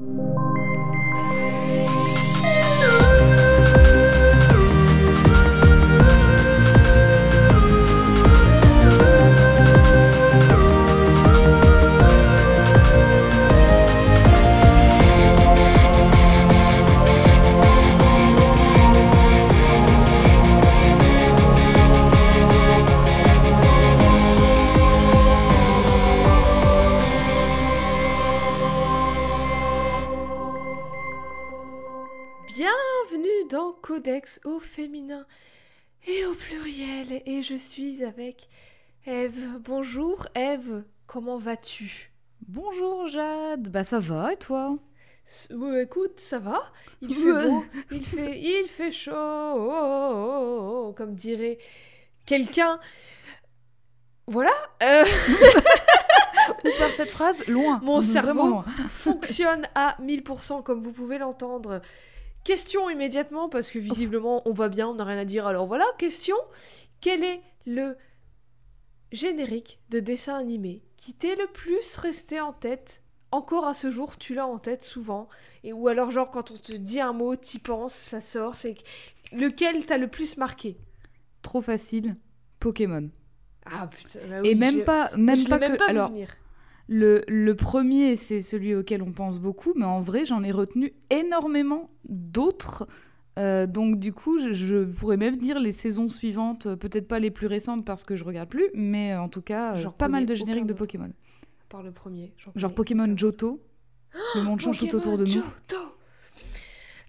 [0.00, 0.47] Bienvenue
[37.30, 38.48] Et je suis avec
[39.04, 39.60] Eve.
[39.60, 42.10] Bonjour Eve, comment vas-tu?
[42.48, 44.78] Bonjour Jade, bah ça va et toi?
[45.50, 50.86] Ouais, Écoute, ça va Il fait beau, il fait, il fait chaud, oh, oh, oh,
[50.88, 51.58] oh, comme dirait
[52.24, 52.80] quelqu'un.
[54.26, 55.04] Voilà, euh,
[56.64, 57.78] Où part cette phrase Loin.
[57.82, 58.62] Mon cerveau.
[58.88, 61.82] fonctionne à 1000% comme vous pouvez l'entendre.
[62.42, 65.46] Question immédiatement parce que visiblement on va bien, on n'a rien à dire.
[65.46, 66.36] Alors voilà, question.
[67.00, 67.96] Quel est le
[69.12, 74.16] générique de dessin animé qui t'est le plus resté en tête Encore à ce jour,
[74.18, 75.28] tu l'as en tête souvent?
[75.64, 78.56] Et ou alors genre quand on te dit un mot, t'y penses, ça sort.
[78.56, 78.76] C'est
[79.32, 80.76] lequel t'a le plus marqué?
[81.42, 82.16] Trop facile.
[82.60, 83.10] Pokémon.
[83.64, 84.20] Ah putain.
[84.28, 85.78] bah et oui, même j'ai- pas, même je pas même que.
[85.78, 86.36] pas vu alors, venir.
[86.88, 90.94] le, le premier, c'est celui auquel on pense beaucoup, mais en vrai, j'en ai retenu
[91.10, 92.88] énormément d'autres.
[93.38, 97.20] Euh, donc du coup, je, je pourrais même dire les saisons suivantes, euh, peut-être pas
[97.20, 100.08] les plus récentes parce que je regarde plus, mais euh, en tout cas, J'en pas
[100.08, 100.72] mal de génériques de.
[100.72, 101.12] Pokémon.
[101.68, 102.32] Par le premier.
[102.56, 103.16] Genre Pokémon.
[103.16, 103.62] Johto.
[104.34, 105.30] Le monde change tout autour de nous.
[105.30, 105.76] Johto.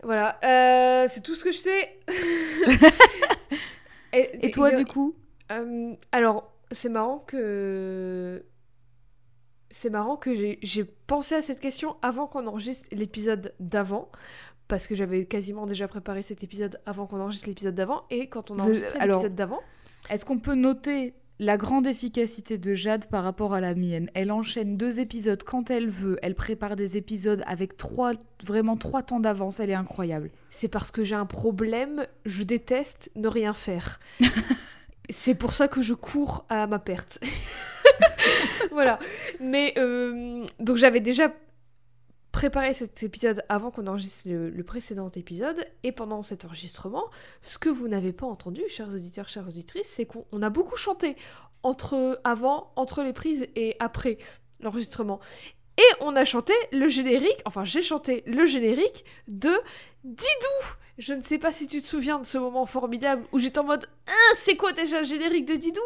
[0.04, 2.00] Voilà, euh, c'est tout ce que je sais.
[4.14, 5.16] Et toi, du coup?
[5.52, 8.44] Euh, Alors, c'est marrant que.
[9.72, 14.10] C'est marrant que j'ai pensé à cette question avant qu'on enregistre l'épisode d'avant.
[14.70, 18.03] Parce que j'avais quasiment déjà préparé cet épisode avant qu'on enregistre l'épisode d'avant.
[18.09, 19.60] Et quand on a Vous- enregistré alors- l'épisode d'avant.
[20.10, 24.10] Est-ce qu'on peut noter la grande efficacité de Jade par rapport à la mienne?
[24.14, 26.17] Elle enchaîne deux épisodes quand elle veut.
[26.21, 28.14] Elle prépare des épisodes avec trois,
[28.44, 29.60] vraiment trois temps d'avance.
[29.60, 30.30] Elle est incroyable.
[30.52, 33.99] C'est parce que j'ai un problème, je déteste ne rien faire.
[35.10, 37.20] c'est pour ça que je cours à ma perte.
[38.71, 38.99] voilà.
[39.42, 41.33] Mais euh, donc j'avais déjà
[42.32, 45.66] préparé cet épisode avant qu'on enregistre le, précédent épisode.
[45.84, 47.06] Et pendant cet enregistrement,
[47.42, 50.78] ce que vous n'avez pas entendu, chers auditeurs, chères auditrices, c'est qu'on on a beaucoup
[50.78, 51.16] chanté
[51.64, 54.18] entre avant, entre les prises et après
[54.60, 55.20] l'enregistrement.
[55.80, 59.54] Et on a chanté le générique, enfin j'ai chanté le générique de
[60.04, 60.76] Didou.
[60.98, 63.64] Je ne sais pas si tu te souviens de ce moment formidable où j'étais en
[63.64, 65.80] mode Ah, c'est quoi déjà le générique de Didou?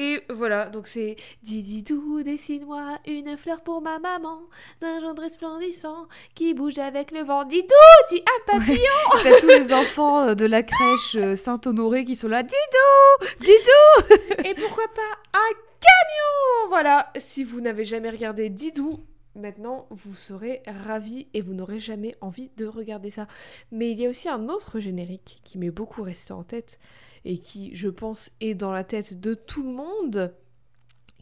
[0.00, 1.14] Et voilà, donc c'est
[1.44, 4.40] Dididou, dessine-moi une fleur pour ma maman,
[4.80, 7.44] d'un jaune resplendissant qui bouge avec le vent.
[7.44, 7.68] Didou,
[8.10, 8.82] dis un papillon.
[9.22, 12.42] T'as tous les enfants euh, de la crèche euh, Saint-Honoré qui sont là.
[12.42, 14.16] Didou Didou.
[14.44, 16.68] Et pourquoi pas un camion?
[16.70, 18.98] Voilà, si vous n'avez jamais regardé Didou,
[19.34, 23.26] maintenant vous serez ravis et vous n'aurez jamais envie de regarder ça.
[23.70, 26.78] Mais il y a aussi un autre générique qui m'est beaucoup resté en tête
[27.24, 30.34] et qui, je pense, est dans la tête de tout le monde,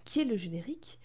[0.04, 0.98] qui est le générique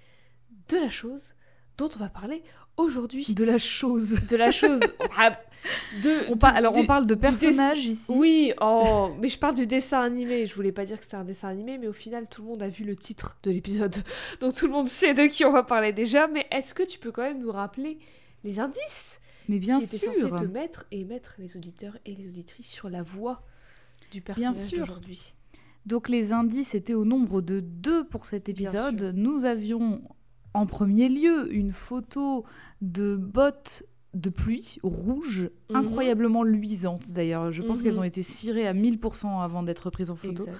[0.69, 1.33] de la chose
[1.77, 2.43] dont on va parler
[2.77, 3.25] aujourd'hui.
[3.33, 4.17] De la chose.
[4.29, 4.79] De la chose.
[5.17, 5.39] Ah,
[6.03, 8.11] de, On de- Alors, du- on parle de personnages ici.
[8.13, 10.45] oui, oh, mais je parle du dessin animé.
[10.45, 12.61] Je voulais pas dire que c'était un dessin animé, mais au final, tout le monde
[12.61, 13.95] a vu le titre de l'épisode.
[14.41, 16.27] Donc tout le monde sait de qui on va parler déjà.
[16.27, 17.97] Mais est-ce que tu peux quand même nous rappeler
[18.43, 20.13] les indices Mais bien qui sûr.
[20.13, 23.41] censés te mettre et mettre les auditeurs et les auditrices sur la voie
[24.11, 25.33] du personnage d'aujourd'hui?
[25.85, 29.13] Donc les indices étaient au nombre de deux pour cet épisode.
[29.15, 30.01] Nous avions
[30.53, 32.45] en premier lieu une photo
[32.81, 33.83] de bottes
[34.13, 35.75] de pluie rouges, Mhm.
[35.77, 37.51] incroyablement luisantes d'ailleurs.
[37.51, 37.83] Je pense Mhm.
[37.83, 40.57] qu'elles ont été cirées à 1000% avant d'être prises en photo Exact.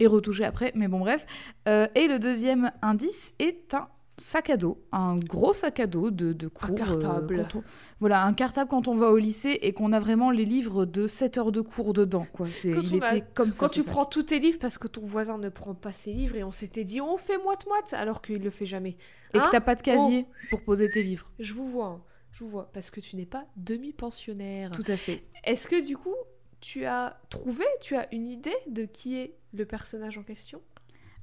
[0.00, 1.24] et retouchées après, mais bon bref.
[1.68, 6.10] Euh, et le deuxième indice est un sac à dos, un gros sac à dos
[6.10, 6.70] de, de cours.
[6.70, 7.46] euh, cartable.
[7.54, 7.62] on-
[7.98, 11.06] Voilà, un cartable quand on va au lycée et qu'on a vraiment les livres de
[11.06, 12.26] 7 heures de cours dedans.
[12.32, 12.46] Quoi.
[12.46, 13.66] C'est, il était comme ça.
[13.66, 13.90] Quand tu sac.
[13.92, 16.52] prends tous tes livres parce que ton voisin ne prend pas ses livres et on
[16.52, 18.96] s'était dit on fait moite-moite alors qu'il le fait jamais.
[19.34, 21.30] Et que Hein t'as pas de casier pour poser tes livres.
[21.38, 22.02] Je vous vois, hein.
[22.32, 24.70] je vous vois, parce que tu n'es pas demi-pensionnaire.
[24.72, 25.22] Tout à fait.
[25.44, 26.14] Est-ce que du coup,
[26.60, 30.60] tu as trouvé, tu as une idée de qui est le personnage en question?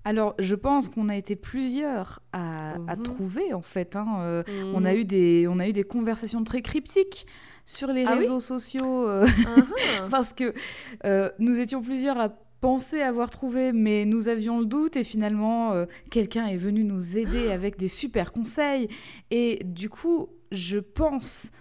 [0.05, 3.03] Alors, je pense qu'on a été plusieurs à, à Mhm.
[3.03, 3.95] trouver, en fait.
[3.95, 4.19] hein.
[4.21, 4.43] Euh,
[4.73, 7.25] on, a eu des, on a eu des conversations très cryptiques
[7.65, 9.65] sur les Ah oui réseaux sociaux, euh, Mhm.
[10.09, 10.53] parce que
[11.05, 12.29] euh, nous étions plusieurs à
[12.61, 17.51] penser avoir trouvé, mais nous avions le doute, et finalement, quelqu'un est venu nous aider
[17.51, 18.87] avec des super conseils.
[19.31, 21.51] Et du coup, je pense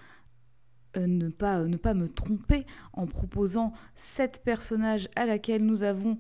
[0.97, 6.19] euh, ne, pas, ne pas me tromper en proposant sept personnages à laquelle nous avons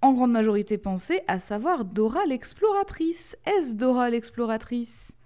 [0.00, 3.36] en grande majorité pensé, à savoir Dora l'exploratrice.
[3.46, 5.16] Est-ce Dora l'exploratrice?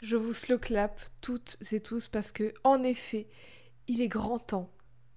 [0.00, 3.28] Je vous slow clap toutes et tous parce que, en effet,
[3.86, 4.70] il est grand temps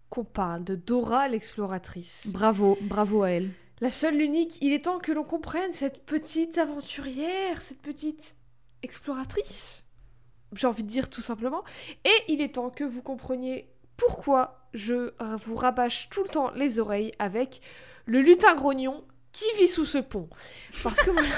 [0.10, 2.28] qu'on parle de Dora l'exploratrice.
[2.32, 3.52] Bravo, bravo à elle.
[3.82, 8.36] La seule, l'unique, il est temps que l'on comprenne cette petite aventurière, cette petite
[8.84, 9.84] exploratrice.
[10.54, 11.64] J'ai envie de dire tout simplement.
[12.06, 15.12] Et il est temps que vous compreniez pourquoi je
[15.44, 17.62] vous rabâche tout le temps les oreilles avec
[18.06, 20.30] le lutin grognon qui vit sous ce pont.
[20.84, 21.30] Parce que voilà.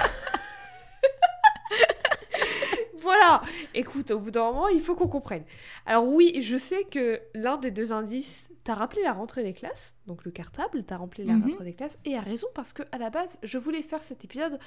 [3.00, 3.42] voilà.
[3.74, 5.44] Écoute, au bout d'un moment, il faut qu'on comprenne.
[5.86, 9.96] Alors oui, je sais que l'un des deux indices t'a rappelé la rentrée des classes,
[10.08, 11.44] donc le cartable t'a rappelé la Mhm.
[11.44, 14.26] rentrée des classes, et a raison parce que à la base, je voulais faire cet
[14.26, 14.60] épisode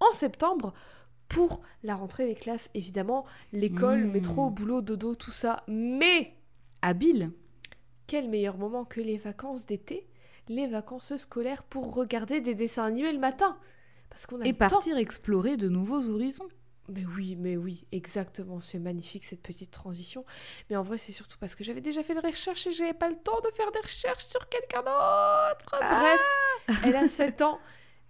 [0.00, 0.72] en septembre
[1.28, 4.12] pour la rentrée des classes, évidemment, l'école, Mhm.
[4.12, 5.62] métro, boulot, dodo, tout ça.
[5.68, 6.34] Mais
[6.86, 7.30] Habile.
[8.06, 10.06] quel meilleur moment que les vacances d'été,
[10.48, 13.56] les vacances scolaires pour regarder des dessins animés le matin
[14.10, 14.68] Parce qu'on a Et le temps.
[14.68, 16.48] partir explorer de nouveaux horizons.
[16.90, 18.60] Mais oui, mais oui, exactement.
[18.60, 20.26] C'est magnifique cette petite transition.
[20.68, 23.08] Mais en vrai, c'est surtout parce que j'avais déjà fait des recherches et j'avais pas
[23.08, 25.74] le temps de faire des recherches sur quelqu'un d'autre.
[25.80, 26.16] Ah
[26.66, 27.58] Bref, elle a 7 ans.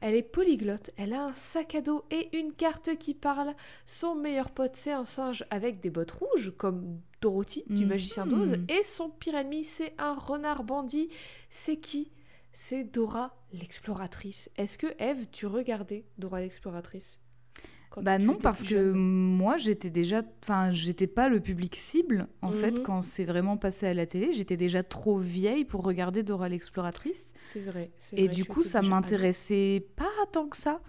[0.01, 3.55] Elle est polyglotte, elle a un sac à dos et une carte qui parle.
[3.87, 7.89] Son meilleur pote, c'est un singe avec des bottes rouges, comme Dorothy du Mhm.
[7.89, 8.57] Magicien d'Oz.
[8.69, 11.09] Et son pire ennemi, c'est un renard bandit.
[11.49, 12.13] C'est qui?
[12.53, 14.51] C'est Dora l'exploratrice.
[14.59, 17.19] Est-ce que, Eve, tu regardais Dora l'exploratrice
[18.03, 20.23] Bah non, parce que moi, j'étais déjà.
[20.43, 22.55] Enfin, j'étais pas le public cible, en Mhm.
[22.55, 24.33] fait, quand c'est vraiment passé à la télé.
[24.35, 27.33] J'étais déjà trop vieille pour regarder Dora l'exploratrice.
[27.37, 27.91] C'est vrai.
[27.99, 30.81] c'est Et vrai, du coup, ça m'intéressait pas tant que ça.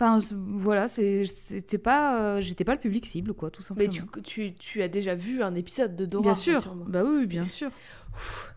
[0.00, 2.22] Enfin, voilà, c'était pas.
[2.36, 4.06] euh, J'étais pas le public cible, quoi, tout Mais simplement.
[4.22, 6.54] tu, tu, tu as déjà vu un épisode de Dora Bien sûr.
[6.54, 6.86] rassure-moi.
[6.88, 7.70] Bah oui, bien sûr.
[8.14, 8.54] Ouf.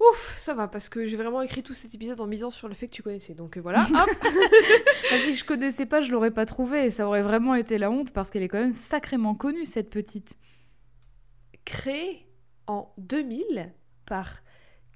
[0.00, 2.74] Ouf, ça va, parce que j'ai vraiment écrit tout cet épisode en misant sur le
[2.74, 3.34] fait que tu connaissais.
[3.34, 4.10] Donc euh, voilà, hop
[5.12, 6.86] Ah, si je connaissais pas, je l'aurais pas trouvé.
[6.86, 9.90] Et ça aurait vraiment été la honte parce qu'elle est quand même sacrément connue, cette
[9.90, 10.36] petite.
[11.64, 12.26] Créé
[12.66, 13.72] en 2000
[14.06, 14.40] par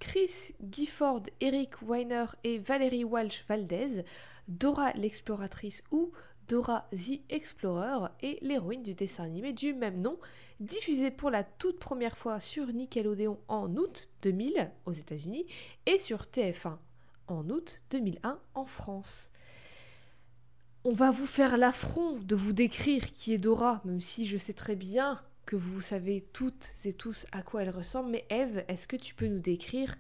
[0.01, 4.05] Chris Gifford, Eric Weiner et Valérie Walsh Valdez,
[4.49, 6.13] Dora l'exploratrice ou
[6.49, 10.19] Dora the Explorer est l'héroïne du dessin animé du même nom,
[10.61, 15.47] diffusé pour la toute première fois sur Nickelodeon en août 2000 aux États-Unis
[15.87, 16.77] et sur TF1
[17.29, 19.31] en août 2001 en France.
[20.85, 24.53] On va vous faire l'affront de vous décrire qui est Dora, même si je sais
[24.53, 28.11] très bien que vous savez toutes et tous à quoi elle ressemble.
[28.11, 29.97] Mais Eve, est-ce que tu peux nous décrire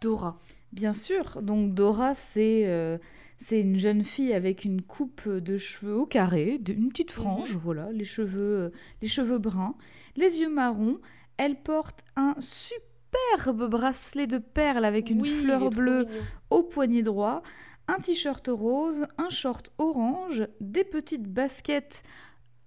[0.00, 0.38] Dora
[0.72, 1.42] Bien sûr.
[1.42, 2.98] Donc Dora, c'est euh,
[3.38, 7.90] c'est une jeune fille avec une coupe de cheveux au carré, une petite frange, voilà,
[7.90, 8.70] les cheveux, euh,
[9.00, 9.74] les cheveux bruns,
[10.16, 10.98] les yeux marrons.
[11.38, 16.06] Elle porte un superbe bracelet de perles avec une Oui, fleur bleue
[16.50, 17.42] au poignet droit,
[17.88, 22.02] un t-shirt rose, un short orange, des petites baskets.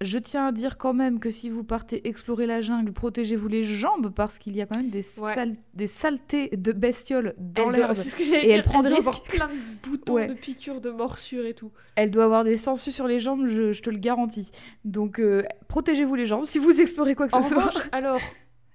[0.04, 3.64] Je tiens à dire quand même que si vous partez explorer la jungle, protégez-vous les
[3.64, 5.34] jambes parce qu'il y a quand même des, Ouais.
[5.34, 7.94] sal- des saletés de bestioles dans Elle l'herbe.
[7.96, 8.56] C'est ce que j'allais Et dire.
[8.58, 9.32] elle prend des doit avoir risques.
[9.34, 10.28] plein de boutons, Ouais.
[10.28, 11.72] de piqûres, de morsures et tout.
[11.96, 14.52] Elle doit avoir des sangsues sur les jambes, je, je te le garantis.
[14.86, 17.64] Donc euh, protégez-vous les jambes si vous explorez quoi que En ce soit.
[17.64, 18.20] revanche, alors,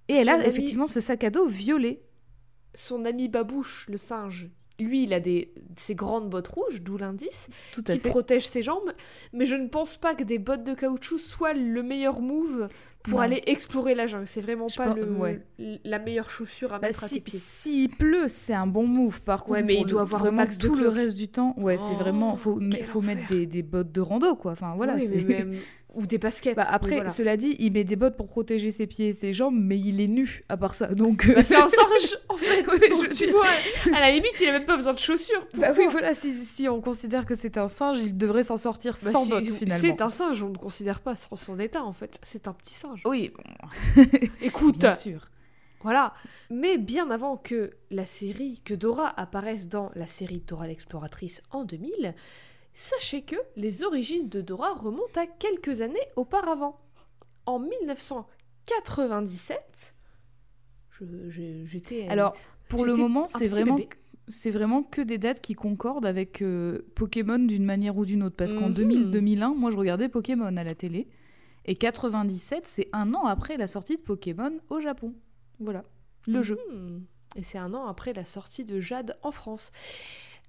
[0.08, 2.02] Et elle a ami- effectivement ce sac à dos violet.
[2.74, 7.48] son ami Babouche, le singe, lui, il a des, ses grandes bottes rouges, d'où l'indice,
[7.78, 8.08] à qui fait.
[8.08, 8.92] protègent ses jambes.
[9.32, 12.68] Mais je ne pense pas que des bottes de caoutchouc soient le meilleur move
[13.02, 13.20] pour Non.
[13.24, 14.26] aller explorer la jungle.
[14.26, 15.40] C'est vraiment Je pas pense- le, ouais.
[15.84, 17.38] la meilleure chaussure à Bah, mettre à si- ses pieds.
[17.38, 19.20] S'il pleut, c'est un bon move.
[19.22, 21.54] Par contre, Ouais, mais il le- doit avoir vraiment max tout le reste du temps.
[21.58, 22.36] Ouais, c'est Oh, vraiment.
[22.36, 24.52] Faut, quel faut mettre des, des bottes de rando, quoi.
[24.52, 24.94] Enfin, voilà.
[24.96, 25.54] Oui, c'est- mais même-
[25.94, 26.54] Ou des baskets.
[26.54, 27.08] Bah, après, voilà.
[27.08, 30.00] cela dit, il met des bottes pour protéger ses pieds et ses jambes, mais il
[30.00, 30.88] est nu à part ça.
[30.88, 32.62] Donc, euh, Bah, c'est un singe, en fait.
[32.62, 33.46] Donc je tu vois,
[33.94, 35.46] à la limite, il a même pas besoin de chaussures.
[35.54, 36.12] bah oui, voilà.
[36.12, 39.46] Si, si on considère que c'est un singe, il devrait s'en sortir Bah, sans bottes
[39.50, 39.80] finalement.
[39.80, 42.18] C'est un singe, on ne considère pas sans son état, en fait.
[42.22, 43.02] C'est un petit singe.
[43.06, 43.32] Oui,
[44.42, 45.30] Écoute, bien sûr.
[45.82, 46.12] Voilà.
[46.50, 51.64] Mais bien avant que la série, que Dora apparaisse dans la série Dora l'exploratrice en
[51.64, 52.14] 2000,
[52.78, 56.78] sachez que les origines de Dora remontent à quelques années auparavant.
[57.46, 59.94] En 1997,
[60.90, 62.06] je- je- j'étais...
[62.06, 62.34] euh, Alors,
[62.68, 63.78] pour le moment, c'est vraiment,
[64.28, 68.36] c'est vraiment que des dates qui concordent avec euh, Pokémon d'une manière ou d'une autre.
[68.36, 68.74] Parce qu'en Mhm.
[68.74, 71.08] 2000-2001, moi, je regardais Pokémon à la télé.
[71.64, 75.14] Et 97, c'est un an après la sortie de Pokémon au Japon.
[75.60, 75.84] Voilà,
[76.26, 76.58] le jeu.
[76.70, 77.00] Hmm.
[77.36, 79.70] Et c'est un an après la sortie de Jade en France.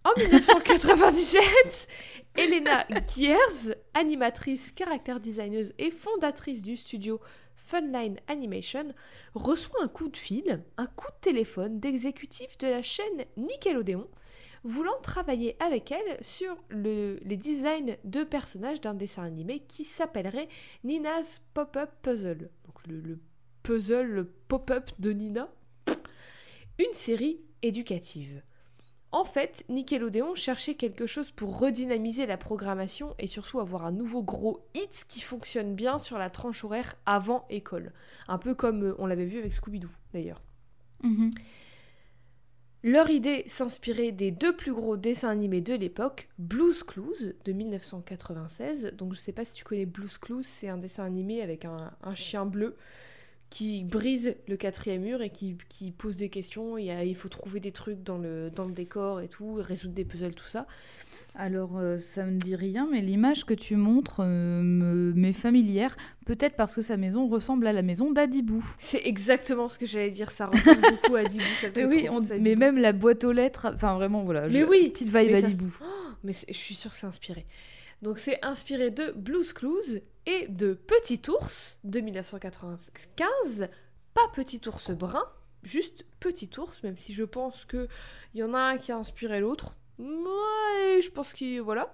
[0.05, 1.87] En 1997,
[2.37, 7.19] Elena Gears, animatrice, caractère designeuse et fondatrice du studio
[7.55, 8.93] Funline Animation,
[9.35, 14.07] reçoit un coup de fil, un coup de téléphone d'exécutif de la chaîne Nickelodeon,
[14.63, 20.47] voulant travailler avec elle sur le- les designs de personnages d'un dessin animé qui s'appellerait
[20.83, 22.49] Nina's Pop-Up Puzzle.
[22.65, 23.19] Donc le, le
[23.63, 25.49] puzzle, le pop-up de Nina.
[26.79, 28.41] Une série éducative.
[29.11, 34.21] En fait, Nickelodeon cherchait quelque chose pour redynamiser la programmation et surtout avoir un nouveau
[34.21, 37.91] gros hit qui fonctionne bien sur la tranche horaire avant école.
[38.27, 40.41] Un peu comme euh, on l'avait vu avec Scooby-Doo d'ailleurs.
[41.01, 41.31] Mhm.
[42.83, 48.93] Leur idée s'inspirait des deux plus gros dessins animés de l'époque, Blues Clues de 1996.
[48.95, 51.91] Donc je sais pas si tu connais Blues Clues, c'est un dessin animé avec un,
[52.03, 52.77] un chien bleu
[53.49, 56.77] qui brise le quatrième mur et qui, qui pose des questions.
[56.77, 60.35] Il, faut trouver des trucs dans le, dans le décor et tout, résoudre des puzzles,
[60.35, 60.67] tout ça.
[61.35, 65.95] Alors, euh, ça me dit rien, mais l'image que tu montres euh, me- m'est familière.
[66.25, 68.65] Peut-être parce que sa maison ressemble à la maison d'Adibou.
[68.79, 71.43] C'est exactement ce que j'allais dire, ça ressemble beaucoup à Dibou.
[71.61, 74.47] ça Mais oui, on- mais même la boîte aux lettres, enfin vraiment, voilà.
[74.47, 75.77] Mais je- oui, Petite vibe mais ça Adibou.
[76.23, 77.45] Mais c'est- je suis sûre que c'est inspiré.
[78.01, 83.67] Donc c'est inspiré de Blues Clues et de Petit Ours de 1995.
[84.13, 85.24] Pas Petit Ours brun,
[85.63, 87.88] juste Petit Ours, même si je pense qu'il
[88.36, 89.75] y en a un qui a inspiré l'autre.
[89.98, 91.62] Ouais, je pense qu'il...
[91.62, 91.93] Voilà.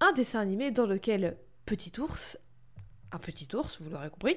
[0.00, 1.36] Un dessin animé dans lequel
[1.66, 2.38] Petit Ours,
[3.12, 4.36] un petit ours, vous l'aurez compris,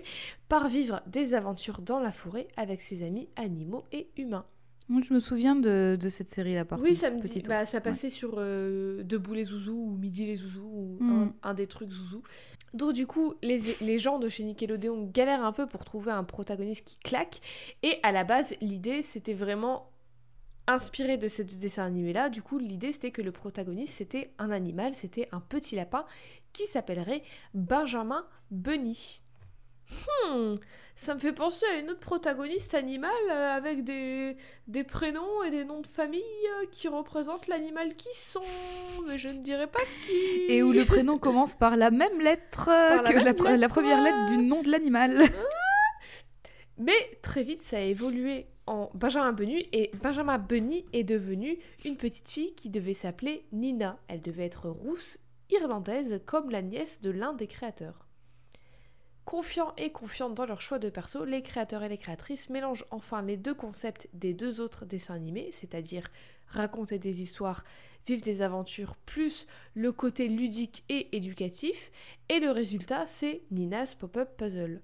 [0.49, 4.45] part vivre des aventures dans la forêt avec ses amis animaux et humains.
[4.89, 7.01] Moi, je me souviens de, de cette série-là, par oui, contre.
[7.01, 7.41] ça me dit.
[7.41, 7.83] Bah, ça ouais.
[7.83, 11.11] passait sur euh, Debout les Zouzous ou Midi les Zouzous ou Mm.
[11.43, 12.23] un, un des trucs Zouzous.
[12.73, 16.85] Donc du coup, les, gens de chez Nickelodeon galèrent un peu pour trouver un protagoniste
[16.85, 17.39] qui claque.
[17.83, 19.89] Et à la base, l'idée, c'était vraiment
[20.67, 22.29] inspiré de ce dessin animé-là.
[22.29, 26.05] Du coup, l'idée, c'était que le protagoniste, c'était un animal, c'était un petit lapin
[26.53, 29.21] qui s'appellerait Benjamin Bunny.
[29.89, 30.55] Hmm,
[30.95, 34.35] ça me fait penser à une autre protagoniste animale euh, avec des,
[34.67, 38.41] des prénoms et des noms de famille euh, qui représentent l'animal qui sont,
[39.07, 40.51] mais je ne dirais pas qui.
[40.51, 43.69] Et où le prénom commence par la même lettre euh, la que même la, la
[43.69, 45.23] première lettre du nom de l'animal.
[46.77, 51.95] Mais très vite, ça a évolué en Benjamin Bunny et Benjamin Bunny est devenu une
[51.95, 53.97] petite fille qui devait s'appeler Nina.
[54.07, 55.17] Elle devait être rousse,
[55.49, 58.06] irlandaise, comme la nièce de l'un des créateurs.
[59.27, 63.21] Confiants et confiantes dans leur choix de perso, les créateurs et les créatrices mélangent enfin
[63.21, 66.07] les deux concepts des deux autres dessins animés, c'est-à-dire
[66.47, 67.65] raconter des histoires,
[68.05, 71.91] vivre des aventures, plus le côté ludique et éducatif,
[72.29, 74.81] et le résultat c'est Nina's Pop-Up Puzzle.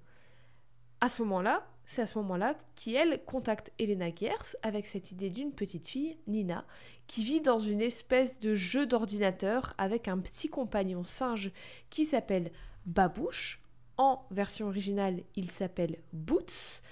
[1.00, 5.52] À ce moment-là, c'est à ce moment-là qu'elle contacte Elena Gers avec cette idée d'une
[5.52, 6.66] petite fille, Nina,
[7.06, 11.50] qui vit dans une espèce de jeu d'ordinateur avec un petit compagnon singe
[11.88, 12.52] qui s'appelle
[12.84, 13.63] Babouche.
[13.96, 16.82] En version originale, il s'appelle Boots.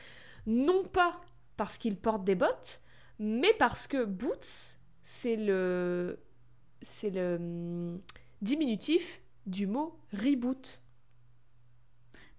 [0.47, 1.21] Non pas
[1.57, 2.81] parce qu'il porte des bottes,
[3.19, 6.19] mais parce que Boots, c'est le
[6.81, 8.01] c'est le hum,
[8.41, 10.81] diminutif du mot reboot.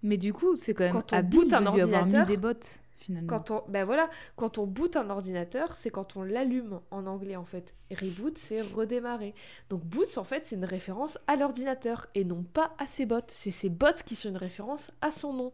[0.01, 2.37] Mais du coup, c'est quand même Quand on boot un de lui avoir mis des
[2.37, 3.27] bottes, finalement.
[3.27, 7.35] Quand on, ben voilà, quand on boot un ordinateur, c'est quand on l'allume en anglais
[7.35, 7.73] en fait.
[7.91, 9.35] Reboot, c'est redémarrer.
[9.69, 13.19] Donc boots en fait, c'est une référence à l'ordinateur et non pas à ses bots.
[13.27, 15.51] C'est ses bots qui sont une référence à son nom.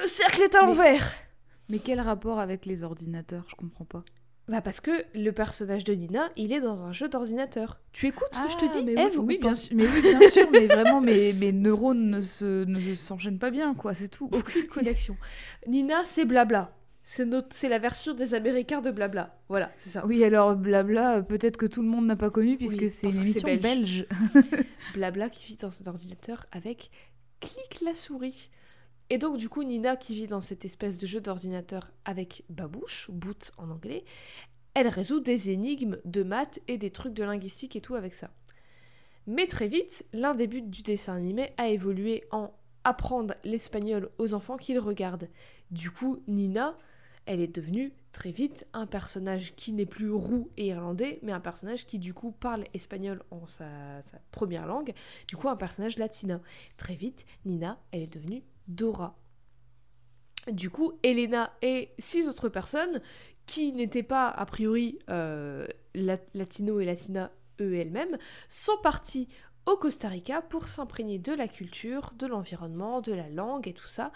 [0.00, 1.12] Le cercle est à Mais- l'envers.
[1.68, 3.44] Mais quel rapport avec les ordinateurs?
[3.48, 4.04] Je comprends pas.
[4.48, 7.80] Bah parce que le personnage de Nina, il est dans un jeu d'ordinateur.
[7.92, 9.74] Tu écoutes ce que je te dis, Ah, mais Eve, oui, ou oui, bien sûr,
[9.76, 13.50] mais oui, bien sûr, mais vraiment, mes, mes neurones ne se, ne se- s'enchaînent pas
[13.50, 14.28] bien, quoi, c'est tout.
[14.32, 15.16] Aucune connexion.
[15.68, 16.74] Nina, c'est blabla.
[17.04, 19.36] C'est notre, c'est la version des Américains de blabla.
[19.48, 20.04] Voilà, c'est ça.
[20.06, 23.16] Oui, alors blabla, peut-être que tout le monde n'a pas connu puisque Oui, c'est une
[23.16, 23.60] émission belge.
[23.62, 24.06] belge.
[24.94, 26.90] Blabla qui vit dans cet ordinateur avec
[27.40, 28.50] clic la souris.
[29.10, 33.10] Et donc du coup Nina qui vit dans cette espèce de jeu d'ordinateur avec Babouche,
[33.10, 34.04] Boot en anglais,
[34.74, 38.30] elle résout des énigmes de maths et des trucs de linguistique et tout avec ça.
[39.26, 42.52] Mais très vite, l'un des buts du dessin animé a évolué en
[42.84, 45.28] apprendre l'espagnol aux enfants qu'ils regardent.
[45.70, 46.76] Du coup, Nina,
[47.26, 51.40] elle est devenue très vite un personnage qui n'est plus roux et irlandais, mais un
[51.40, 54.92] personnage qui du coup parle espagnol en sa, sa première langue,
[55.28, 56.40] du coup un personnage latina.
[56.76, 59.16] Très vite, Nina, elle est devenue Dora.
[60.50, 63.00] Du coup, Elena et six autres personnes
[63.46, 69.28] qui n'étaient pas a priori euh, la- latino et latina eux et elles-mêmes sont partis
[69.66, 73.86] au Costa Rica pour s'imprégner de la culture, de l'environnement, de la langue et tout
[73.86, 74.10] ça.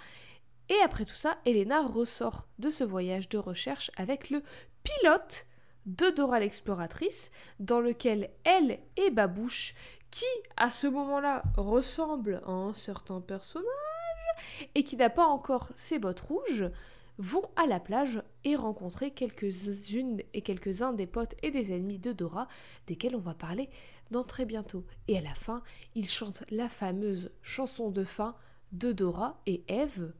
[0.68, 4.42] Et après tout ça, Elena ressort de ce voyage de recherche avec le
[4.82, 5.46] pilote
[5.86, 9.74] de Dora l'exploratrice, dans lequel elle et Babouche,
[10.10, 10.24] qui
[10.56, 13.64] à ce moment-là ressemble à un certain personnage
[14.74, 16.70] et qui n'a pas encore ses bottes rouges,
[17.18, 22.12] vont à la plage et rencontrer quelques-unes et quelques-uns des potes et des ennemis de
[22.12, 22.46] Dora,
[22.86, 23.70] desquels on va parler
[24.10, 24.84] dans très bientôt.
[25.08, 25.62] Et à la fin,
[25.94, 28.36] ils chantent la fameuse chanson de fin
[28.72, 30.12] de Dora et Eve.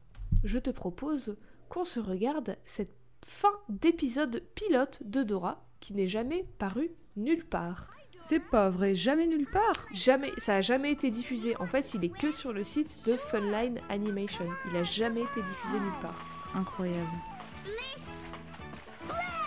[0.43, 1.37] Je te propose
[1.69, 2.93] qu'on se regarde cette
[3.25, 7.96] fin d'épisode pilote de Dora qui n'est jamais paru nulle part.
[8.21, 9.85] C'est pas vrai, jamais nulle part.
[9.93, 11.55] Jamais, ça a jamais été diffusé.
[11.59, 14.45] En fait, il est que sur le site de Funline Animation.
[14.69, 16.25] Il a jamais été diffusé nulle part.
[16.53, 17.07] Incroyable.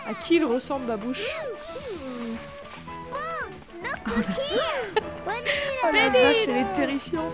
[0.07, 1.27] À qui il ressemble Babouche
[5.83, 7.33] Oh la vache, elle est terrifiante.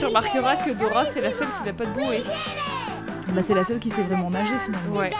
[0.00, 2.22] Tu remarqueras que Dora, c'est la seule qui n'a pas de bouée.
[3.34, 4.96] Bah, c'est la seule qui sait vraiment nager finalement.
[4.96, 5.10] Ouais.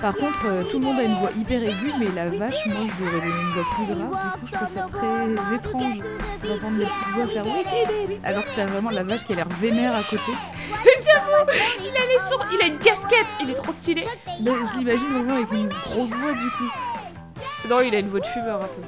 [0.00, 2.78] Par contre, euh, tout le monde a une voix hyper aiguë, mais la vache, moi,
[2.80, 4.34] je lui aurais donné une voix plus grave.
[4.34, 6.00] Du coup, je trouve ça très étrange
[6.48, 9.48] d'entendre les petites voix faire it alors que t'as vraiment la vache qui a l'air
[9.60, 10.32] vénère à côté.
[10.84, 14.04] J'avoue, il a les sourds, il a une casquette, il est trop stylé.
[14.42, 17.68] Mais je l'imagine vraiment avec une grosse voix du coup.
[17.68, 18.82] Non, il a une voix de fumeur un peu.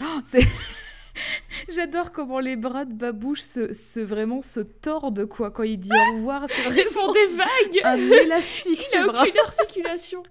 [0.00, 0.40] Oh, c'est.
[1.68, 5.90] J'adore comment les bras de Babouche se, se- vraiment se tordent quoi quand il dit
[5.92, 6.44] au revoir.
[6.48, 7.80] C'est Ils font vraiment des vagues.
[7.84, 9.22] un élastique Il ses a bras.
[9.22, 10.22] aucune articulation.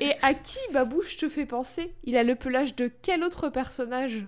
[0.00, 1.94] Et à qui Babouche te fait penser?
[2.04, 4.26] Il a le pelage de quel autre personnage?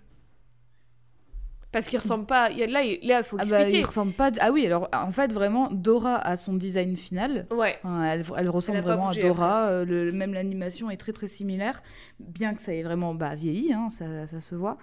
[1.70, 2.50] Parce qu'il ressemble pas.
[2.50, 3.80] il y a- Là, il là, faut Ah bah, expliquer.
[3.80, 4.30] il ressemble pas.
[4.40, 7.46] Ah oui, alors en fait, vraiment, Dora a son design final.
[7.50, 7.78] Ouais.
[7.84, 9.66] Elle, elle ressemble Elle vraiment à Dora.
[9.66, 11.82] euh, le- même l'animation est très très similaire,
[12.20, 14.78] bien que ça ait vraiment bah, vieilli, hein, ça, ça se voit.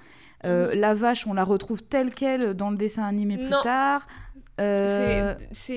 [0.45, 3.61] Euh, La vache, on la retrouve telle quelle dans le dessin animé plus Non.
[3.63, 4.05] tard.
[4.61, 5.35] Euh,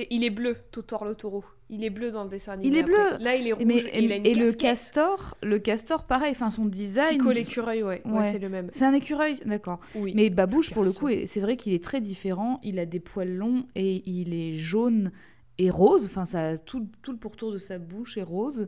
[0.09, 1.43] il est bleu, Totoro le taureau.
[1.69, 2.69] Il est bleu dans le dessin animé.
[2.69, 2.93] Il est après.
[3.17, 3.23] bleu.
[3.23, 3.63] Là, il est rouge.
[3.65, 6.31] mais, et il a une et le castor, le castor, pareil.
[6.31, 7.09] Enfin, son design.
[7.09, 8.01] Tico l'écureuil, ouais.
[8.05, 8.11] ouais.
[8.11, 8.23] Ouais.
[8.31, 8.69] c'est le même.
[8.71, 9.79] C'est un écureuil, d'accord.
[9.95, 10.13] Oui.
[10.15, 12.59] Mais Babouche, pour le coup, est- c'est vrai qu'il est très différent.
[12.63, 15.11] Il a des poils longs et il est jaune
[15.57, 16.05] et rose.
[16.05, 18.67] Enfin, ça, tout, tout le pourtour de sa bouche est rose.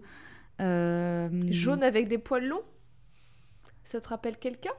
[0.59, 2.61] Euh, Jaune avec des poils longs?
[3.83, 4.73] Ça te rappelle quelqu'un?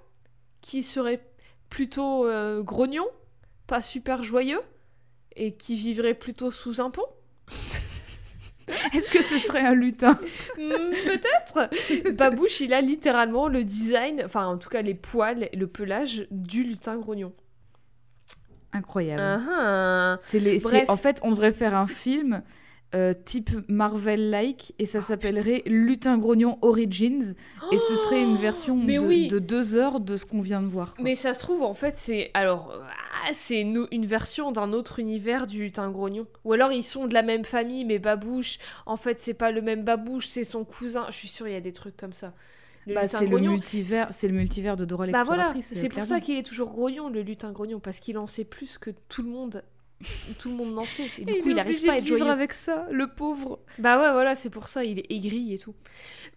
[0.61, 1.27] Qui serait
[1.71, 3.07] plutôt euh, grognon,
[3.67, 4.61] pas super joyeux,
[5.37, 7.07] et qui vivrait plutôt sous un pont
[8.95, 10.19] Est-ce que ce serait un lutin
[10.57, 15.57] Hmm, Peut-être Babouche, il a littéralement le design, enfin en tout cas les poils et
[15.57, 17.33] le pelage du lutin grognon.
[18.73, 19.21] Incroyable.
[19.21, 20.19] Ah, ah.
[20.23, 22.43] C'est les, en fait, on devrait faire un film
[22.95, 27.35] euh, type Marvel-like et ça Oh, s'appellerait Lutin Grognon Origins
[27.73, 29.29] et ce serait une version Mais de, oui.
[29.29, 30.95] de deux heures de ce qu'on vient de voir.
[30.95, 31.05] quoi.
[31.05, 32.73] Mais ça se trouve, en fait, c'est alors
[33.27, 36.27] ah, c'est une, une version d'un autre univers du lutin grognon.
[36.45, 39.63] Ou alors ils sont de la même famille, mais Babouche, en fait, c'est pas le
[39.63, 41.07] même Babouche, c'est son cousin.
[41.09, 42.33] Je suis sûre, il y a des trucs comme ça.
[42.87, 46.37] Bah, c'est le multivers, c'est le multivers de Dora Bah voilà, c'est pour ça qu'il
[46.37, 49.63] est toujours grognon, le lutin grognon, parce qu'il en sait plus que tout le monde.
[50.39, 51.11] Tout le monde n'en sait.
[51.19, 52.33] Et du Et coup, il arrive pas à être vivre joyeux.
[52.33, 53.61] avec ça, le pauvre.
[53.79, 55.75] Bah ouais, voilà, c'est pour ça, il est aigri et tout.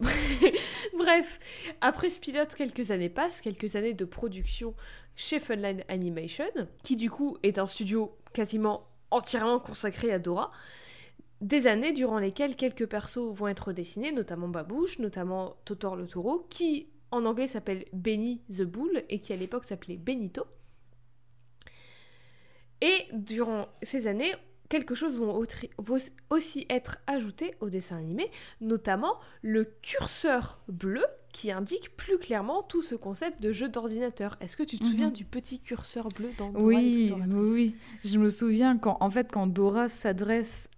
[0.96, 1.38] Bref,
[1.80, 4.74] après ce pilote, quelques années passent, quelques années de production
[5.14, 6.44] chez Funline Animation,
[6.82, 10.50] qui du coup est un studio quasiment entièrement consacré à Dora.
[11.40, 16.46] Des années durant lesquelles quelques persos vont être dessinés, notamment Babouche, notamment Totor le taureau,
[16.50, 20.44] qui en anglais s'appelle Benny the Bull et qui à l'époque s'appelait Benito.
[22.80, 24.32] Et durant ces années,
[24.68, 25.40] quelque chose vont
[26.30, 32.80] aussi être ajouté au dessin animé, notamment le curseur bleu qui indique plus clairement tout
[32.80, 34.38] ce concept de jeu d'ordinateur.
[34.40, 34.90] Est-ce que tu te Mhm.
[34.90, 37.74] souviens du petit curseur bleu dans Dora Oui, oui.
[38.04, 40.70] Je me souviens quand, en fait, quand Dora s'adresse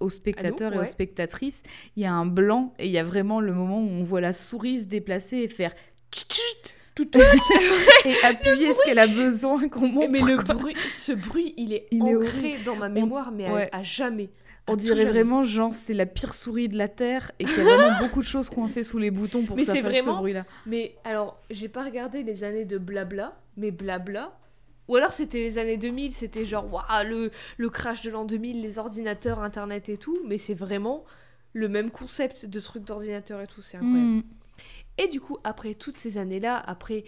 [0.00, 0.82] aux spectateurs et ouais.
[0.82, 1.62] aux spectatrices,
[1.96, 4.20] il y a un blanc et il y a vraiment le moment où on voit
[4.20, 5.74] la souris se déplacer et faire
[6.94, 7.18] tout, tout,
[8.04, 10.10] et appuyer ce qu'elle a besoin qu'on montre.
[10.12, 10.54] Mais le quoi.
[10.54, 13.68] bruit, ce bruit, il est Il est ancré dans ma mémoire, mais à- ouais.
[13.72, 14.30] à, jamais.
[14.66, 15.10] On dirait jamais.
[15.10, 18.20] vraiment genre c'est la pire souris de la terre et qu'il y a vraiment beaucoup
[18.20, 20.46] de choses coincées sous les boutons pour Mais que ça fasse ce vraiment- bruit-là.
[20.66, 24.38] Mais alors, j'ai pas regardé les années de blabla, mais blabla.
[24.88, 28.60] Ou alors c'était les années 2000, c'était genre waouh, le, le crash de l'an 2000,
[28.62, 31.04] les ordinateurs, internet et tout, mais c'est vraiment
[31.54, 34.00] le même concept de trucs d'ordinateur et tout, c'est incroyable.
[34.00, 34.22] Mm.
[34.98, 37.04] Et du coup, après toutes ces années-là, après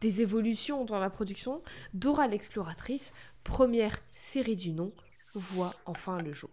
[0.00, 1.62] des évolutions dans la production,
[1.94, 3.12] Dora l'exploratrice,
[3.44, 4.92] première série du nom,
[5.34, 6.50] voit enfin le jour.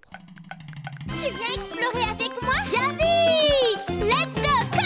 [1.10, 2.54] Tu viens explorer avec moi?
[2.70, 2.88] Bien
[4.06, 4.77] Let's go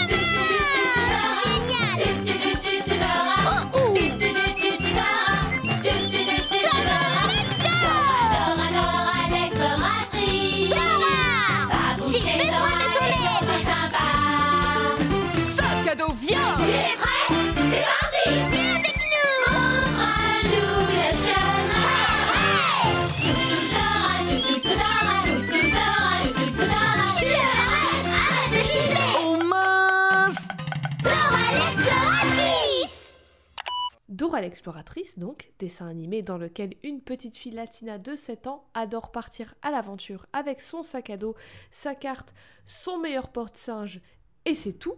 [34.12, 39.10] Dora l'exploratrice, donc, dessin animé dans lequel une petite fille latina de 7 ans adore
[39.10, 41.34] partir à l'aventure avec son sac à dos,
[41.70, 42.34] sa carte,
[42.66, 44.02] son meilleur porte-singe,
[44.44, 44.96] et c'est tout.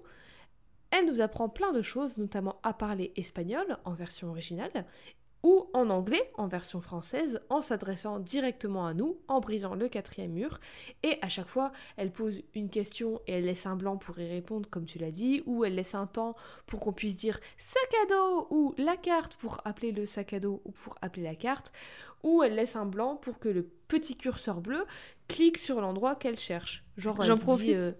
[0.91, 4.85] Elle nous apprend plein de choses, notamment à parler espagnol en version originale,
[5.45, 10.33] ou en anglais en version française, en s'adressant directement à nous, en brisant le quatrième
[10.33, 10.59] mur.
[11.05, 14.27] Et à chaque fois, elle pose une question et elle laisse un blanc pour y
[14.27, 16.35] répondre, comme tu l'as dit, ou elle laisse un temps
[16.67, 20.41] pour qu'on puisse dire sac à dos ou la carte pour appeler le sac à
[20.41, 21.73] dos ou pour appeler la carte,
[22.23, 24.87] ou elle laisse un blanc pour que le petit curseur bleu
[25.29, 26.85] clique sur l'endroit qu'elle cherche.
[26.97, 27.77] Genre, J'en profite.
[27.77, 27.93] euh,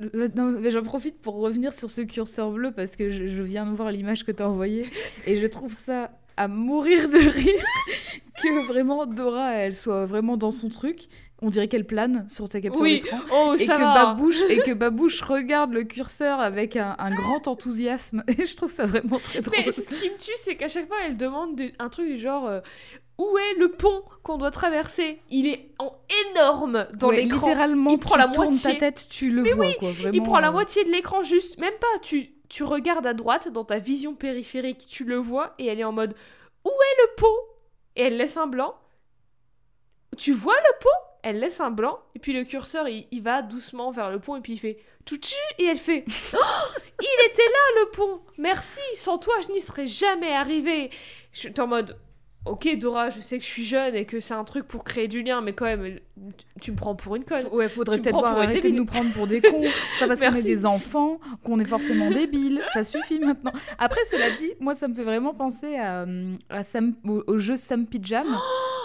[0.00, 3.42] Euh, Non, mais j'en profite pour revenir sur ce curseur bleu parce que je, je
[3.42, 4.86] viens de voir l'image que tu as envoyée
[5.26, 7.64] et je trouve ça à mourir de rire
[8.42, 11.06] que vraiment Dora elle soit vraiment dans son truc.
[11.44, 13.18] On dirait qu'elle plane sur sa capture Oui, d'écran.
[13.32, 13.78] oh, Et que.
[13.78, 18.22] Babouche, et que Babouche regarde le curseur avec un, un grand enthousiasme.
[18.28, 19.56] Et je trouve ça vraiment très drôle.
[19.66, 22.46] Mais ce qui me tue, c'est qu'à chaque fois, elle demande un truc du genre
[22.46, 22.60] euh,
[23.18, 25.18] où est le pont qu'on doit traverser?
[25.30, 25.92] Il est en
[26.30, 27.48] énorme dans Ouais, l'écran.
[27.48, 28.72] littéralement, Il prend tu la tournes moitié.
[28.74, 29.66] ta tête, tu le vois.
[29.80, 31.98] Quoi, vraiment, Il prend la euh, moitié de l'écran juste, même pas.
[32.02, 35.84] Tu, tu regardes à droite dans ta vision périphérique, tu le vois et elle est
[35.84, 36.14] en mode
[36.66, 37.38] où est le pont
[37.96, 38.74] Et elle laisse un blanc.
[40.18, 40.90] Tu vois le pont
[41.22, 44.42] Elle laisse un blanc et puis le curseur il, va doucement vers le pont et
[44.42, 48.20] puis il fait tchou et elle fait Oh, il était là le pont.
[48.36, 48.80] Merci.
[48.96, 50.90] Sans toi je n'y serais jamais arrivée.
[51.32, 51.96] Je suis en mode
[52.44, 55.06] Ok Dora, je sais que je suis jeune et que c'est un truc pour créer
[55.06, 56.00] du lien, mais quand même,
[56.60, 57.46] tu- me prends pour une conne.
[57.52, 59.62] Ouais, faudrait peut-être voir arrêter de nous prendre pour des cons.
[59.62, 62.60] C'est pas parce qu'on est des enfants qu'on est forcément débiles.
[62.66, 63.52] Ça suffit maintenant.
[63.78, 66.04] Après, cela dit, moi, ça me fait vraiment penser à,
[66.50, 68.26] à Sam- au, au jeu Sam Pijam.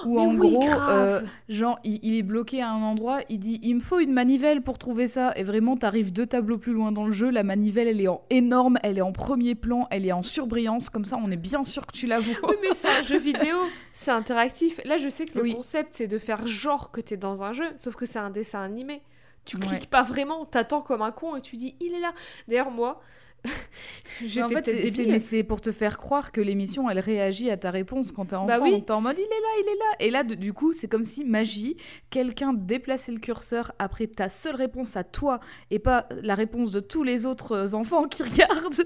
[0.06, 3.60] Où en oui, gros, euh, genre, il, il est bloqué à un endroit, il dit
[3.64, 5.34] il me faut une manivelle pour trouver ça.
[5.36, 8.22] Et vraiment, t'arrives deux tableaux plus loin dans le jeu, la manivelle, elle est en
[8.30, 10.90] énorme, elle est en premier plan, elle est en surbrillance.
[10.90, 12.36] Comme ça, on est bien sûr que tu la vois.
[12.50, 13.56] Oui, mais c'est un jeu vidéo,
[13.94, 14.80] c'est interactif.
[14.86, 15.56] Là, je sais que le Oui.
[15.56, 18.62] concept, c'est de faire genre que t'es dans un jeu, sauf que c'est un dessin
[18.62, 19.02] animé.
[19.46, 19.66] Tu Ouais.
[19.66, 22.12] cliques pas vraiment, t'attends comme un con et tu dis il est là.
[22.50, 23.00] D'ailleurs, moi,
[24.26, 25.12] j'étais en fait, c'est- c'est- débile.
[25.12, 28.36] mais c'est pour te faire croire que l'émission, elle réagit à ta réponse quand t'es
[28.36, 28.46] enfant.
[28.48, 28.84] Bah oui.
[28.86, 29.96] T'es en mode, il est là, il est là.
[30.08, 31.78] Et là, de- du coup, c'est comme si magie,
[32.10, 35.40] quelqu'un déplaçait le curseur après ta seule réponse à toi
[35.72, 38.84] et pas la réponse de tous les autres euh, enfants qui regardent.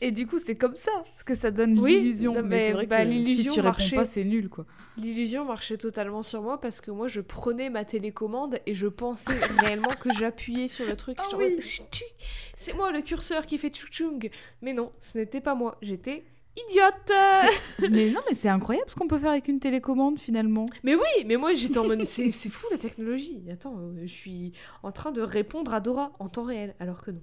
[0.00, 0.92] Et du coup, c'est comme ça
[1.24, 2.34] que ça donne Oui, l'illusion.
[2.34, 3.96] Mais, mais c'est vrai bah, que si l'illusion tu réponds marchait.
[3.96, 4.66] pas, c'est nul, quoi.
[4.98, 9.32] L'illusion marchait totalement sur moi parce que moi, je prenais ma télécommande et je pensais
[9.60, 11.16] réellement que j'appuyais sur le truc.
[11.20, 11.56] Ah oui.
[12.62, 14.30] C'est moi le curseur qui fait tchou-tchoung.
[14.60, 15.78] Mais non, ce n'était pas moi.
[15.82, 16.24] J'étais
[16.56, 17.12] idiote.
[17.90, 20.66] mais non, mais c'est incroyable ce qu'on peut faire avec une télécommande, finalement.
[20.84, 23.42] Mais oui, mais moi j'étais en mode c'est c'est fou la technologie.
[23.50, 24.52] Attends, euh, je suis
[24.84, 27.22] en train de répondre à Dora en temps réel, alors que non.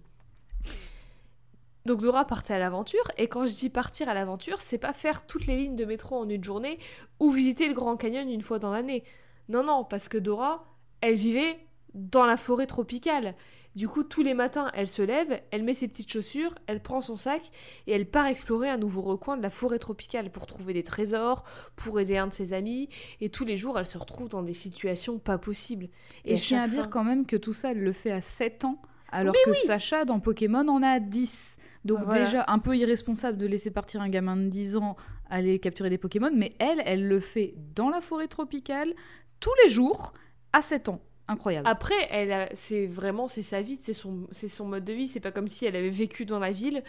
[1.86, 5.26] Donc Dora partait à l'aventure, et quand je dis partir à l'aventure, c'est pas faire
[5.26, 6.80] toutes les lignes de métro en une journée
[7.22, 9.06] ou visiter le Grand Canyon une fois dans l'année.
[9.48, 10.66] Non, non, parce que Dora,
[11.00, 11.58] elle vivait
[11.94, 13.36] dans la forêt tropicale.
[13.80, 17.00] Du coup, tous les matins, elle se lève, elle met ses petites chaussures, elle prend
[17.00, 17.50] son sac
[17.88, 21.46] et elle part explorer un nouveau recoin de la forêt tropicale pour trouver des trésors,
[21.78, 22.90] pour aider un de ses amis,
[23.22, 25.88] et tous les jours, elle se retrouve dans des situations pas possibles.
[26.26, 28.20] Et, je tiens à dire fin- quand même que tout ça, elle le fait à
[28.20, 28.82] 7 ans,
[29.14, 29.66] alors Mais que oui.
[29.66, 31.56] Sacha, dans Pokémon, en a 10.
[31.86, 32.26] Donc Voilà.
[32.26, 34.98] déjà, un peu irresponsable de laisser partir un gamin de 10 ans
[35.30, 38.94] aller capturer des Pokémon, mais elle, elle le fait dans la forêt tropicale,
[39.40, 40.12] tous les jours,
[40.52, 41.00] à 7 ans.
[41.30, 41.68] Incroyable.
[41.68, 45.08] Après, elle c'est vraiment c'est sa vie, c'est son, c'est son mode de vie.
[45.08, 46.84] C'est pas comme si elle avait vécu dans la ville.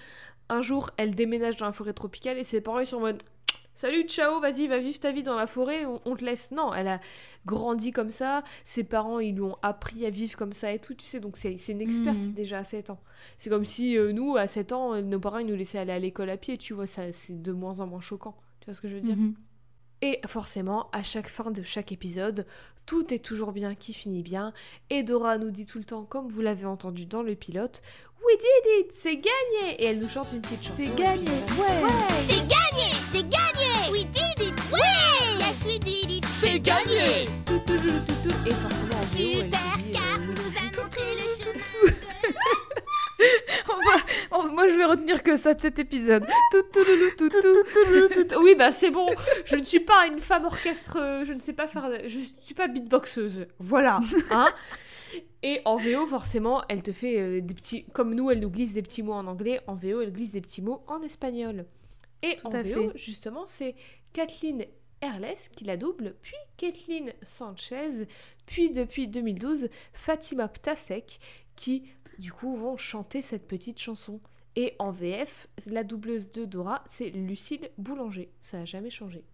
[0.49, 3.23] Un jour, elle déménage dans la forêt tropicale et ses parents ils sont en mode
[3.73, 6.51] Salut, ciao, vas-y, va vivre ta vie dans la forêt, on, on te laisse.
[6.51, 7.01] Non, elle a
[7.47, 8.43] grandi comme ça.
[8.65, 11.21] Ses parents ils lui ont appris à vivre comme ça et tout, tu sais.
[11.21, 12.33] Donc c'est c'est une experte Mhm.
[12.33, 13.01] déjà à 7 ans.
[13.39, 15.93] C'est comme si euh, nous, à 7 ans, euh, nos parents ils nous laissaient aller
[15.93, 16.87] à l'école à pied, tu vois.
[16.87, 18.37] ça C'est de moins en moins choquant.
[18.61, 19.17] Tu vois ce que je veux dire?
[19.17, 19.35] Mhm.
[20.03, 22.47] Et forcément, à chaque fin de chaque épisode,
[22.87, 24.53] tout est toujours bien qui finit bien.
[24.89, 27.83] Et Dora nous dit tout le temps, comme vous l'avez entendu dans le pilote,
[28.27, 30.77] We did it, c'est gagné Et elle nous chante une petite chanson.
[30.77, 31.89] C'est gagné, puis, ouais.
[32.27, 37.59] C'est gagné C'est gagné We did it Ouais Yes, we did it C'est gagné tout,
[37.67, 38.49] tout, tout, tout, tout.
[38.49, 39.70] Et forcément en VO, elle Super
[44.33, 46.25] Oh, moi, je vais retenir que ça de cet épisode.
[46.53, 48.43] Tout, tout, tout, tout, tout, tout.
[48.43, 49.07] Oui, bah c'est bon.
[49.45, 50.97] Je ne suis pas une femme orchestre.
[50.99, 51.91] euh, Je ne sais pas faire.
[52.09, 53.47] Je ne suis pas beatboxeuse.
[53.59, 54.01] Voilà.
[54.31, 54.49] Hein
[55.43, 57.85] Et en VO, forcément, elle te fait euh, des petits.
[57.93, 59.61] Comme nous, elle nous glisse des petits mots en anglais.
[59.67, 61.67] En VO, elle glisse des petits mots en espagnol.
[62.23, 62.99] Et Tout en VO, fait.
[62.99, 63.75] justement, c'est
[64.13, 64.65] Kathleen
[65.01, 68.07] Herles qui la double, puis Kathleen Sanchez,
[68.45, 71.19] puis depuis 2012, Fatima Ptasek
[71.57, 71.85] qui,
[72.21, 74.21] du coup, vont chanter cette petite chanson.
[74.55, 78.31] Et en VF, la doubleuse de Dora, c'est Lucille Boulanger.
[78.43, 79.25] Ça n'a jamais changé.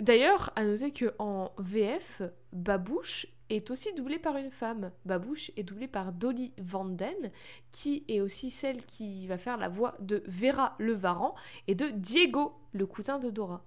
[0.00, 4.90] D'ailleurs, à noter que en VF, Babouche est aussi doublée par une femme.
[5.04, 7.30] Babouche est doublée par Dolly Vanden,
[7.70, 11.34] qui est aussi celle qui va faire la voix de Vera Levaran
[11.68, 13.64] et de Diego, le cousin de Dora.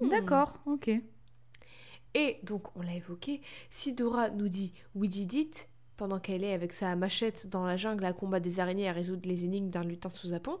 [0.00, 0.08] Hmm.
[0.08, 0.90] D'accord, ok.
[2.14, 6.52] Et donc, on l'a évoqué, si Dora nous dit We did it, pendant qu'elle est
[6.52, 9.70] avec sa machette dans la jungle à combattre des araignées et à résoudre les énigmes
[9.70, 10.58] d'un lutin sous apon,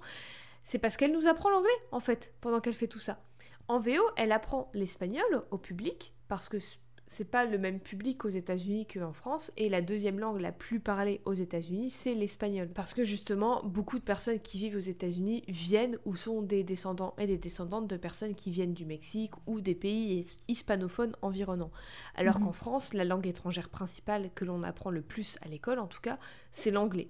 [0.64, 3.20] c'est parce qu'elle nous apprend l'anglais, en fait, pendant qu'elle fait tout ça.
[3.68, 6.58] En VO, elle apprend l'espagnol au public, parce que
[7.06, 10.80] c'est pas le même public aux États-Unis qu'en France, et la deuxième langue la plus
[10.80, 12.68] parlée aux États-Unis, c'est l'espagnol.
[12.68, 17.14] Parce que justement, beaucoup de personnes qui vivent aux États-Unis viennent ou sont des descendants
[17.18, 21.72] et des descendantes de personnes qui viennent du Mexique ou des pays his- hispanophones environnants.
[22.14, 22.46] Alors Mhm.
[22.46, 26.00] qu'en France, la langue étrangère principale que l'on apprend le plus à l'école, en tout
[26.00, 26.18] cas,
[26.50, 27.08] c'est l'anglais.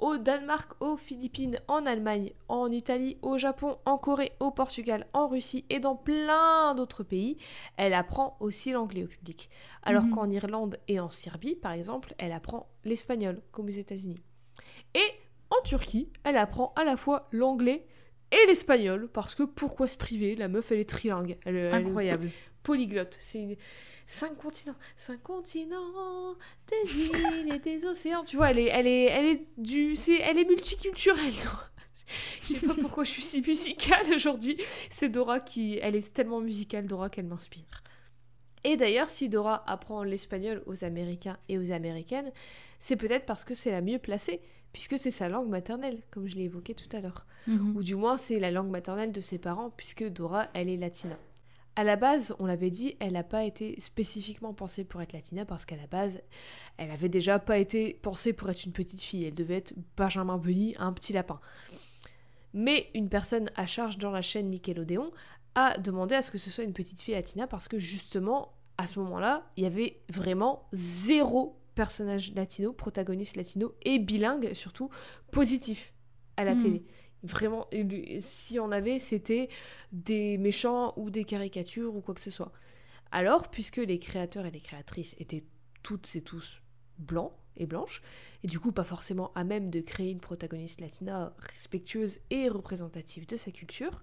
[0.00, 5.28] Au Danemark, aux Philippines, en Allemagne, en Italie, au Japon, en Corée, au Portugal, en
[5.28, 7.38] Russie et dans plein d'autres pays,
[7.76, 9.48] elle apprend aussi l'anglais au public.
[9.82, 10.10] Alors Mhm.
[10.14, 14.20] qu'en Irlande et en Serbie, par exemple, elle apprend l'espagnol, comme aux États-Unis.
[14.94, 15.06] Et
[15.50, 17.86] en Turquie, elle apprend à la fois l'anglais
[18.32, 20.34] et l'espagnol, parce que pourquoi se priver?
[20.34, 21.38] La meuf, elle est trilingue.
[21.44, 22.30] Elle, elle- Incroyable.
[22.64, 23.16] polyglotte.
[23.20, 23.56] C'est une-
[24.06, 26.34] cinq continents, cinq continents,
[26.68, 26.90] des
[27.40, 28.24] îles et des océans.
[28.24, 31.32] Tu vois, elle est, elle est, elle est du, c'est, elle est multiculturelle.
[31.42, 31.70] Dora.
[32.42, 34.58] Je sais pas pourquoi je suis si musicale aujourd'hui.
[34.90, 37.64] C'est Dora qui, elle est tellement musicale, Dora, qu'elle m'inspire.
[38.62, 42.30] Et d'ailleurs, si Dora apprend l'espagnol aux Américains et aux Américaines,
[42.78, 44.40] c'est peut-être parce que c'est la mieux placée,
[44.72, 47.76] puisque c'est sa langue maternelle, comme je l'ai évoqué tout à l'heure Mhm.
[47.76, 51.18] ou du moins c'est la langue maternelle de ses parents, puisque Dora, elle est latina.
[51.76, 55.44] À la base, on l'avait dit, elle n'a pas été spécifiquement pensée pour être latina,
[55.44, 56.20] parce qu'à la base,
[56.76, 60.38] elle avait déjà pas été pensée pour être une petite fille, elle devait être Benjamin
[60.38, 61.40] Bunny, un petit lapin.
[62.52, 65.10] Mais une personne à charge dans la chaîne Nickelodeon
[65.56, 68.86] a demandé à ce que ce soit une petite fille latina, parce que justement, à
[68.86, 74.90] ce moment-là, il y avait vraiment zéro personnage latino, protagoniste latino, et bilingue surtout,
[75.32, 75.92] positif
[76.36, 76.62] à la Hmm.
[76.62, 76.84] télé.
[77.24, 77.66] Vraiment,
[78.20, 79.48] si on avait, c'était
[79.92, 82.52] des méchants ou des caricatures ou quoi que ce soit.
[83.10, 85.44] Alors, puisque les créateurs et les créatrices étaient
[85.82, 86.60] toutes et tous
[86.98, 88.02] blancs et blanches,
[88.42, 93.26] et du coup pas forcément à même de créer une protagoniste latina respectueuse et représentative
[93.26, 94.02] de sa culture,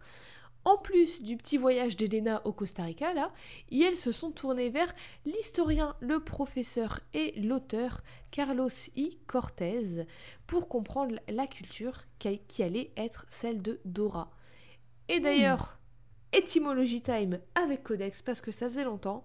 [0.65, 3.32] en plus du petit voyage d'Elena au Costa Rica, là,
[3.69, 4.93] et elles se sont tournées vers
[5.26, 9.17] l'historien, le professeur et l'auteur Carlos I.
[9.28, 10.06] Cortez
[10.47, 14.32] pour comprendre la culture qui allait être celle de Dora.
[15.10, 15.80] Et d'ailleurs,
[16.32, 19.24] étymologie time avec Codex, parce que ça faisait longtemps,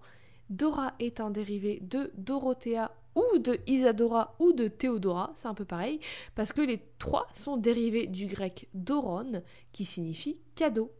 [0.49, 5.65] Dora est un dérivé de Dorothea ou de Isadora ou de Théodora, c'est un peu
[5.65, 5.99] pareil,
[6.35, 10.91] parce que les trois sont dérivés du grec doron, qui signifie cadeau.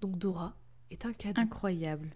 [0.00, 0.54] Donc Dora
[0.90, 1.40] est un cadeau.
[1.40, 2.10] Incroyable.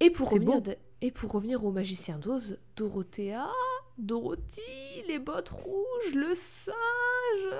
[0.00, 3.48] Et pour, revenir de- et pour revenir au magicien d'Oz, Dorothea,
[3.96, 4.60] Dorothy,
[5.08, 6.74] les bottes rouges, le singe.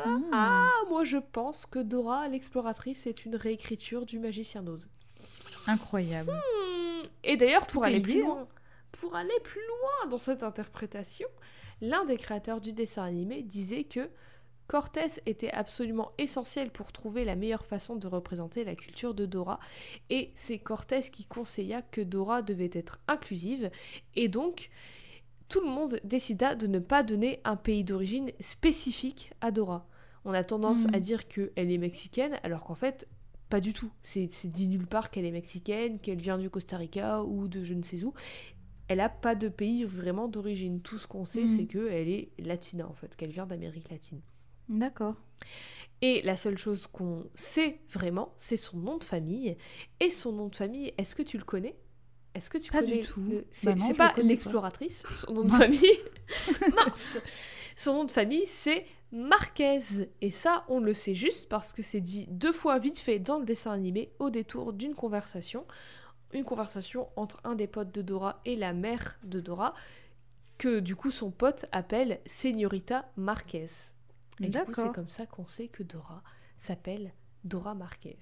[0.07, 0.23] Hmm.
[0.33, 4.89] Ah, moi je pense que Dora, l'exploratrice, est une réécriture du magicien d'Oz.
[5.67, 6.33] Incroyable.
[6.33, 8.27] Hmm, Et d'ailleurs, pour aller plus hein.
[8.27, 8.49] loin,
[8.93, 11.29] pour aller plus loin dans cette interprétation,
[11.81, 14.11] l'un des créateurs du dessin animé disait que
[14.67, 19.61] Cortés était absolument essentiel pour trouver la meilleure façon de représenter la culture de Dora,
[20.11, 23.71] et c'est Cortés qui conseilla que Dora devait être inclusive,
[24.15, 24.71] et donc
[25.49, 29.87] tout le monde décida de ne pas donner un pays d'origine spécifique à Dora.
[30.25, 30.95] On a tendance Mhm.
[30.95, 33.07] à dire qu'elle est mexicaine, alors qu'en fait,
[33.51, 33.91] pas du tout.
[34.03, 37.75] C'est dit nulle part qu'elle est mexicaine, qu'elle vient du Costa Rica ou de je
[37.75, 38.15] ne sais où.
[38.89, 40.81] Elle a pas de pays vraiment d'origine.
[40.81, 41.49] Tout ce qu'on sait, Mhm.
[41.49, 44.21] c'est qu'elle est latina, en fait, qu'elle vient d'Amérique latine.
[44.69, 45.15] D'accord.
[46.03, 49.57] Et la seule chose qu'on sait vraiment, c'est son nom de famille.
[50.01, 51.77] Et son nom de famille, est-ce que tu le connais?
[52.35, 53.23] Est-ce que tu Pas connais du tout.
[53.23, 55.99] le- Bah C'est pas l'exploratrice, son nom de famille.
[56.77, 57.19] Mince
[57.77, 59.79] Son nom de famille, c'est Marquez.
[60.21, 63.39] Et ça, on le sait juste parce que c'est dit deux fois vite fait dans
[63.39, 65.65] le dessin animé au détour d'une conversation.
[66.33, 69.73] Une conversation entre un des potes de Dora et la mère de Dora,
[70.59, 73.67] que du coup son pote appelle Señorita Marquez.
[74.41, 76.23] Et du coup, c'est comme ça qu'on sait que Dora
[76.59, 77.13] s'appelle
[77.45, 78.19] Dora Marquez.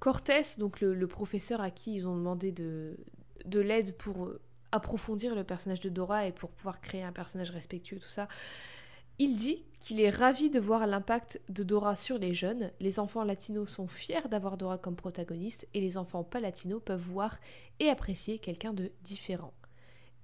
[0.00, 2.98] Cortés, donc le, le professeur à qui ils ont demandé de,
[3.44, 4.40] de l'aide pour euh,
[4.72, 8.28] approfondir le personnage de Dora et pour pouvoir créer un personnage respectueux, tout ça,
[9.18, 12.72] il dit qu'il est ravi de voir l'impact de Dora sur les jeunes.
[12.80, 17.00] Les enfants latinos sont fiers d'avoir Dora comme protagoniste et les enfants pas latinos peuvent
[17.00, 17.38] voir
[17.78, 19.54] et apprécier quelqu'un de différent.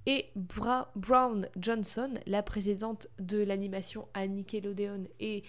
[0.07, 5.43] Et Bra- Brown Johnson, la présidente de l'animation à Nickelodeon et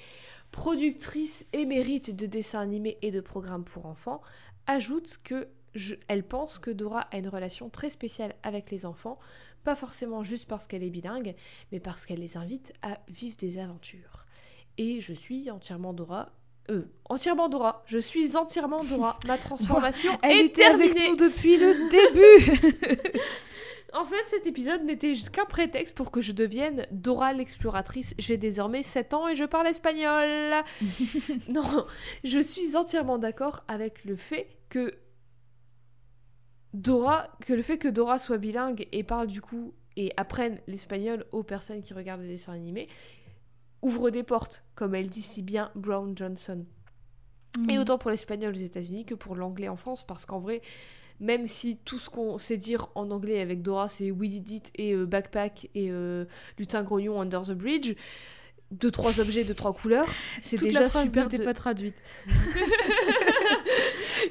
[0.51, 4.21] productrice émérite de dessins animés et de programmes pour enfants,
[4.67, 9.17] ajoute que je- elle pense que Dora a une relation très spéciale avec les enfants,
[9.63, 11.33] pas forcément juste parce qu'elle est bilingue,
[11.71, 14.25] mais parce qu'elle les invite à vivre des aventures.
[14.77, 16.33] Et je suis entièrement Dora.
[16.69, 17.83] Euh, entièrement Dora.
[17.87, 19.17] Je suis entièrement Dora.
[19.27, 23.11] Ma transformation Elle est était avec nous depuis le début.
[23.93, 28.13] En fait, cet épisode n'était qu'un prétexte pour que je devienne Dora l'exploratrice.
[28.17, 30.63] J'ai désormais 7 ans et je parle espagnol.
[31.49, 31.85] non,
[32.23, 34.93] je suis entièrement d'accord avec le fait que
[36.73, 41.25] Dora, que le fait que Dora soit bilingue et parle du coup et apprenne l'espagnol
[41.33, 42.85] aux personnes qui regardent les dessins animés
[43.81, 46.65] ouvre des portes, comme elle dit si bien Brown Johnson.
[47.69, 50.61] Et autant pour l'espagnol aux États-Unis que pour l'anglais en France, parce qu'en vrai,
[51.21, 54.71] même si tout ce qu'on sait dire en anglais avec Dora, c'est We Did It
[54.75, 56.25] et euh, Backpack et euh,
[56.57, 57.93] Lutin Grognon Under the Bridge,
[58.71, 60.07] deux trois objets de trois couleurs,
[60.41, 61.29] c'est déjà la phrase super.
[61.29, 62.01] de- pas traduite.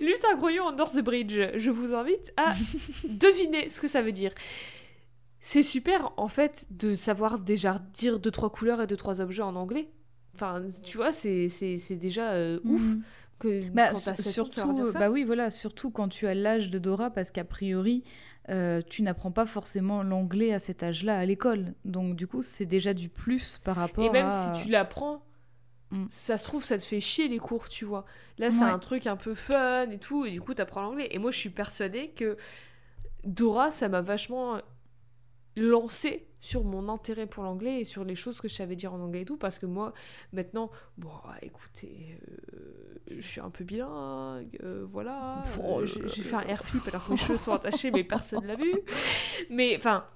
[0.00, 2.54] Lutin Grognon Under the Bridge, je vous invite à
[3.08, 4.32] deviner ce que ça veut dire.
[5.40, 9.42] C'est super en fait de savoir déjà dire deux trois couleurs et deux trois objets
[9.42, 9.88] en anglais.
[10.34, 11.48] Enfin, tu vois, c'est
[11.96, 13.02] déjà euh, ouf Mhm.
[13.40, 14.98] Que Bah, quand t'as su- 7 ans de savoir surtout, ça.
[15.00, 18.04] bah oui, voilà, surtout quand tu as l'âge de Dora, parce qu'a priori,
[18.50, 21.74] euh, tu n'apprends pas forcément l'anglais à cet âge-là à l'école.
[21.84, 24.30] Donc, du coup, c'est déjà du plus par rapport Et même à...
[24.30, 25.24] si tu l'apprends,
[25.92, 26.06] Mm.
[26.10, 28.04] ça se trouve, ça te fait chier les cours, tu vois.
[28.38, 28.70] Là, c'est Ouais.
[28.70, 31.08] un truc un peu fun et tout, et du coup, t'apprends l'anglais.
[31.10, 32.36] Et moi, je suis persuadée que
[33.24, 34.60] Dora, ça m'a vachement
[35.56, 39.00] lancé sur mon intérêt pour l'anglais et sur les choses que je savais dire en
[39.00, 39.92] anglais et tout, parce que moi,
[40.32, 41.10] maintenant, bon,
[41.42, 45.42] écoutez, euh, je suis un peu bilingue, euh, voilà.
[45.58, 48.56] Euh, j'ai fait un air flip alors que mes cheveux sont attachés, mais personne l'a
[48.56, 48.72] vu.
[49.50, 50.06] Mais, enfin,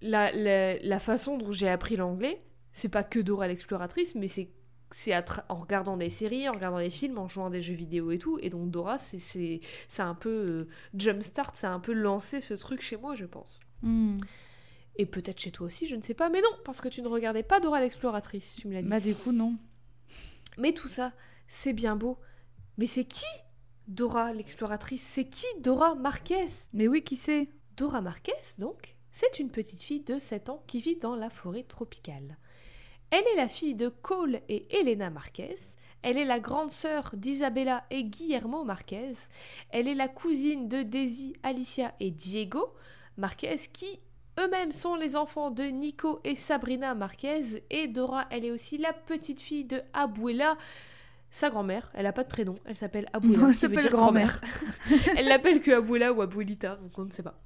[0.00, 2.42] la, la, la façon dont j'ai appris l'anglais,
[2.72, 4.50] c'est pas que Dora l'exploratrice, mais c'est
[4.92, 5.14] c'est
[5.48, 8.18] en regardant des séries, en regardant des films, en jouant à des jeux vidéo et
[8.18, 8.38] tout.
[8.42, 12.40] Et donc Dora, c'est c'est c'est un peu euh, jumpstart, ça a un peu lancé
[12.40, 13.60] ce truc chez moi, je pense.
[13.82, 14.16] Hmm.
[14.96, 16.28] Et peut-être chez toi aussi, je ne sais pas.
[16.28, 18.88] Mais non, parce que tu ne regardais pas Dora l'exploratrice, tu me l'as dit.
[18.88, 19.56] Bah, du coup, non.
[20.58, 21.12] Mais tout ça,
[21.48, 22.18] c'est bien beau.
[22.76, 23.26] Mais c'est qui
[23.88, 25.02] Dora l'exploratrice?
[25.02, 26.48] C'est qui Dora Marquez?
[26.72, 30.80] Mais oui, qui sait Dora Marquez, donc, c'est une petite fille de 7 ans qui
[30.80, 32.36] vit dans la forêt tropicale.
[33.10, 35.56] Elle est la fille de Cole et Elena Marquez.
[36.02, 39.12] Elle est la grande sœur d'Isabella et Guillermo Marquez.
[39.70, 42.74] Elle est la cousine de Daisy, Alicia et Diego
[43.16, 43.98] Marquez qui
[44.40, 47.62] eux-mêmes sont les enfants de Nico et Sabrina Marquez.
[47.70, 50.56] Et Dora, elle est aussi la petite fille de Abuela,
[51.30, 51.90] sa grand-mère.
[51.94, 53.48] Elle n'a pas de prénom, elle s'appelle Abuela.
[53.48, 54.40] Elle s'appelle grand-mère.
[55.16, 57.38] elle l'appelle que Abuela ou Abuelita, donc on ne sait pas.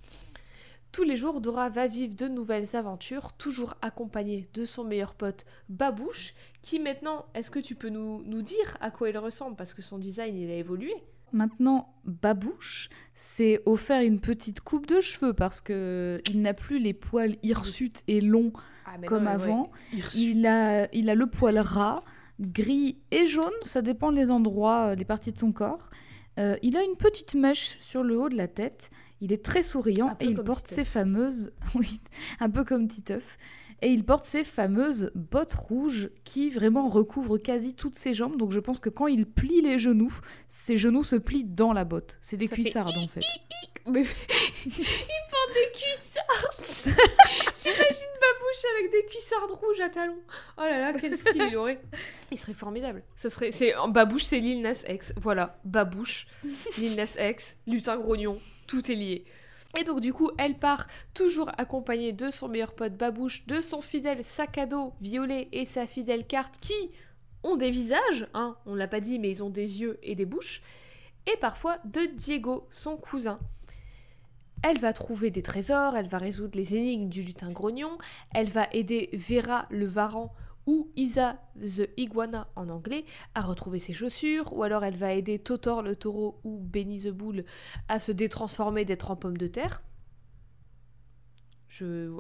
[0.92, 5.44] Tous les jours, Dora va vivre de nouvelles aventures, toujours accompagnée de son meilleur pote
[5.68, 9.56] Babouche, qui maintenant, est-ce que tu peux nous, nous dire à quoi il ressemble?
[9.56, 10.94] Parce que son design, il a évolué.
[11.34, 16.94] Maintenant, Babouche s'est offert une petite coupe de cheveux parce que il n'a plus les
[16.94, 18.52] poils hirsutes et longs
[18.86, 19.72] Ah, comme avant.
[20.14, 22.04] Il a, il a le poil ras,
[22.40, 25.90] gris et jaune, ça dépend des endroits, euh, des parties de son corps.
[26.38, 28.90] Euh, il a une petite mèche sur le haut de la tête.
[29.24, 30.74] Il est très souriant et il porte Titeuf.
[30.74, 31.98] ses fameuses, oui,
[32.40, 33.38] un peu comme Titeuf.
[33.80, 38.36] Et il porte ses fameuses bottes rouges qui vraiment recouvrent quasi toutes ses jambes.
[38.36, 40.12] Donc je pense que quand il plie les genoux,
[40.46, 42.18] ses genoux se plient dans la botte.
[42.20, 43.22] C'est des Ça fait cuissardes en fait.
[43.86, 44.02] Mais
[44.66, 46.98] il porte des cuissardes
[47.62, 50.20] J'imagine Babouche avec des cuissardes rouges à talons.
[50.58, 51.80] Oh là là, quel style il aurait
[52.30, 53.02] Il serait formidable.
[53.16, 55.14] Ça serait, c'est, en Babouche, c'est Lil Nas X.
[55.16, 56.26] Voilà, Babouche,
[56.76, 59.24] Lil Nas X, Lutin Grognon, tout est lié.
[59.78, 63.80] Et donc du coup, elle part toujours accompagnée de son meilleur pote Babouche, de son
[63.80, 66.90] fidèle sac à dos violet et sa fidèle carte qui
[67.42, 70.24] ont des visages, hein, on l'a pas dit, mais ils ont des yeux et des
[70.24, 70.62] bouches,
[71.26, 73.38] et parfois de Diego, son cousin.
[74.62, 77.98] Elle va trouver des trésors, elle va résoudre les énigmes du lutin grognon,
[78.32, 80.32] elle va aider Vera le varan
[80.66, 83.04] ou Isa the iguana en anglais
[83.34, 87.08] à retrouver ses chaussures, ou alors elle va aider Totor le taureau ou Benny the
[87.08, 87.44] bull
[87.88, 89.82] à se détransformer d'être en pomme de terre.
[91.68, 92.10] Je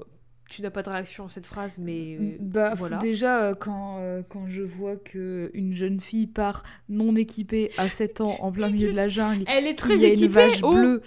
[0.50, 2.98] tu n'as pas de réaction à cette phrase, mais euh, Bah, voilà.
[2.98, 7.88] Déjà, euh, quand, euh, quand je vois que une jeune fille part non équipée à
[7.88, 10.26] 7 ans en plein milieu de la jungle, Elle est très y a équipée.
[10.26, 10.98] une vache oh.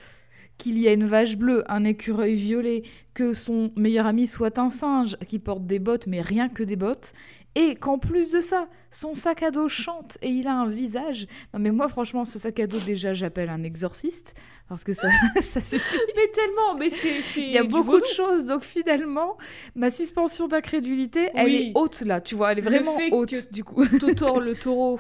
[0.58, 2.84] Qu'il y a une vache bleue, un écureuil violet,
[3.14, 6.76] que son meilleur ami soit un singe qui porte des bottes, mais rien que des
[6.76, 7.14] bottes,
[7.56, 11.28] et qu'en plus de ça, son sac à dos chante et il a un visage.
[11.54, 14.36] Non mais moi franchement, ce sac à dos déjà j'appelle un exorciste
[14.70, 15.08] parce que ça,
[15.42, 15.98] ça suffit.
[16.16, 17.20] Mais tellement, mais c'est.
[17.38, 19.38] Il y a beaucoup de choses, donc finalement,
[19.76, 21.72] ma suspension d'incrédulité, elle Oui.
[21.76, 23.86] est haute là, tu vois, elle est Le vraiment fait haute que- du coup.
[23.86, 25.00] Totor le taureau,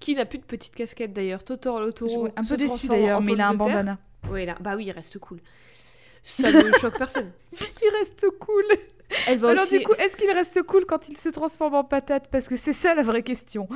[0.00, 1.42] qui n'a plus de petite casquette d'ailleurs.
[1.44, 2.28] Totor le taureau.
[2.36, 3.96] un peu déçu d'ailleurs, mais il a un terre.
[4.30, 4.56] Oui, là.
[4.60, 5.40] Bah oui, il reste cool.
[6.22, 7.30] Ça ne choque personne.
[7.82, 8.64] Il reste cool.
[9.26, 9.78] Elle va Alors aussi.
[9.78, 12.28] du coup, est-ce qu'il reste cool quand il se transforme en patate?
[12.30, 13.68] Parce que c'est ça la vraie question.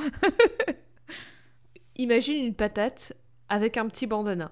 [1.97, 3.13] Imagine une patate
[3.49, 4.51] avec un petit bandana.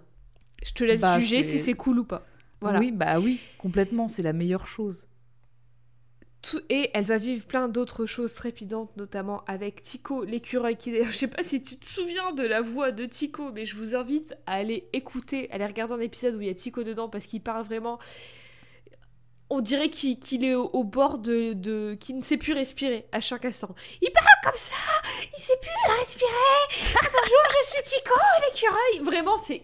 [0.64, 2.26] Je te laisse Bah, juger si c'est cool ou pas.
[2.62, 2.80] Voilà.
[2.80, 5.08] Oui, bah oui, complètement, c'est la meilleure chose.
[6.70, 11.28] Et elle va vivre plein d'autres choses trépidantes, notamment avec Tico, l'écureuil, qui je sais
[11.28, 14.54] pas si tu te souviens de la voix de Tico, mais je vous invite à
[14.54, 17.42] aller écouter, à aller regarder un épisode où il y a Tico dedans, parce qu'il
[17.42, 18.00] parle vraiment...
[19.50, 21.96] On dirait qu'il est au, bord de, de...
[21.98, 23.74] qu'il ne sait plus respirer à chaque instant.
[24.02, 24.76] Il parle comme ça
[25.38, 28.14] Il sait plus respirer Ah bonjour, je suis Tico,
[28.46, 29.64] l'écureuil Vraiment, c'est...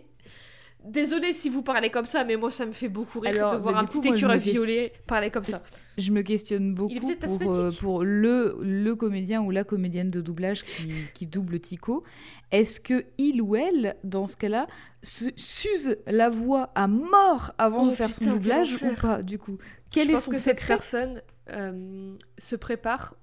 [0.85, 3.57] Désolée si vous parlez comme ça, mais moi ça me fait beaucoup rire Alors, de
[3.57, 5.63] voir un coup, petit écureuil violet parler comme ça.
[5.97, 10.63] Je me questionne beaucoup pour, euh, pour le, le comédien ou la comédienne de doublage
[10.63, 12.03] qui, qui double Tico.
[12.51, 14.67] Est-ce que il ou elle, dans ce cas-là,
[15.01, 19.21] se- s'use la voix à mort avant Oh, de faire son putain, doublage ou pas,
[19.23, 19.57] du coup?
[19.89, 23.15] Quel je est pense son que cette personne euh, se prépare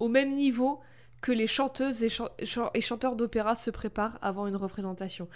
[0.00, 0.80] au même niveau
[1.22, 5.28] que les chanteuses et, chan- chan- et chanteurs d'opéra se préparent avant une représentation.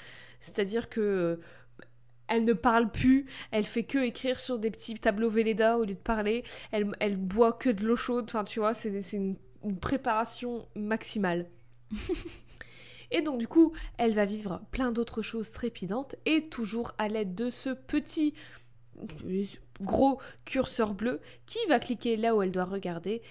[0.43, 1.37] C'est-à-dire que euh,
[2.31, 5.95] elle ne parle plus, elle fait que écrire sur des petits tableaux Velleda au lieu
[5.95, 10.66] de parler, elle, boit que de l'eau chaude, enfin tu vois, c'est une, une préparation
[10.74, 11.51] maximale.
[13.11, 17.35] Et donc du coup, elle va vivre plein d'autres choses trépidantes et toujours à l'aide
[17.35, 18.35] de ce petit
[19.81, 23.22] gros curseur bleu qui va cliquer là où elle doit regarder.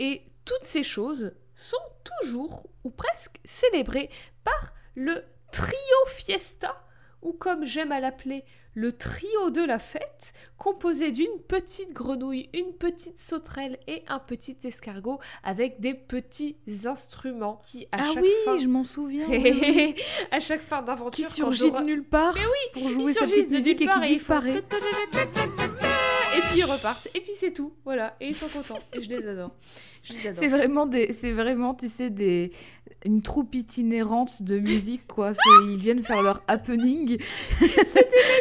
[0.00, 4.10] Et toutes ces choses sont toujours ou presque célébrées
[4.42, 6.84] par le trio fiesta,
[7.22, 8.44] ou comme j'aime à l'appeler,
[8.74, 14.56] le trio de la fête, composé d'une petite grenouille, une petite sauterelle et un petit
[14.62, 18.56] escargot avec des petits instruments qui à Ah chaque oui, fin...
[18.56, 19.26] je m'en souviens.
[19.28, 19.96] oui,
[20.30, 23.56] à chaque fin d'aventure, qui surgit de nulle part oui, pour jouer sa petite de
[23.56, 24.62] musique et qui disparaît.
[26.36, 27.08] Et puis ils repartent.
[27.14, 27.72] Et puis c'est tout.
[27.84, 28.14] Voilà.
[28.20, 28.78] Et ils sont contents.
[28.92, 29.50] Et je les adore.
[30.32, 32.50] C'est vraiment des, c'est vraiment, tu sais, des,
[33.04, 35.32] une troupe itinérante de musique, quoi.
[35.32, 35.40] C'est,
[35.70, 37.18] ils viennent faire leur happening.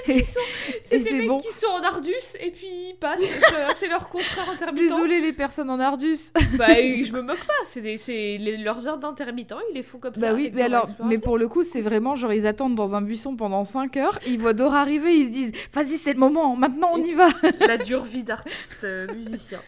[0.07, 0.39] Ils sont-
[0.81, 1.37] C'est et des c'est mecs bon.
[1.39, 2.11] qui sont en Ardus
[2.41, 3.21] et puis ils passent.
[3.21, 4.81] C'est- C'est leur contraire intermittent.
[4.81, 6.17] Désolée les personnes en Ardus.
[6.57, 7.53] Bah, je me moque pas.
[7.65, 9.53] C'est des- c'est les- leurs heures d'intermittent.
[9.71, 10.31] Ils les font comme ça.
[10.31, 13.01] Bah oui, mais alors, mais pour le coup, c'est vraiment genre ils attendent dans un
[13.01, 16.55] buisson pendant 5 heures, ils voient Dora arriver, ils se disent vas-y c'est le moment,
[16.55, 17.27] maintenant on y va.
[17.67, 19.59] La dure vie d'artiste euh, musicien.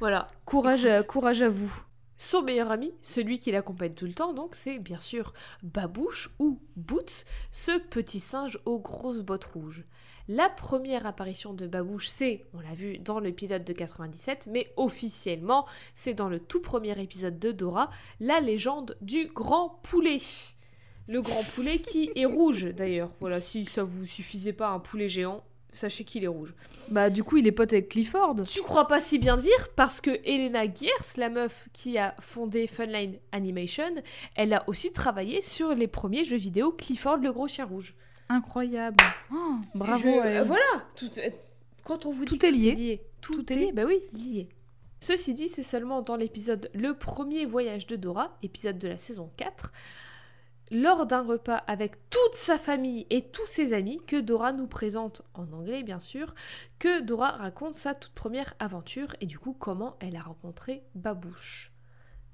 [0.00, 0.26] Voilà.
[0.46, 1.06] Courage, à, Écoute.
[1.06, 1.72] courage à vous.
[2.16, 5.32] Son meilleur ami, celui qui l'accompagne tout le temps, donc c'est bien sûr
[5.62, 9.84] Babouche ou Boots, ce petit singe aux grosses bottes rouges.
[10.28, 14.72] La première apparition de Babouche, c'est, on l'a vu dans le pilote de 97, mais
[14.76, 17.90] officiellement, c'est dans le tout premier épisode de Dora,
[18.20, 20.20] la légende du grand poulet.
[21.08, 23.10] Le grand poulet qui est rouge d'ailleurs.
[23.20, 25.42] Voilà, si ça vous suffisait pas un poulet géant,
[25.72, 26.54] sachez qu'il est rouge.
[26.88, 28.36] Bah du coup il est pote avec Clifford.
[28.44, 32.66] Tu crois pas si bien dire parce que Elena Gears, la meuf qui a fondé
[32.66, 33.94] Funline Animation,
[34.34, 37.94] elle a aussi travaillé sur les premiers jeux vidéo Clifford le gros chien rouge.
[38.28, 39.02] Incroyable.
[39.32, 40.02] Oh, bravo.
[40.02, 40.44] Je- à elle.
[40.44, 40.62] voilà,
[40.96, 41.30] tout, euh,
[41.84, 43.02] quand on vous dit Tout est que lié.
[43.20, 43.98] tout, Tout est lié, bah oui.
[44.12, 44.48] lié.
[45.00, 49.30] Ceci dit, c'est seulement dans l'épisode Le premier voyage de Dora, épisode de la saison
[49.38, 49.72] 4,
[50.70, 55.22] lors d'un repas avec toute sa famille et tous ses amis, que Dora nous présente,
[55.34, 56.34] en anglais bien sûr,
[56.78, 61.72] que Dora raconte sa toute première aventure et du coup comment elle a rencontré Babouche.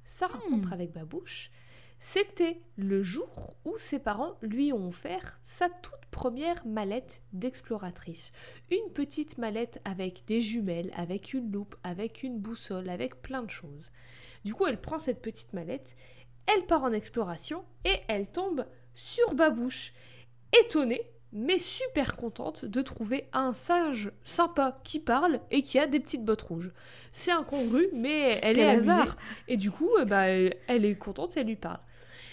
[0.05, 0.73] Sa rencontre Hmm.
[0.73, 1.51] avec Babouche,
[1.99, 8.33] c'était le jour où ses parents lui ont offert sa toute première mallette d'exploratrice.
[8.71, 13.51] Une petite mallette avec des jumelles, avec une loupe, avec une boussole, avec plein de
[13.51, 13.93] choses.
[14.45, 15.97] Du coup, elle prend cette petite mallette,
[16.47, 19.93] elle part en exploration et elle tombe sur Babouche,
[20.65, 26.01] étonnée mais super contente de trouver un singe sympa qui parle et qui a des
[26.01, 26.71] petites bottes rouges.
[27.13, 28.91] C'est incongru, mais elle Quel est amusée.
[28.91, 29.17] hasard.
[29.47, 31.81] Et du coup, bah, elle, elle est contente et elle lui parle.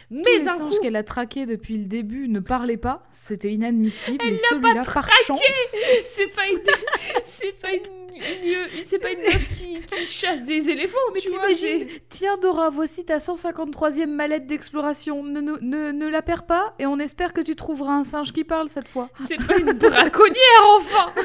[0.10, 3.04] Tous Mais les d'un singes coup, qu'elle a traqués depuis le début ne parlaient pas,
[3.10, 4.24] c'était inadmissible.
[4.24, 5.42] et celui-là, par chance,
[6.06, 6.60] c'est pas une,
[7.26, 8.03] c'est pas une
[8.86, 11.48] c'est pas une meuf qui, qui chasse des éléphants, Mais tu vois.
[11.48, 15.24] t'imagines Tiens Dora, voici ta 153e mallette d'exploration.
[15.24, 18.32] Ne, ne, ne, ne la perds pas et on espère que tu trouveras un singe
[18.34, 19.10] qui parle cette fois.
[19.28, 21.12] C'est pas une braconnière, enfin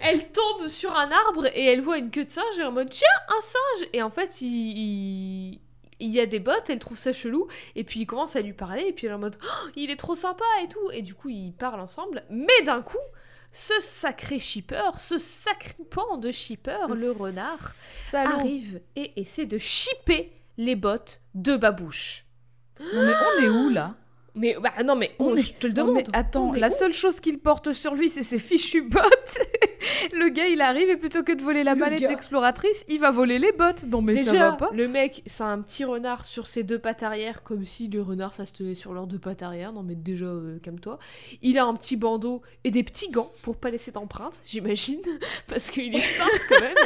[0.00, 2.90] Elle tombe sur un arbre et elle voit une queue de singe et en mode
[2.90, 5.60] tiens, un singe Et en fait, il, il,
[6.00, 8.52] il y a des bottes, elle trouve ça chelou et puis il commence à lui
[8.52, 10.90] parler et puis elle est en mode Oh, il est trop sympa et tout.
[10.92, 12.22] Et du coup, ils parlent ensemble.
[12.30, 12.98] Mais d'un coup,
[13.52, 17.72] ce sacré shipper, ce sacripant de shipper, Ce le renard,
[18.14, 22.24] arrive et essaie de shipper les bottes de Babouche.
[22.80, 23.94] Non, mais on est où là?
[24.34, 25.94] Mais bah, non, mais On je te le demande.
[25.96, 29.38] mais attends, la seule chose qu'il porte sur lui, c'est ses fichues bottes.
[30.14, 33.10] le gars, il arrive et plutôt que de voler la Le mallette d'exploratrice, il va
[33.10, 33.84] voler les bottes.
[33.88, 34.70] Non, mais ça Déjà, va pas.
[34.72, 38.34] le mec, c'est un petit renard sur ses deux pattes arrière, comme si les renards
[38.34, 39.72] ça se tenaient sur leurs deux pattes arrière.
[39.72, 40.98] Non, mais déjà, euh, calme-toi.
[41.42, 45.00] Il a un petit bandeau et des petits gants pour pas laisser d'empreinte, j'imagine,
[45.48, 46.76] parce qu'il est smart quand même.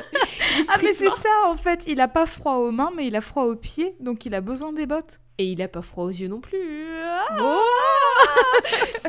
[0.69, 1.85] Ah, mais c'est ça en fait.
[1.87, 4.41] Il a pas froid aux mains, mais il a froid aux pieds, donc il a
[4.41, 5.21] besoin des bottes.
[5.39, 7.03] Et il a pas froid aux yeux non plus.
[7.03, 9.09] Ah Oh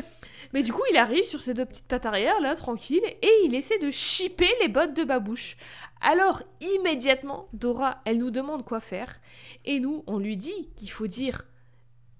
[0.52, 3.54] Mais du coup, il arrive sur ses deux petites pattes arrière, là, tranquille, et il
[3.54, 5.56] essaie de chipper les bottes de babouche.
[6.00, 9.20] Alors, immédiatement, Dora, elle nous demande quoi faire,
[9.66, 11.42] et nous, on lui dit qu'il faut dire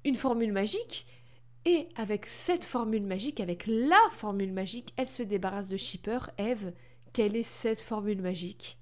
[0.04, 1.06] une formule magique,
[1.64, 6.18] et avec cette formule magique, avec la formule magique, elle se débarrasse de Shipper.
[6.38, 6.72] Eve,
[7.12, 8.78] quelle est cette formule magique?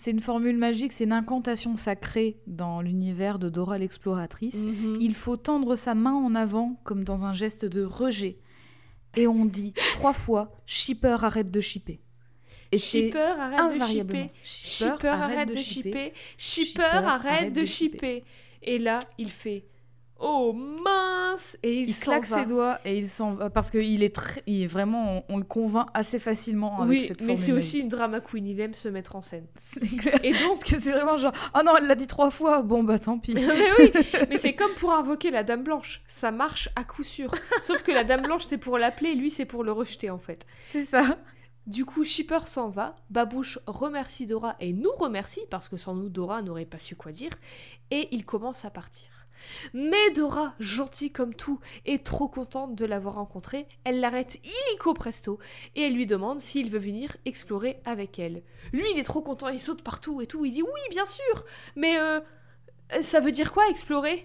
[0.00, 4.64] C'est une formule magique, c'est une incantation sacrée dans l'univers de Dora l'exploratrice.
[4.64, 4.94] Mhm.
[4.98, 8.38] Il faut tendre sa main en avant comme dans un geste de rejet.
[9.18, 12.00] Et on dit trois fois Shipper arrête de shipper.
[12.72, 14.30] Et Shipper, arrête de shipper.
[14.42, 16.12] Shipper, arrête de shipper.
[16.38, 18.24] Shipper, arrête de shipper.
[18.62, 19.66] Et là, il fait
[20.22, 22.40] Oh mince Et il, claque va.
[22.40, 25.38] ses doigts et il s'en va parce qu'il est très, il est vraiment, on, on
[25.38, 28.74] le convainc assez facilement avec Oui, cette mais c'est aussi une drama queen, il aime
[28.74, 29.46] se mettre en scène.
[29.98, 30.18] clair.
[30.22, 32.82] Et donc, Parce que c'est vraiment genre, oh non, elle l'a dit trois fois, bon
[32.82, 33.32] bah tant pis.
[33.34, 33.92] mais oui,
[34.28, 37.34] mais c'est comme pour invoquer la Dame Blanche, ça marche à coup sûr.
[37.62, 40.46] Sauf que la Dame Blanche, c'est pour l'appeler, lui, c'est pour le rejeter en fait.
[40.66, 41.16] C'est ça.
[41.66, 46.08] Du coup, Shipper s'en va, Babouche remercie Dora et nous remercie, parce que sans nous,
[46.08, 47.30] Dora n'aurait pas su quoi dire,
[47.90, 49.06] et il commence à partir.
[49.74, 55.38] Mais Dora, gentille comme tout, est trop contente de l'avoir rencontré, elle l'arrête illico presto,
[55.74, 58.42] et elle lui demande s'il veut venir explorer avec elle.
[58.72, 61.44] Lui, il est trop content, il saute partout et tout, il dit oui, bien sûr,
[61.76, 62.20] mais euh,
[63.00, 64.24] ça veut dire quoi, explorer?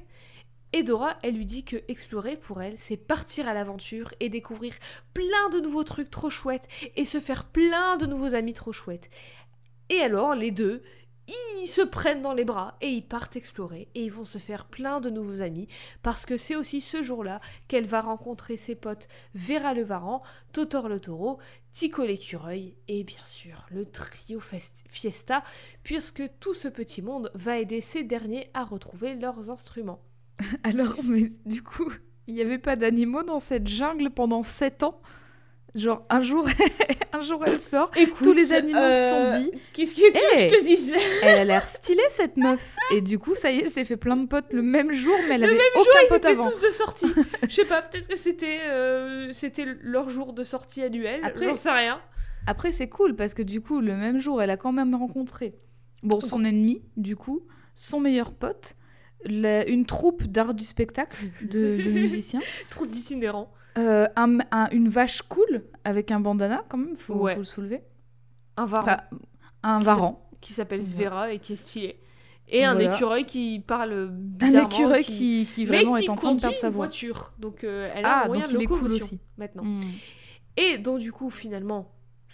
[0.73, 4.73] Et Dora, elle lui dit que explorer pour elle, c'est partir à l'aventure et découvrir
[5.13, 9.09] plein de nouveaux trucs trop chouettes et se faire plein de nouveaux amis trop chouettes.
[9.87, 10.81] Et alors, les deux,
[11.27, 14.65] ils se prennent dans les bras et ils partent explorer et ils vont se faire
[14.65, 15.67] plein de nouveaux amis
[16.03, 20.21] parce que c'est aussi ce jour-là qu'elle va rencontrer ses potes Vera le Varan,
[20.53, 21.39] Totor le Taureau,
[21.71, 25.43] Tico l'écureuil et bien sûr le trio Fiesta
[25.83, 30.03] puisque tout ce petit monde va aider ces derniers à retrouver leurs instruments.
[30.63, 31.91] Alors, mais du coup,
[32.27, 35.01] il n'y avait pas d'animaux dans cette jungle pendant sept ans?
[35.75, 36.47] Genre, un jour,
[37.13, 40.05] un jour elle sort, Écoute, tous les animaux se euh, sont dit Qu'est-ce que tu
[40.05, 40.93] veux que Hey je te dise?
[41.21, 42.77] elle a l'air stylée cette meuf.
[42.93, 45.15] Et du coup, ça y est, elle s'est fait plein de potes le même jour,
[45.27, 46.49] mais elle Le avait même aucun jour, ils pote avant.
[46.49, 47.07] tous de sortie.
[47.49, 51.19] Je sais pas, peut-être que c'était euh, c'était leur jour de sortie annuel.
[51.23, 51.99] Après- J'en sais rien.
[52.47, 55.55] Après, c'est cool parce que du coup, le même jour, elle a quand même rencontré
[56.03, 57.41] bon, son ennemi, du coup,
[57.73, 58.75] son meilleur pote,
[59.25, 63.51] la- une troupe d'art du spectacle de, de musiciens, Trop d'itinérants.
[63.77, 67.33] Euh, un- un- une vache cool avec un bandana, quand même, faut, Ouais.
[67.33, 67.81] faut le soulever.
[68.57, 68.97] Un varan Enfin,
[69.63, 70.29] un Qui varan.
[70.41, 70.83] qui s'appelle.
[70.83, 71.99] Svera et qui est stylé.
[72.47, 72.93] Et un Voilà.
[72.93, 74.69] écureuil qui parle Un bizarrement.
[74.69, 76.85] écureuil qui, qui vraiment qui est en train de perdre sa voix.
[76.85, 77.33] voiture.
[77.39, 79.19] Donc euh, elle a Ah, un moyen donc de il est cool aussi.
[79.37, 79.63] maintenant.
[79.63, 79.81] Mm.
[80.57, 81.91] Et donc du coup, finalement,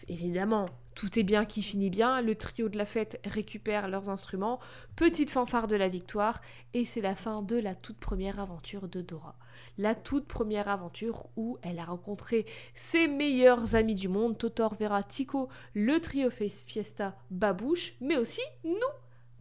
[0.09, 0.65] évidemment,
[0.95, 2.21] tout est bien qui finit bien.
[2.21, 4.59] Le trio de la fête récupère leurs instruments.
[4.95, 6.41] Petite fanfare de la victoire.
[6.73, 9.35] Et c'est la fin de la toute première aventure de Dora.
[9.77, 15.03] La toute première aventure où elle a rencontré ses meilleurs amis du monde, Totor, Vera,
[15.03, 18.75] Tico, le trio Fiesta, Babouche, mais aussi nous.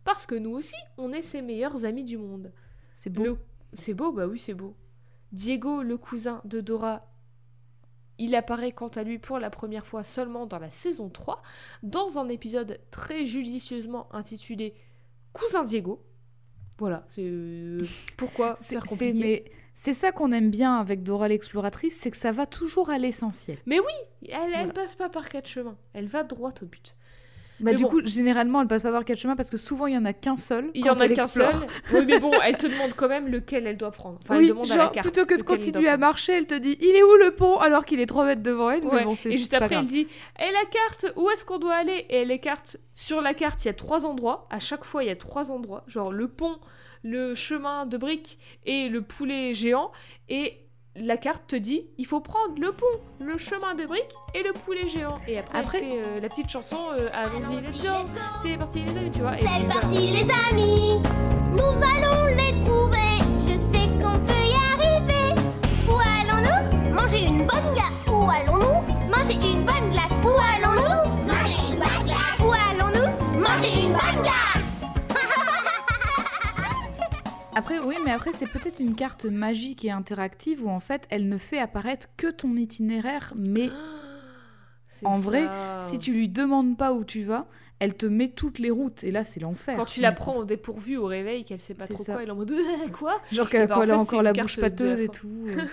[0.05, 2.53] Parce que nous aussi, on est ses meilleurs amis du monde.
[2.94, 3.24] C'est beau.
[3.24, 3.38] Le-
[3.74, 4.74] C'est beau, bah oui, c'est beau.
[5.32, 7.07] Diego, le cousin de Dora,
[8.20, 11.42] il apparaît quant à lui pour la première fois seulement dans la saison 3,
[11.82, 14.74] dans un épisode très judicieusement intitulé
[15.32, 16.02] Cousin Diego.
[16.78, 17.80] Voilà, c'est euh,
[18.16, 19.12] pourquoi faire compliqué.
[19.20, 19.44] mais
[19.74, 23.58] c'est ça qu'on aime bien avec Dora l'exploratrice, c'est que ça va toujours à l'essentiel.
[23.66, 24.72] Elle, elle Voilà.
[24.72, 26.96] passe pas par quatre chemins, elle va droit au but.
[27.61, 27.90] Bah, Mais du bon.
[27.90, 30.12] coup, généralement, elle passe pas par quatre chemins parce que souvent, il y en a
[30.12, 30.70] qu'un seul.
[30.74, 31.52] Il y en a elle qu'un seul.
[31.92, 34.18] Oui, mais bon, elle te demande quand même lequel elle doit prendre.
[34.22, 35.06] Enfin, elle oui, demande genre, à la carte.
[35.11, 37.58] plutôt que de continuer à marcher, elle te dit il est où le pont?
[37.58, 38.84] Alors qu'il est 3 mètres devant elle.
[38.84, 39.00] Ouais.
[39.00, 39.82] Mais bon, Et juste après, grave.
[39.82, 40.08] elle dit
[40.38, 42.06] Et la carte, où est-ce qu'on doit aller?
[42.08, 42.78] Et elle écarte.
[42.94, 44.46] Sur la carte, il y a trois endroits.
[44.50, 45.84] À chaque fois, il y a trois endroits.
[45.86, 46.58] Genre le pont,
[47.02, 49.90] le chemin de briques et le poulet géant.
[50.28, 50.66] Et
[51.01, 52.86] la carte te dit Il faut prendre le pont,
[53.20, 55.18] le chemin de briques et le poulet géant.
[55.26, 58.09] Et après, Après- elle fait euh, la petite chanson euh, Allons-y, let's go
[58.42, 59.32] C'est parti, les amis, tu vois.
[59.36, 59.80] C'est voilà.
[59.80, 61.01] parti les amis,
[61.53, 63.18] nous allons les trouver.
[63.46, 65.34] Je sais qu'on peut y arriver.
[65.88, 68.05] Où allons-nous Manger une bonne glace?
[68.09, 70.12] Où allons-nous Manger une bonne glace?
[70.24, 72.38] Où allons-nous Manger une bonne glace?
[72.40, 74.49] Où allons-nous Manger une bonne glace?
[77.55, 81.28] Après, oui, mais après, c'est peut-être une carte magique et interactive où en fait, elle
[81.28, 83.70] ne fait apparaître que ton itinéraire, mais
[84.88, 85.48] C'est En vrai,
[85.80, 87.46] si tu lui demandes pas où tu vas,
[87.80, 89.76] elle te met toutes les routes et là, c'est l'enfer.
[89.76, 92.12] Quand tu la prends au dépourvu au réveil, qu'elle sait pas trop ça.
[92.12, 92.53] quoi, elle est en mode
[92.92, 93.20] quoi?
[93.32, 95.28] Genre qu'elle bah, en a fait, encore la bouche pâteuse et tout.
[95.48, 95.66] euh.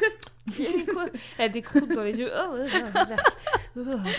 [0.94, 1.06] Quoi?
[1.38, 2.32] Elle a des croûtes dans les yeux.
[2.34, 4.12] Oh, ouais, ouais.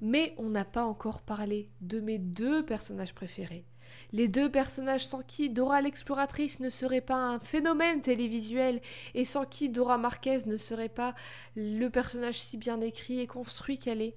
[0.00, 3.64] Mais on n'a pas encore parlé de mes deux personnages préférés.
[4.12, 8.80] Les deux personnages sans qui Dora l'exploratrice ne serait pas un phénomène télévisuel
[9.14, 11.14] et sans qui Dora Marquez ne serait pas
[11.56, 14.16] le personnage si bien écrit et construit qu'elle est.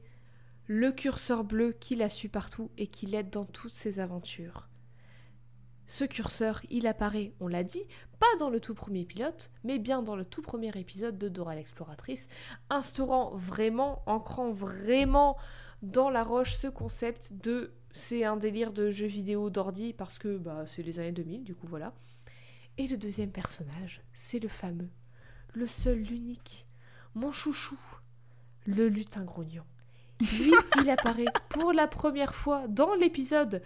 [0.68, 4.70] Le curseur bleu qui la suit partout et qui l'aide dans toutes ses aventures.
[5.88, 7.84] Ce curseur, il apparaît, on l'a dit,
[8.18, 11.54] pas dans le tout premier pilote, mais bien dans le tout premier épisode de Dora
[11.54, 12.30] l'exploratrice,
[12.70, 15.36] instaurant vraiment, ancrant vraiment
[15.82, 20.38] dans la roche ce concept de c'est un délire de jeu vidéo d'ordi parce que
[20.38, 21.94] bah, c'est les années 2000, du coup voilà.
[22.78, 24.89] Et le deuxième personnage, c'est le fameux,
[25.54, 26.66] le seul, l'unique,
[27.16, 27.78] mon chouchou,
[28.66, 29.64] le lutin grognon.
[30.20, 33.62] Lui, il apparaît pour la première fois dans l'épisode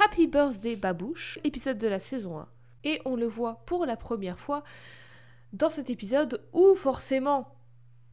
[0.00, 2.48] Happy Birthday Babouche, épisode de la saison 1.
[2.84, 4.62] Et on le voit pour la première fois
[5.52, 7.54] dans cet épisode où forcément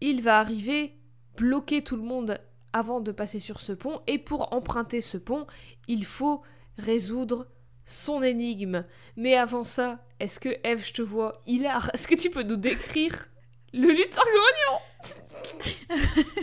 [0.01, 0.95] il va arriver,
[1.37, 2.39] bloquer tout le monde
[2.75, 4.01] avant de passer sur ce pont.
[4.05, 5.47] Et pour emprunter ce pont,
[5.87, 6.41] il faut
[6.77, 7.47] résoudre
[7.85, 8.83] son énigme.
[9.15, 12.57] Mais avant ça, est-ce que Eve, je te vois hilar, est-ce que tu peux nous
[12.57, 13.29] décrire
[13.73, 15.65] le lutin grognon?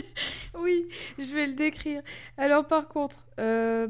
[0.59, 2.01] Oui, je vais le décrire.
[2.37, 3.87] Alors par contre, euh,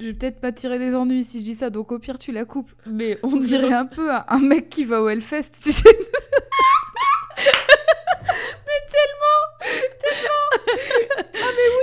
[0.00, 2.32] je vais peut-être pas tirer des ennuis si je dis ça, donc au pire tu
[2.32, 2.72] la coupes.
[2.86, 5.98] Mais on dirait un peu un, un mec qui va au Hellfest, tu sais.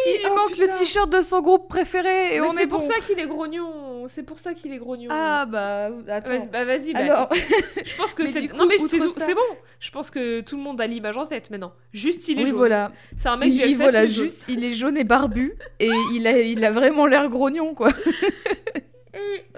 [0.06, 0.66] Il, il oh, manque putain.
[0.66, 2.88] le t-shirt de son groupe préféré et Mais on c'est est pour bon.
[2.88, 4.08] ça qu'il est grognon.
[4.10, 5.10] C'est pour ça qu'il est grognon.
[5.12, 6.46] Ah bah attends.
[6.52, 6.94] bah vas-y.
[6.94, 7.30] bah, Alors,
[7.86, 9.42] je pense que c'est non mais c'est ça- bon.
[9.80, 11.74] Je pense que tout le monde a l'image en tête maintenant.
[11.94, 12.58] Juste il est oui jaune.
[12.58, 16.28] voilà, C'est un mec il, Hellfest, voilà juste, il est jaune et barbu et il
[16.28, 17.90] a, il a vraiment l'air grognon quoi.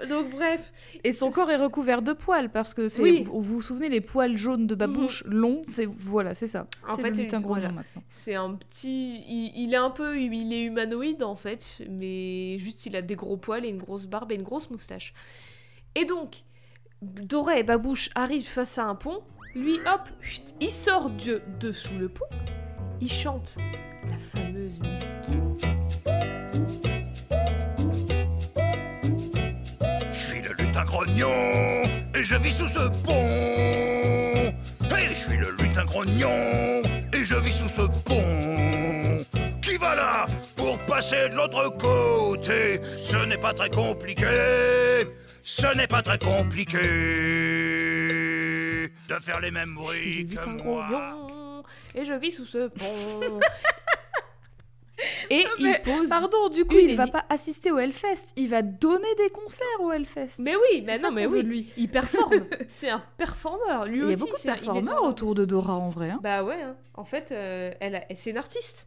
[0.08, 0.72] Donc bref,
[1.04, 3.22] Et son corps est recouvert de poils parce que c'est, Oui.
[3.24, 6.66] vous, vous souvenez les poils jaunes de babouche longs, c'est voilà c'est ça.
[6.86, 7.70] En c'est fait, voilà.
[7.70, 8.02] maintenant.
[8.10, 9.22] c'est un petit.
[9.26, 10.20] Il, il est un peu.
[10.20, 14.06] Il est humanoïde en fait, mais juste il a des gros poils et une grosse
[14.06, 15.14] barbe et une grosse moustache.
[15.94, 16.42] Et donc,
[17.00, 19.22] Dora et Babouche arrivent face à un pont.
[19.54, 20.08] Lui, hop,
[20.60, 22.26] il sort de, de sous le pont.
[23.00, 23.56] Il chante
[24.06, 25.05] la fameuse musique.
[30.86, 31.82] Grognon
[32.14, 34.54] et je vis sous ce pont.
[34.96, 36.82] Et je suis le lutin grognon
[37.12, 39.24] et je vis sous ce pont.
[39.60, 40.26] Qui va là
[40.56, 42.80] pour passer de l'autre côté?
[42.96, 44.26] Ce n'est pas très compliqué.
[45.42, 46.80] Ce n'est pas très compliqué
[49.08, 50.86] de faire les mêmes bruits que moi.
[50.88, 51.62] grognon
[51.94, 53.40] et je vis sous ce pont.
[55.30, 56.08] et il pose.
[56.08, 59.92] Pardon, du coup, il va pas assister au Hellfest, il va donner des concerts au
[59.92, 60.40] Hellfest.
[60.42, 61.68] Mais oui, mais non, mais oui, lui.
[61.76, 62.32] il performe.
[62.68, 63.84] c'est un performeur.
[63.86, 66.10] Lui il y a aussi, beaucoup de performeurs autour de Dora en vrai.
[66.10, 66.20] hein.
[66.22, 66.76] Bah ouais, hein.
[66.94, 68.86] en fait, euh, elle, a- c'est une artiste.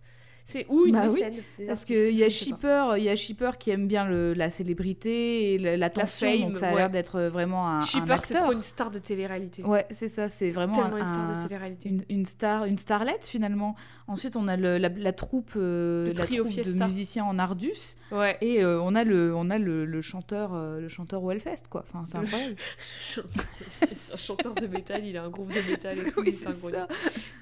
[0.51, 1.33] C'est ou une Bah mécène.
[1.67, 2.29] Parce qu'il y a.
[2.29, 6.57] Shipper, il y a Shipper qui aime bien le- la célébrité et l'attention, fame, donc
[6.57, 6.77] ça a ouais.
[6.77, 9.63] l'air d'être vraiment un, Shipper, c'est trop une star de télé-réalité.
[9.63, 11.89] Ouais, c'est ça, c'est vraiment Tellement un- une star de un- télé-réalité.
[11.89, 13.75] une, une star, une starlette finalement.
[14.07, 17.37] Ensuite, on a le- la, la troupe, euh, Le la trio troupe de musiciens en
[17.37, 18.35] Ardus, Ouais.
[18.41, 21.67] et euh, on a le, on a le, le chanteur, euh, le chanteur au Hellfest
[21.69, 21.83] quoi.
[21.87, 22.55] Enfin, c'est incroyable.
[24.13, 26.21] un chanteur de métal, il a un groupe de métal et tout.
[26.21, 26.87] Oui, lutin c'est ça.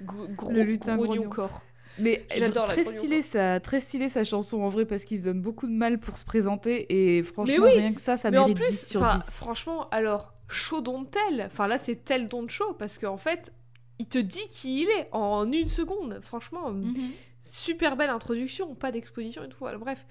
[0.03, 1.30] Gros- gros- Le lutin grognon.
[1.30, 1.62] corps.
[1.99, 5.41] Mais J'adore très stylé, sa, très stylé sa chanson en vrai parce qu'il se donne
[5.41, 8.41] beaucoup de mal pour se présenter et franchement oui, rien que ça, ça Mais en
[8.47, 9.31] mérite plus, 10 sur enfin, 10.
[9.31, 11.43] franchement, alors, chaud don't tell.
[11.47, 13.53] Enfin là, c'est tel don't show parce qu'en fait,
[13.99, 16.19] il te dit qui il est en une seconde.
[16.21, 17.09] Franchement, Mhm.
[17.41, 19.65] super belle introduction, pas d'exposition et tout.
[19.65, 20.05] Alors, bref.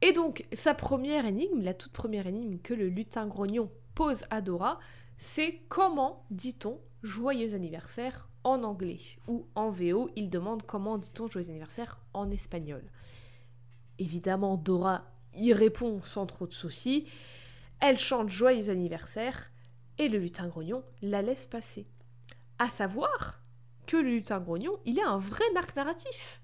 [0.00, 4.40] Et donc, sa première énigme, la toute première énigme que le lutin grognon pose à
[4.42, 4.78] Dora,
[5.16, 11.50] c'est comment dit-on joyeux anniversaire en anglais Ou en VO, il demande comment dit-on joyeux
[11.50, 12.84] anniversaire en espagnol.
[13.98, 17.06] Évidemment, Dora y répond sans trop de soucis.
[17.80, 19.50] Elle chante joyeux anniversaire
[19.98, 21.86] et le lutin grognon la laisse passer.
[22.58, 23.40] À savoir
[23.86, 26.40] que le lutin grognon, il a un vrai arc narratif.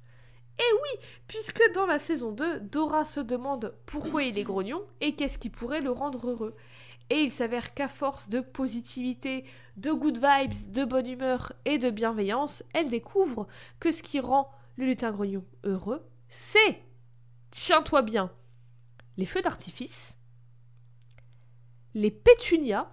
[0.59, 5.15] Et oui, puisque dans la saison 2, Dora se demande pourquoi il est grognon et
[5.15, 6.55] qu'est-ce qui pourrait le rendre heureux.
[7.11, 9.45] Et il s'avère qu'à force de positivité,
[9.77, 13.49] de good vibes, de bonne humeur et de bienveillance, elle découvre
[13.81, 16.81] que ce qui rend le lutin grognon heureux, c'est,
[17.51, 18.31] tiens-toi bien,
[19.17, 20.17] les feux d'artifice,
[21.95, 22.89] les pétunias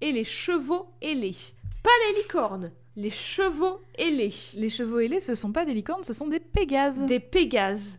[0.00, 1.36] et les chevaux ailés.
[1.82, 4.34] Pas les licornes, les chevaux ailés.
[4.54, 7.00] Les chevaux ailés, ce sont pas des licornes, ce sont des pégases.
[7.06, 7.98] Des pégases.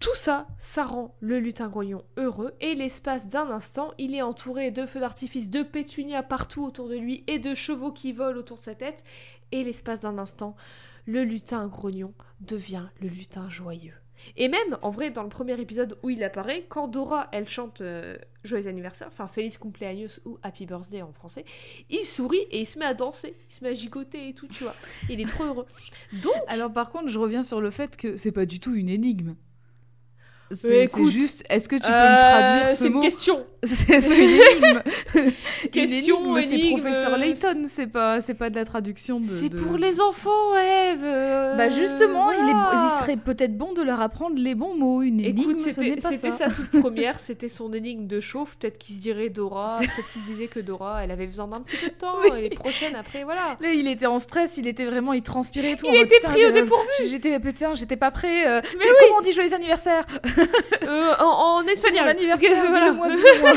[0.00, 4.70] Tout ça, ça rend le lutin grognon heureux et l'espace d'un instant, il est entouré
[4.70, 8.56] de feux d'artifice, de pétunias partout autour de lui et de chevaux qui volent autour
[8.56, 9.04] de sa tête.
[9.52, 10.56] Et l'espace d'un instant,
[11.04, 13.92] le lutin grognon devient le lutin joyeux.
[14.36, 17.80] Et même, en vrai, dans le premier épisode où il apparaît, quand Dora, elle chante
[17.80, 21.44] euh, Joyeux anniversaire, enfin Feliz cumpleaños ou Happy Birthday en français,
[21.90, 24.46] il sourit et il se met à danser, il se met à gigoter et tout,
[24.46, 24.74] tu vois.
[25.10, 25.66] Il est trop heureux.
[26.22, 28.88] Donc, Alors par contre, je reviens sur le fait que c'est pas du tout une
[28.88, 29.36] énigme.
[30.52, 33.46] C'est écoute, juste, est-ce que tu peux euh, me traduire ce c'est une mot question.
[33.62, 34.82] C'est une énigme.
[35.70, 39.26] Question, une énigme, c'est professeur euh, Layton, c'est pas, c'est pas de la traduction de.
[39.26, 41.00] C'est de- pour les enfants, Eve.
[41.04, 42.86] euh, Bah justement, il, est, voilà.
[42.86, 45.02] il serait peut-être bon de leur apprendre les bons mots.
[45.02, 48.56] Une énigme, Écoute, ce n'est c'était c'était sa toute première, c'était son énigme de chauffe.
[48.58, 51.60] Peut-être qu'il se dirait Dora, peut-être qu'il se disait que Dora, elle avait besoin d'un
[51.60, 52.14] petit peu de temps.
[52.24, 52.30] Oui.
[52.38, 53.58] Et les prochaines, après, voilà.
[53.60, 55.84] Là, il était en stress, il était vraiment, il transpirait et tout.
[55.86, 56.86] Il en mode, était Putain, pris au dépourvu.
[57.10, 58.46] J'étais, putain, j'étais pas prêt.
[58.48, 58.94] euh, c'est oui.
[59.00, 60.06] comment on dit joyeux anniversaire?
[60.82, 62.04] Euh, en, espagnol.
[62.04, 62.90] mon anniversaire, Voilà.
[62.90, 63.52] dis-le-moi, dis-le-moi.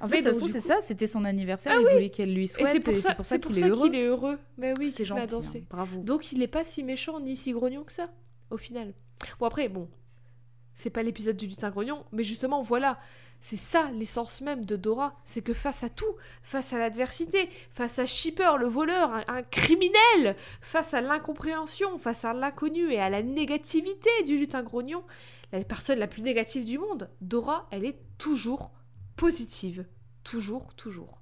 [0.00, 1.92] En fait, de toute façon, c'est coup- ça, c'était son anniversaire, Ah il oui.
[1.92, 3.58] voulait qu'elle lui Et souhaite, c'est pour ça, c'est pour ça qu'il
[3.94, 4.38] est est heureux.
[4.58, 5.58] Mais oui, c'est gentil, danser.
[5.58, 5.98] hein, bravo.
[6.00, 8.08] Donc il n'est pas si méchant ni si grognon que ça,
[8.50, 8.94] au final.
[9.38, 9.88] Bon après, bon,
[10.74, 12.98] c'est pas l'épisode du lutin grognon, mais justement voilà,
[13.44, 17.98] c'est ça l'essence même de Dora, c'est que face à tout, face à l'adversité, face
[17.98, 23.10] à Shipper le voleur, un, un criminel, face à l'incompréhension, face à l'inconnu et à
[23.10, 25.02] la négativité du lutin grognon,
[25.50, 28.72] la personne la plus négative du monde, Dora, elle est toujours
[29.16, 29.84] positive,
[30.22, 31.18] toujours, toujours.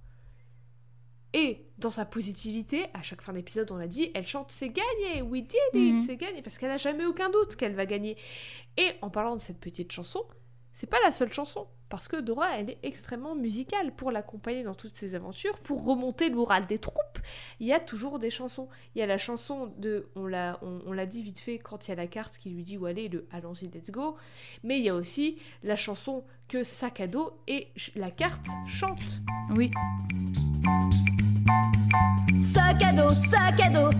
[1.32, 5.22] Et dans sa positivité, à chaque fin d'épisode, on l'a dit, elle chante c'est gagné,
[5.22, 6.04] we did it, Mhm.
[6.06, 8.16] c'est gagné, parce qu'elle n'a jamais aucun doute qu'elle va gagner.
[8.76, 10.22] Et en parlant de cette petite chanson,
[10.80, 14.74] c'est pas la seule chanson, parce que Dora, elle est extrêmement musicale pour l'accompagner dans
[14.74, 17.18] toutes ses aventures, pour remonter le moral des troupes.
[17.58, 18.66] Il y a toujours des chansons.
[18.94, 21.86] Il y a la chanson de, on l'a, on, on l'a dit vite fait quand
[21.86, 24.16] il y a la carte qui lui dit où aller, le allons-y, let's go.
[24.62, 29.20] Mais il y a aussi la chanson que Sac à dos et la carte chante.
[29.54, 29.70] Oui,
[32.40, 33.90] Sac à dos, sac à dos,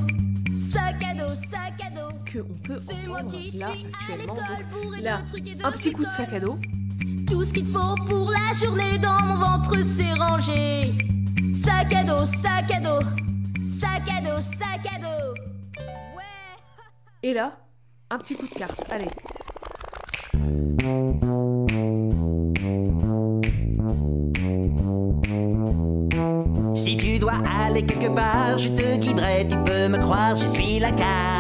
[0.73, 2.20] sac à dos, sac à dos.
[2.33, 4.35] Que on peut C'est moi entendre qui là suis à actuellement.
[4.35, 5.23] l'école Donc, pour là,
[5.65, 6.59] un petit coup de sac à dos.
[7.29, 10.93] Tout ce qu'il te faut pour la journée dans mon ventre c'est rangé.
[11.65, 13.05] Sac à dos, sac à dos,
[13.81, 15.35] sac à dos, sac à dos.
[16.17, 16.23] Ouais.
[17.23, 17.53] Et là,
[18.11, 18.85] un petit coup de carte.
[18.91, 19.09] Allez.
[26.75, 27.35] Si tu dois
[27.67, 31.40] aller quelque part, je te guiderai, tu peux me croire, je suis la carte.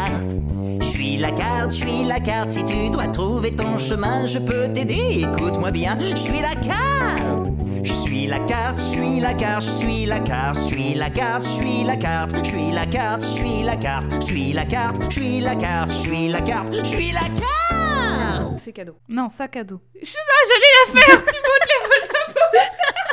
[1.00, 4.38] Je suis la carte, je suis la carte, si tu dois trouver ton chemin, je
[4.38, 7.48] peux t'aider, écoute-moi bien, je suis la carte.
[7.82, 11.08] Je suis la carte, je suis la carte, je suis la carte, je suis la
[11.08, 14.52] carte, je suis la carte, je suis la carte, je suis la carte, je suis
[14.52, 18.58] la carte, je suis la carte, je suis la carte, je suis la carte.
[18.58, 18.96] C'est cadeau.
[19.08, 19.80] non, sac à dos.
[20.02, 23.09] Je, ah, j'allais la faire, tu montes les mots de la bouche.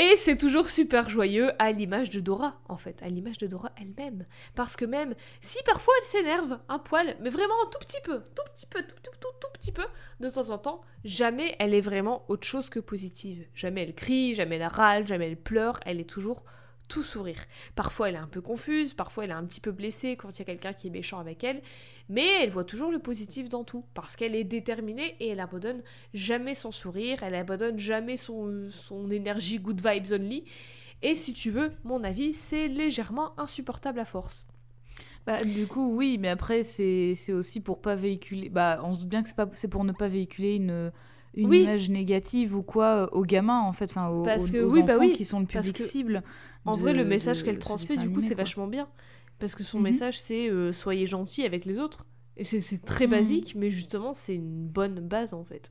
[0.00, 3.70] Et c'est toujours super joyeux à l'image de Dora, en fait, à l'image de Dora
[3.78, 4.24] elle-même.
[4.54, 8.22] Parce que même si parfois elle s'énerve un poil, mais vraiment un tout petit peu,
[8.34, 9.84] tout petit peu, tout, tout, tout, tout petit peu,
[10.20, 13.46] de temps en temps, jamais elle est vraiment autre chose que positive.
[13.54, 16.46] Jamais elle crie, jamais elle râle, jamais elle pleure, elle est toujours
[16.90, 17.38] tout sourire.
[17.74, 20.40] Parfois elle est un peu confuse, parfois elle est un petit peu blessée quand il
[20.40, 21.62] y a quelqu'un qui est méchant avec elle,
[22.10, 25.82] mais elle voit toujours le positif dans tout, parce qu'elle est déterminée et elle abandonne
[26.12, 30.44] jamais son sourire, elle abandonne jamais son, son énergie good vibes only.
[31.02, 34.44] Et si tu veux, mon avis, c'est légèrement insupportable à force.
[35.26, 38.48] Bah, du coup, oui, mais après, c'est aussi pour pas véhiculer.
[38.48, 40.92] Bah, on se doute bien que c'est pour ne pas véhiculer une,
[41.34, 41.62] une Oui.
[41.62, 44.82] image négative ou quoi euh, aux gamins, en fait, enfin, aux, Parce que aux oui,
[44.82, 46.22] bah enfants oui, qui sont le parce public que cible.
[46.64, 48.88] En de- vrai, le message qu'elle transmet, du coup, c'est vachement bien.
[49.38, 49.84] Parce que son Mhm.
[49.84, 52.06] message, c'est euh, soyez gentils avec les autres.
[52.36, 53.10] Et c'est- très Mhm.
[53.12, 55.70] basique, mais justement, c'est une bonne base en fait.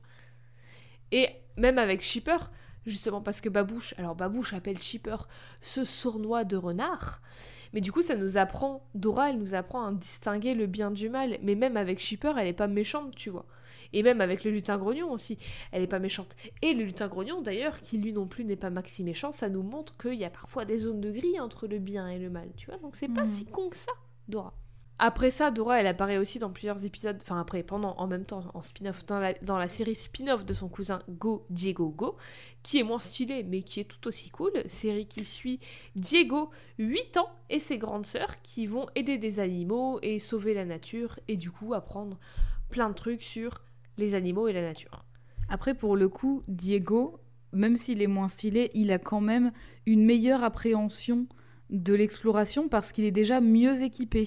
[1.12, 2.38] Et même avec Shipper,
[2.86, 5.16] justement parce que Babouche, alors Babouche appelle Shipper
[5.60, 7.20] ce sournois de renard,
[7.72, 11.08] mais du coup ça nous apprend, Dora elle nous apprend à distinguer le bien du
[11.08, 13.46] mal, mais même avec Shipper elle est pas méchante, tu vois.
[13.92, 15.36] Et même avec le lutin grognon aussi,
[15.72, 16.36] elle est pas méchante.
[16.62, 19.62] Et le lutin grognon d'ailleurs, qui lui non plus n'est pas maxi méchant, ça nous
[19.62, 22.48] montre qu'il y a parfois des zones de gris entre le bien et le mal,
[22.56, 22.78] tu vois.
[22.78, 23.26] Donc c'est pas Mhm.
[23.28, 23.92] si con que ça,
[24.28, 24.54] Dora.
[25.02, 28.44] Après ça, Dora, elle apparaît aussi dans plusieurs épisodes, enfin après, pendant, en même temps,
[28.52, 32.16] en spin-off, dans la, dans la série spin-off de son cousin Go Diego Go,
[32.62, 34.52] qui est moins stylé, mais qui est tout aussi cool.
[34.66, 35.58] Série qui suit
[35.96, 40.66] Diego, 8 ans, et ses grandes sœurs qui vont aider des animaux et sauver la
[40.66, 42.18] nature, et du coup apprendre
[42.68, 43.62] plein de trucs sur
[44.00, 45.04] les animaux et la nature.
[45.48, 47.20] Après, pour le coup, Diego,
[47.52, 49.52] même s'il est moins stylé, il a quand même
[49.86, 51.26] une meilleure appréhension
[51.70, 54.26] de l'exploration parce qu'il est déjà mieux équipé.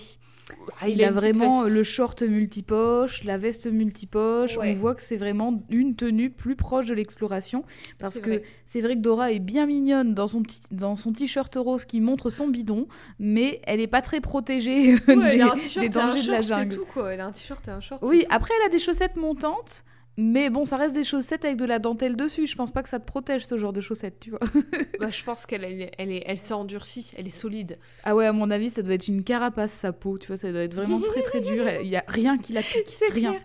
[0.82, 1.74] Ah, il, a, vraiment veste.
[1.74, 4.58] le short multipoche, la veste multipoche.
[4.58, 4.72] Ouais.
[4.72, 7.64] On voit que c'est vraiment une tenue plus proche de l'exploration.
[7.98, 11.56] Parce que c'est vrai que Dora est bien mignonne dans son petit dans son t-shirt
[11.56, 12.88] rose qui montre son bidon,
[13.20, 16.08] mais elle est pas très protégée euh, elle des, a un t-shirt des et un
[16.08, 16.76] dangers de la jungle.
[16.76, 17.14] tout, quoi.
[17.14, 18.04] Elle a un t-shirt et un short.
[18.06, 19.86] Oui, après elle a des chaussettes montantes,
[20.18, 22.45] mais bon, ça reste des chaussettes avec de la dentelle dessus.
[22.45, 24.39] Je pense pas que ça te protège ce genre de chaussettes, tu vois.
[24.99, 27.78] Bah, je pense qu'elle elle, est- elle, est- elle s'est endurcie, elle est solide.
[28.03, 30.51] Ah ouais, à mon avis, ça doit être une carapace sa peau, tu vois, ça
[30.51, 31.66] doit être vraiment très très dur.
[31.82, 33.39] Il y a rien qui la pique, C'est rien.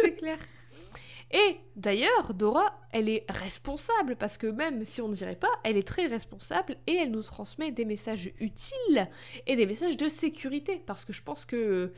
[0.00, 0.38] c'est clair.
[1.34, 5.78] Et d'ailleurs, Dora, elle est responsable parce que même si on ne dirait pas, elle
[5.78, 9.08] est très responsable et elle nous transmet des messages utiles
[9.46, 11.90] et des messages de sécurité parce que je pense que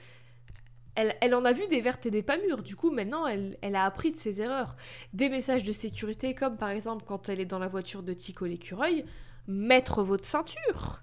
[0.96, 2.62] elle, elle en a vu des vertes et des pas mûres.
[2.62, 4.76] Du coup, maintenant, elle, elle a appris de ses erreurs.
[5.12, 8.44] Des messages de sécurité, comme par exemple quand elle est dans la voiture de Tico
[8.46, 9.04] l'écureuil,
[9.46, 11.02] mettre votre ceinture.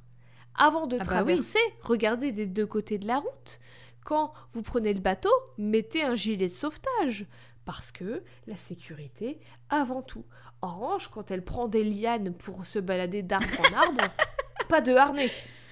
[0.55, 1.07] Avant de Ah bah oui.
[1.07, 3.59] traverser, regardez des deux côtés de la route.
[4.03, 7.25] Quand vous prenez le bateau, mettez un gilet de sauvetage.
[7.63, 9.39] Parce que la sécurité
[9.69, 10.25] avant tout.
[10.63, 14.01] Orange, quand elle prend des lianes pour se balader d'arbre en arbre,
[14.69, 15.29] pas de harnais.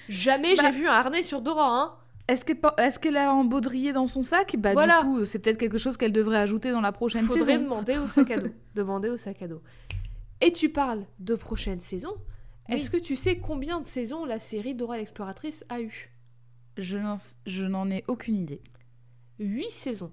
[0.07, 1.95] Jamais Bah- j'ai vu un harnais sur Dora, hein.
[2.31, 4.55] Est-ce qu'elle est a un baudrier dans son sac?
[4.57, 5.01] Bah Voilà.
[5.01, 7.63] du coup, c'est peut-être quelque chose qu'elle devrait ajouter dans la prochaine Faudrait saison.
[7.63, 8.49] demander au sac à dos.
[8.75, 9.61] demander au sac à dos.
[10.41, 12.13] Et tu parles de prochaine saison.
[12.69, 12.75] Oui.
[12.75, 16.11] Est-ce que tu sais combien de saisons la série Dora l'exploratrice a eu?
[16.77, 16.97] Je
[17.65, 18.61] n'en ai aucune idée.
[19.39, 20.11] 8 saisons.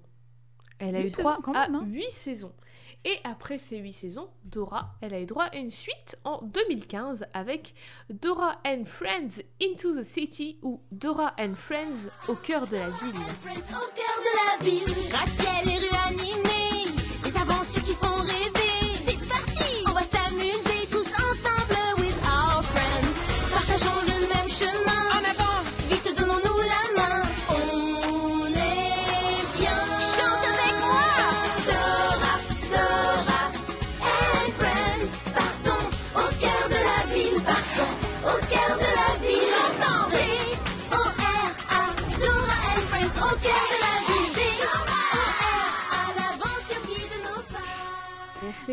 [0.79, 1.85] Elle a Huit eu droit saisons, quand à même, hein.
[1.87, 2.53] 8 saisons.
[3.07, 7.25] Et après ces 8 saisons, Dora, elle a eu droit à une suite en 2015
[7.33, 7.73] avec
[8.09, 13.15] Dora and Friends Into the City ou Dora and Friends au cœur de la ville.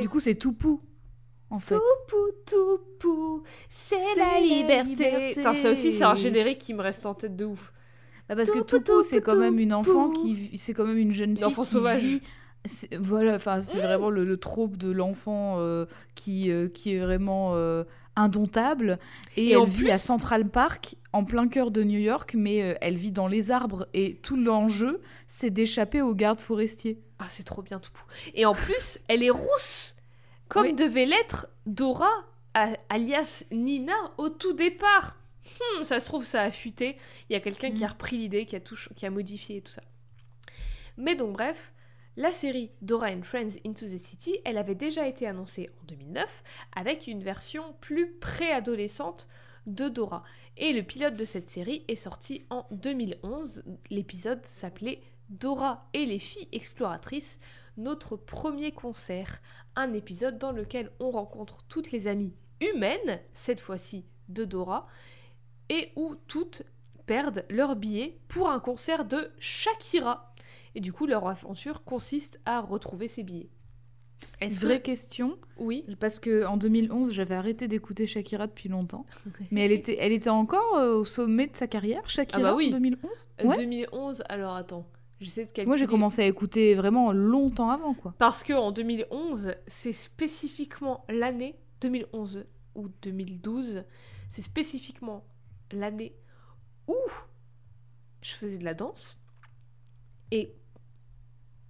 [0.01, 0.81] Du coup, c'est Toupou,
[1.51, 1.77] en fait.
[1.77, 4.91] Toupou, toupou, c'est C'est la la liberté.
[4.91, 5.43] liberté.
[5.55, 7.73] Ça aussi, c'est un générique qui me reste en tête de ouf.
[8.29, 11.13] Bah, parce que Toupou, c'est quand même une enfant qui, vit- c'est quand même une
[11.13, 12.03] jeune fille enfant qui sauvage.
[12.03, 12.21] vit-
[12.99, 15.85] Voilà, enfin, c'est vraiment le, le trope de l'enfant euh,
[16.15, 17.85] qui, euh, qui est vraiment euh,
[18.17, 18.99] indomptable.
[19.37, 22.35] Et, Et elle en vit plus- à Central Park, en plein cœur de New York,
[22.39, 23.87] mais euh, elle vit dans les arbres.
[23.93, 26.99] Et tout l'enjeu, c'est d'échapper aux gardes forestiers.
[27.25, 28.05] Ah, c'est trop bien, Toupou.
[28.35, 29.95] Et en plus, elle est rousse,
[30.49, 30.75] comme Oui.
[30.75, 32.11] devait l'être Dora,
[32.55, 35.17] a- alias Nina, au tout départ.
[35.79, 36.97] Hmm, ça se trouve, ça a fuité.
[37.29, 37.91] Il y a quelqu'un qui a Mm.
[37.93, 39.83] repris l'idée, qui, a tout qui a modifié tout ça.
[40.97, 41.73] Mais donc, bref,
[42.17, 46.43] la série Dora and Friends Into the City, elle avait déjà été annoncée en 2009
[46.77, 49.29] avec une version plus préadolescente
[49.67, 50.23] de Dora.
[50.57, 53.65] Et le pilote de cette série est sorti en 2011.
[53.91, 55.01] L'épisode s'appelait
[55.39, 57.39] Dora et les filles exploratrices,
[57.77, 59.41] notre premier concert.
[59.77, 64.87] Un épisode dans lequel on rencontre toutes les amies humaines, cette fois-ci de Dora,
[65.69, 66.63] et où toutes
[67.07, 70.35] perdent leur billet pour un concert de Shakira.
[70.75, 73.51] Et du coup, leur aventure consiste à retrouver ces billets.
[74.41, 74.87] Est-ce Vraie que...
[74.87, 75.85] question, Oui.
[76.01, 79.05] parce que en 2011, j'avais arrêté d'écouter Shakira depuis longtemps.
[79.51, 82.55] mais elle était, elle était encore euh, au sommet de sa carrière, Shakira, Ah bah
[82.57, 82.69] oui.
[82.69, 83.57] en 2011 Euh, Ouais.
[83.57, 84.87] 2011, alors attends,
[85.21, 85.67] j'essaie de calculer.
[85.67, 88.15] Moi, j'ai commencé à écouter vraiment longtemps avant, quoi.
[88.19, 93.85] Parce que en 2011, c'est spécifiquement l'année 2011 ou 2012,
[94.29, 95.25] c'est spécifiquement
[95.71, 96.15] l'année
[96.89, 96.97] où
[98.23, 99.19] je faisais de la danse.
[100.31, 100.55] Et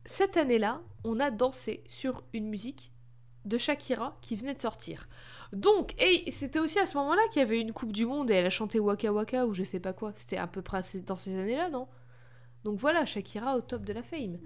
[0.04, 2.92] cette année-là, on a dansé sur une musique
[3.44, 5.08] de Shakira qui venait de sortir.
[5.52, 8.34] Donc, et c'était aussi à ce moment-là qu'il y avait une Coupe du Monde et
[8.34, 10.12] elle a chanté Waka Waka ou je sais pas quoi.
[10.14, 11.86] C'était à peu près dans ces années-là, non?
[12.64, 14.38] Donc voilà, Shakira au top de la fame.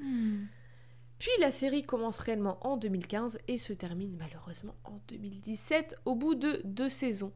[1.18, 6.34] Puis la série commence réellement en 2015 et se termine malheureusement en 2017 au bout
[6.34, 7.32] de deux saisons.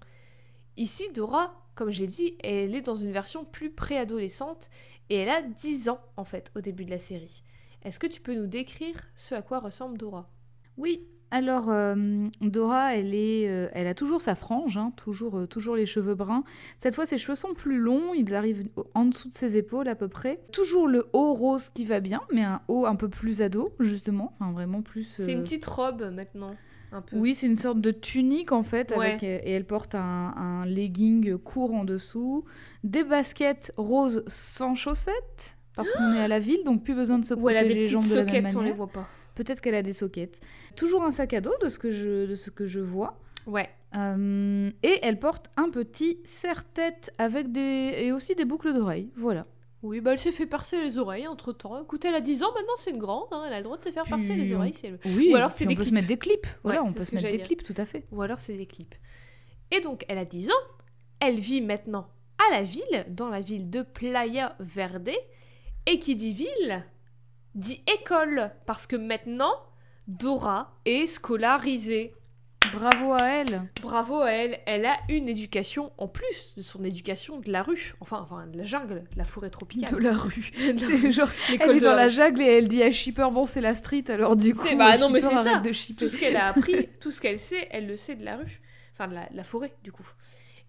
[0.76, 4.70] Ici, Dora, comme j'ai dit, elle est dans une version plus préadolescente
[5.10, 7.42] et elle a 10 ans en fait au début de la série.
[7.82, 10.30] Est-ce que tu peux nous décrire ce à quoi ressemble Dora?
[10.76, 11.96] Oui, alors euh,
[12.42, 16.14] Dora, elle, est, euh, elle a toujours sa frange, hein, toujours, euh, toujours les cheveux
[16.14, 16.44] bruns.
[16.76, 19.94] Cette fois, ses cheveux sont plus longs, ils arrivent en dessous de ses épaules à
[19.94, 20.40] peu près.
[20.52, 24.36] Toujours le haut rose qui va bien, mais un haut un peu plus ado, justement.
[24.38, 25.04] Enfin, vraiment plus...
[25.18, 26.54] C'est une petite robe maintenant,
[26.92, 27.16] un peu.
[27.16, 29.12] Oui, c'est une sorte de tunique en fait, Ouais.
[29.12, 32.44] avec, et elle porte un, un legging court en dessous,
[32.84, 37.24] des baskets roses sans chaussettes, parce qu'on est à la ville, donc plus besoin de
[37.24, 38.74] se protéger des les jambes de la même soquettes, on les manière.
[38.74, 39.08] voit pas.
[39.34, 40.40] Peut-être qu'elle a des soquettes.
[40.76, 43.18] Toujours un sac à dos de ce que je, de ce que je vois.
[43.46, 43.68] Ouais.
[43.96, 49.10] Euh, et elle porte un petit serre-tête avec des et aussi des boucles d'oreilles.
[49.16, 49.46] Voilà.
[49.82, 51.82] Oui, bah elle s'est fait percer les oreilles entre temps.
[51.82, 53.84] Écoutez, elle a 10 ans, maintenant c'est une grande, hein, elle a le droit de
[53.84, 55.00] se faire Puis percer les on- oreilles si elle veut.
[55.16, 55.30] Oui.
[55.32, 55.94] Ou alors c'est on des peut se clips.
[55.94, 56.46] mettre des clips.
[56.62, 57.46] Voilà, Ouais, on peut se mettre des dire.
[57.46, 58.04] clips, tout à fait.
[58.12, 58.94] Ou alors c'est des clips.
[59.72, 60.64] Et donc, elle a 10 ans,
[61.18, 62.06] elle vit maintenant
[62.48, 65.10] à la ville, dans la ville de Playa Verde.
[65.86, 66.84] Et qui dit ville,
[67.54, 68.50] dit école.
[68.66, 69.54] Parce que maintenant,
[70.08, 72.14] Dora est scolarisée.
[72.72, 73.70] Bravo à elle.
[73.82, 77.94] Bravo à elle, elle a une éducation en plus de son éducation de la rue,
[78.00, 79.90] enfin, enfin de la jungle, de la forêt tropicale.
[79.90, 80.50] De la rue.
[80.78, 81.28] C'est genre,
[81.60, 84.36] elle est dans la jungle et elle dit à Shipper bon c'est la street alors
[84.36, 84.66] du coup.
[84.78, 85.58] Bah non, mais c'est ça.
[85.58, 88.36] de tout ce qu'elle a appris, tout ce qu'elle sait, elle le sait de la
[88.36, 88.60] rue.
[88.92, 90.06] Enfin, de la, la forêt, du coup.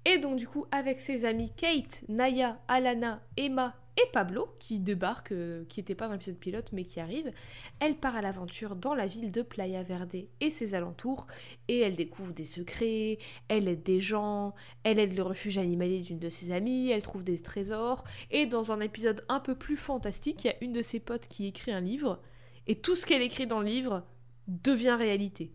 [0.06, 5.32] Et donc, du coup, avec ses amis Kate, Naya, Alana, Emma et Pablo, qui débarquent,
[5.32, 7.32] euh, qui n'étaient pas dans l'épisode pilote, mais qui arrivent,
[7.80, 11.28] elle part à l'aventure dans la ville de Playa Verde et ses alentours,
[11.68, 16.20] et elle découvre des secrets, elle aide des gens, elle aide le refuge animalier d'une
[16.20, 20.44] de ses amies, elle trouve des trésors, et dans un épisode un peu plus fantastique,
[20.44, 22.20] il y a une de ses potes qui écrit un livre,
[22.66, 24.04] et tout ce qu'elle écrit dans le livre
[24.48, 25.52] devient réalité.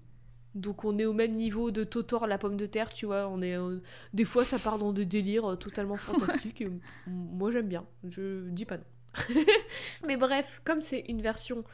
[0.55, 3.42] Donc on est au même niveau de Totor la pomme de terre, tu vois, on
[3.42, 3.80] est euh,
[4.12, 6.70] des fois ça part dans des délires euh, totalement fantastiques et
[7.07, 8.84] moi j'aime bien, je dis pas non.
[10.07, 11.64] Mais bref, comme c'est une version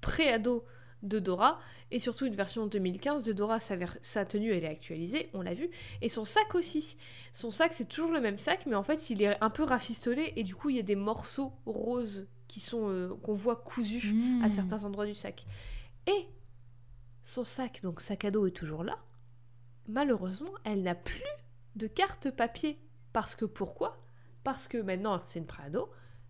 [0.00, 0.64] pré-ado
[1.02, 1.58] de Dora
[1.90, 5.54] et surtout une version 2015 de Dora, sa, sa tenue elle est actualisée, on l'a
[5.54, 5.68] vu,
[6.00, 6.96] et son sac aussi.
[7.32, 10.32] Son sac c'est toujours le même sac mais en fait il est un peu rafistolé
[10.36, 14.14] et du coup il y a des morceaux roses qui sont euh, qu'on voit cousus
[14.42, 14.50] à Mmh.
[14.50, 15.44] certains endroits du sac.
[16.06, 16.26] Et
[17.24, 18.98] son sac, donc sac à dos, est toujours là.
[19.88, 21.24] Malheureusement, elle n'a plus
[21.74, 22.78] de carte papier.
[23.12, 23.98] Parce que pourquoi?
[24.44, 25.88] Parce que maintenant, c'est une préado.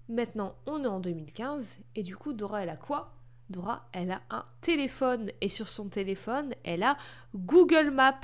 [0.09, 1.81] Maintenant, on est en 2015.
[1.97, 3.13] Et du coup, Dora, elle a quoi?
[3.51, 5.31] Dora, elle a un téléphone.
[5.41, 6.97] Et sur son téléphone, elle a
[7.35, 8.21] Google Maps.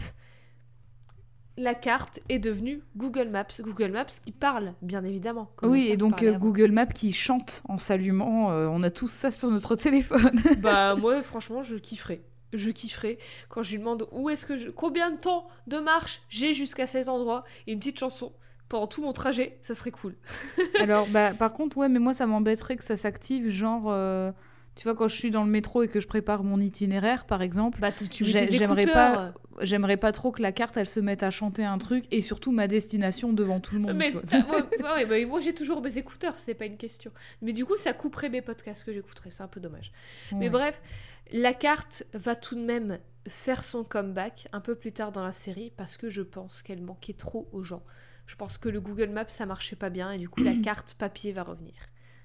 [1.57, 3.61] La carte est devenue Google Maps.
[3.61, 5.51] Google Maps qui parle, bien évidemment.
[5.63, 6.39] Oui, et donc euh.
[6.39, 10.41] Google Maps qui chante en s'allumant, euh, on a tous ça sur notre téléphone.
[10.61, 12.23] Bah moi franchement je kifferais.
[12.53, 14.71] Je kifferais quand je lui demande où est-ce que je...
[14.71, 18.33] combien de temps de marche j'ai jusqu'à cet endroit et une petite chanson
[18.71, 20.15] pendant tout mon trajet, ça serait cool.
[20.81, 24.31] Alors, bah, par contre, ouais, mais moi, ça m'embêterait que ça s'active, genre, euh,
[24.77, 27.43] tu vois, quand je suis dans le métro et que je prépare mon itinéraire, par
[27.43, 29.35] exemple, Bah j'aimerais écouteurs.
[29.61, 32.53] j'aimerais pas trop que la carte, elle se mette à chanter un truc, et surtout
[32.53, 33.97] ma destination devant tout le monde.
[33.97, 37.11] Mais ah, ouais, ouais, bah, moi j'ai toujours mes écouteurs, c'est pas une question.
[37.43, 39.91] Mais du coup ça couperait mes podcasts que j'écouterais, c'est un peu dommage.
[40.33, 40.81] Mais bref,
[41.33, 45.33] la carte va tout de même faire son comeback un peu plus tard dans la
[45.33, 47.83] série parce que je pense qu'elle manquait trop aux gens.
[48.27, 50.95] Je pense que le Google Maps ça marchait pas bien et du coup la carte
[50.95, 51.75] papier va revenir.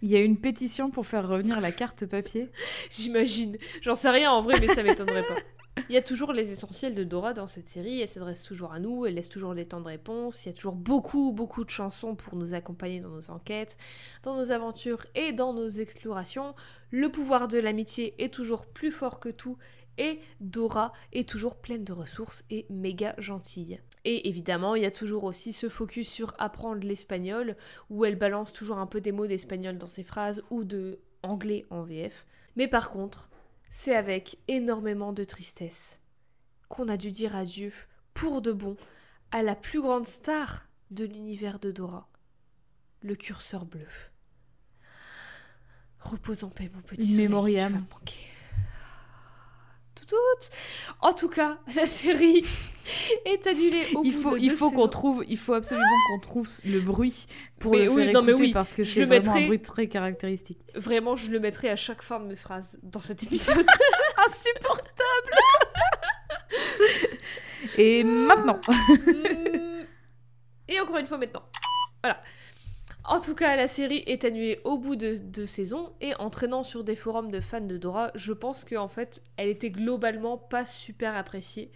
[0.02, 2.50] Il y a une pétition pour faire revenir la carte papier?
[2.92, 3.58] J'imagine.
[3.82, 5.36] J'en sais rien en vrai, mais ça m'étonnerait pas.
[5.90, 8.02] Il y a toujours les essentiels de Dora dans cette série.
[8.02, 10.44] Elle s'adresse toujours à nous, elle laisse toujours des temps de réponse.
[10.44, 13.78] Il y a toujours beaucoup, beaucoup de chansons pour nous accompagner dans nos enquêtes,
[14.24, 16.56] dans nos aventures et dans nos explorations.
[16.92, 19.58] Le pouvoir de l'amitié est toujours plus fort que tout.
[19.98, 23.80] Et Dora est toujours pleine de ressources et méga gentille.
[24.04, 27.56] Et évidemment, il y a toujours aussi ce focus sur apprendre l'espagnol,
[27.90, 31.66] où elle balance toujours un peu des mots d'espagnol dans ses phrases ou de anglais
[31.70, 32.26] en VF.
[32.56, 33.30] Mais par contre,
[33.78, 36.00] c'est avec énormément de tristesse
[36.70, 37.74] qu'on a dû dire adieu,
[38.14, 38.78] pour de bon,
[39.32, 42.10] à la plus grande star de l'univers de Dora,
[43.02, 43.88] le curseur bleu.
[46.00, 47.74] Repose en paix, mon petit In soleil, memoriam.
[47.74, 48.28] tu vas me manquer.
[50.08, 50.48] Tout tout.
[51.02, 52.44] En tout cas, la série
[53.26, 55.88] est annulée au il bout faut, de il deux faut qu'on trouve, il faut absolument
[56.08, 57.26] qu'on trouve le bruit
[57.60, 59.62] pour Mais le oui, faire non, mais oui, parce que c'est vraiment mettrai- un bruit
[59.62, 60.60] très caractéristique.
[60.76, 63.66] Vraiment, je le mettrai à chaque fin de mes phrases dans cet épisode.
[64.28, 65.32] Insupportable.
[67.78, 68.62] Et maintenant.
[70.68, 71.44] Et encore une fois maintenant.
[72.04, 72.22] Voilà.
[73.08, 76.64] En tout cas, la série est annulée au bout de deux saisons et en traînant
[76.64, 80.66] sur des forums de fans de Dora, je pense qu'en fait, elle était globalement pas
[80.66, 81.72] super appréciée,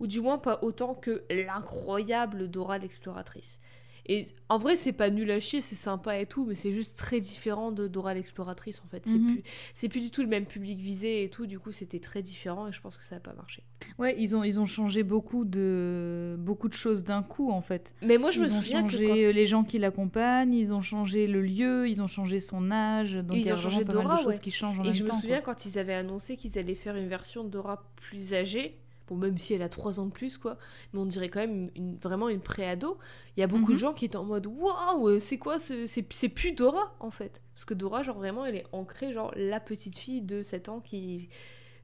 [0.00, 3.60] ou du moins pas autant que l'incroyable Dora l'exploratrice.
[4.06, 6.98] Et en vrai, c'est pas nul à chier, c'est sympa et tout, mais c'est juste
[6.98, 9.06] très différent de Dora l'exploratrice en fait.
[9.06, 9.42] C'est Mhm.
[9.88, 12.72] plus, du tout le même public visé et tout, du coup, c'était très différent et
[12.72, 13.62] je pense que ça a pas marché.
[13.98, 17.94] Ouais, ils ont, ils ont changé beaucoup de, beaucoup de choses d'un coup en fait.
[18.02, 20.54] Mais moi, je ils me ont souviens que changé quand- euh, les gens qui l'accompagnent,
[20.54, 23.14] ils ont changé le lieu, ils ont changé son âge.
[23.14, 24.38] Donc Ils il y a ont changé pas mal Dora, de choses ouais.
[24.38, 25.54] qui changent en Et même je me souviens quoi.
[25.54, 28.78] quand ils avaient annoncé qu'ils allaient faire une version de Dora plus âgée,
[29.12, 30.58] bon même si elle a 3 ans de plus quoi,
[30.92, 32.98] mais on dirait quand même une- vraiment une pré-ado,
[33.36, 33.72] il y a beaucoup Mhm.
[33.74, 37.10] de gens qui étaient en mode waouh, euh, c'est quoi ce c'est plus Dora en
[37.10, 40.68] fait parce que Dora genre vraiment elle est ancrée genre la petite fille de 7
[40.68, 41.28] ans qui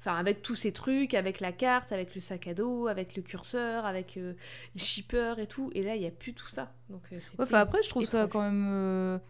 [0.01, 3.23] enfin avec tous ces trucs, avec la carte, avec le sac à dos, avec le
[3.23, 4.35] curseur, avec euh,
[4.77, 6.73] les shippers et tout et là il y a plus tout ça.
[6.89, 9.21] Donc euh, Ouais, enfin après, je trouve ça quand même.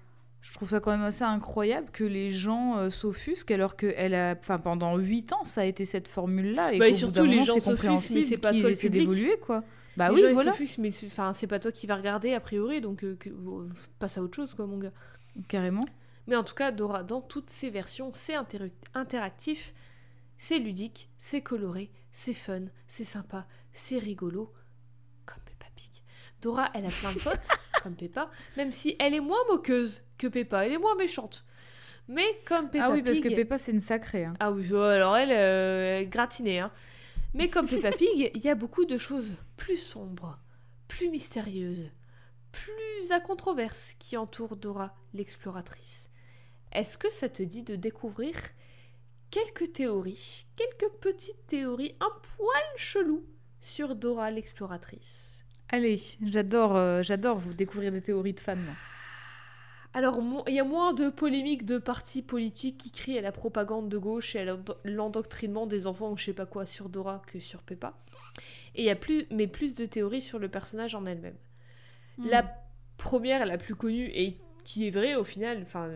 [0.41, 4.15] Je trouve ça quand même assez incroyable que les gens euh, s'offusquent alors que elle
[4.15, 7.25] a, enfin pendant 8 ans, ça a été cette formule-là et Bah, et bout surtout,
[7.25, 9.65] les moment, gens c'est s'offusquent, c'est pas toi essaient d'évoluer quoi.
[9.97, 12.41] Bah Les oui, gens, voilà, mais c'est- enfin c'est pas toi qui va regarder a
[12.41, 13.69] priori donc euh, que- euh,
[13.99, 14.93] passe à autre chose quoi mon gars.
[15.49, 15.85] carrément.
[16.29, 19.75] Mais en tout cas, Dora, dans toutes ses versions, c'est inter- interactif,
[20.37, 24.53] c'est ludique, c'est coloré, c'est fun, c'est sympa, c'est rigolo.
[26.41, 27.49] Dora, elle a plein de potes,
[27.83, 31.45] comme Peppa, même si elle est moins moqueuse que Peppa, elle est moins méchante.
[32.07, 34.25] Mais comme Peppa ah oui, parce que Peppa c'est une sacrée.
[34.25, 34.35] hein.
[34.41, 36.71] ah oui, alors elle, euh, gratinée, hein.
[37.35, 40.39] Mais comme Peppa Pig, il y a beaucoup de choses plus sombres,
[40.87, 41.91] plus mystérieuses,
[42.53, 46.09] plus à controverse qui entourent Dora l'exploratrice.
[46.73, 48.35] Est-ce que ça te dit de découvrir
[49.31, 53.25] quelques théories, quelques petites théories un poil chelou
[53.61, 55.38] sur Dora l'exploratrice?
[55.71, 58.57] Allez, j'adore, euh, j'adore vous découvrir des théories de fans.
[58.57, 58.75] moi.
[59.95, 63.89] Alors, il y a moins de polémiques de partis politiques qui crient à la propagande
[63.89, 67.23] de gauche et à l'endo- l'endoctrinement des enfants ou je sais pas quoi sur Dora
[67.27, 67.95] que sur Peppa.
[68.75, 71.37] Et il y a plus, mais plus de théories sur le personnage en elle-même.
[72.19, 72.43] La
[72.97, 75.91] première, la plus connue et qui est vraie au final, enfin,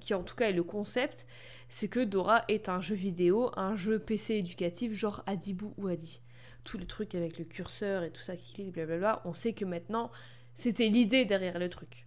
[0.00, 1.26] qui en tout cas est le concept,
[1.68, 6.20] c'est que Dora est un jeu vidéo, un jeu PC éducatif genre Adibou ou Adi.
[6.64, 9.64] Tout le truc avec le curseur et tout ça qui clique, blablabla, on sait que
[9.64, 10.10] maintenant,
[10.54, 12.06] c'était l'idée derrière le truc.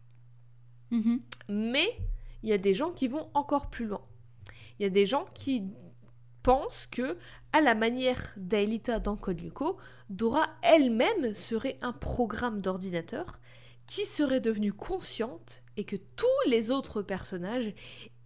[0.92, 1.22] Mhm.
[1.50, 1.98] Mais
[2.44, 4.02] il y a des gens qui vont encore plus loin.
[4.80, 5.64] Il y a des gens qui
[6.44, 7.18] pensent que,
[7.52, 9.78] à la manière d'Aelita dans Code Lyoko,
[10.10, 13.40] Dora elle-même serait un programme d'ordinateur
[13.86, 17.74] qui serait devenue consciente et que tous les autres personnages,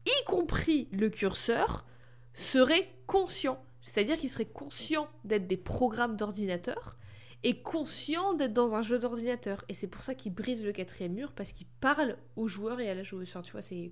[0.05, 1.85] y compris le curseur,
[2.33, 3.63] seraient conscients.
[3.81, 6.97] C'est-à-dire qu'ils seraient conscients d'être des programmes d'ordinateur
[7.43, 9.65] et conscients d'être dans un jeu d'ordinateur.
[9.69, 12.89] Et c'est pour ça qu'ils brisent le quatrième mur, parce qu'ils parlent aux joueurs et
[12.89, 13.27] à la joueuse.
[13.29, 13.91] Enfin, tu vois, c'est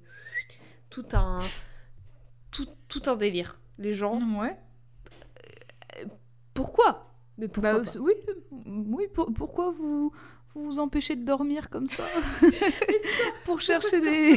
[0.89, 1.39] tout un...
[2.51, 3.59] Tout, tout un délire.
[3.79, 4.19] Les gens...
[4.39, 4.57] Ouais.
[6.53, 7.05] Pourquoi?
[7.37, 7.99] Mais pourquoi Bah, pas?
[7.99, 8.13] oui,
[8.65, 9.07] oui.
[9.13, 10.11] pour- pourquoi vous
[10.55, 12.03] vous vous empêchez de dormir comme ça
[13.45, 14.35] pour chercher des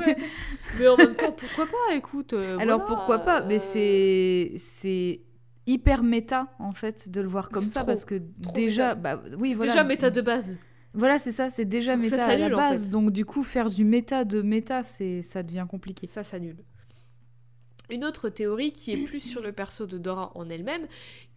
[0.78, 1.94] Mais en même temps, pourquoi pas?
[1.94, 2.34] Écoute.
[2.34, 3.40] euh, Alors voilà, pourquoi pas?
[3.42, 5.20] Mais euh, c'est c'est
[5.66, 8.16] hyper méta en fait de le voir comme ça trop, parce que
[8.54, 9.16] déjà méta.
[9.16, 10.56] bah oui voilà déjà méta de base.
[10.94, 12.90] voilà c'est ça c'est déjà Donc ça méta à la en base fait.
[12.90, 16.06] donc du coup faire du méta de méta c'est ça devient compliqué.
[16.06, 16.56] Ça s'annule.
[17.90, 20.86] Une autre théorie qui est plus sur le perso de Dora en elle-même,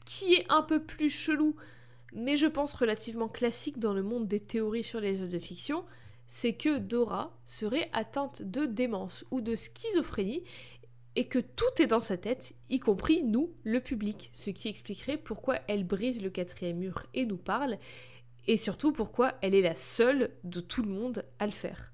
[0.06, 1.56] qui est un peu plus chelou,
[2.14, 5.84] mais je pense relativement classique dans le monde des théories sur les œuvres de fiction,
[6.27, 10.43] c'est que Dora serait atteinte de démence ou de schizophrénie
[11.15, 15.17] et que tout est dans sa tête, y compris nous, le public, ce qui expliquerait
[15.17, 17.77] pourquoi elle brise le quatrième mur et nous parle,
[18.47, 21.91] et surtout pourquoi elle est la seule de tout le monde à le faire.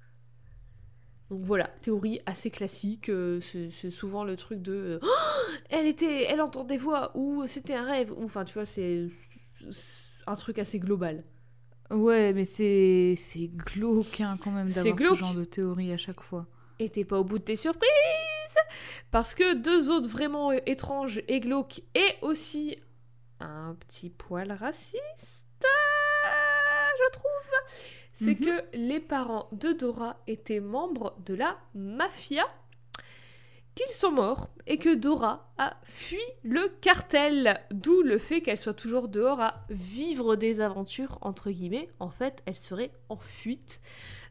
[1.30, 5.32] Donc voilà, théorie assez classique, euh, c'est souvent le truc de euh, Oh
[5.70, 9.06] elle était elle entend des voix ou c'était un rêve ou enfin tu vois c'est
[10.26, 11.24] un truc assez global.
[11.90, 16.20] Ouais mais c'est c'est glauque hein, quand même d'avoir ce genre de théorie à chaque
[16.20, 16.46] fois.
[16.78, 18.41] Et t'es pas au bout de tes surprises
[19.10, 22.78] parce que deux autres vraiment étranges et glauques et aussi
[23.40, 25.44] un petit poil raciste,
[26.98, 27.50] je trouve,
[28.12, 28.46] c'est Mhm.
[28.46, 32.44] que les parents de Dora étaient membres de la mafia
[33.74, 37.58] qu'ils sont morts et que Dora a fui le cartel.
[37.70, 41.88] D'où le fait qu'elle soit toujours dehors à vivre des aventures, entre guillemets.
[41.98, 43.80] En fait, elle serait en fuite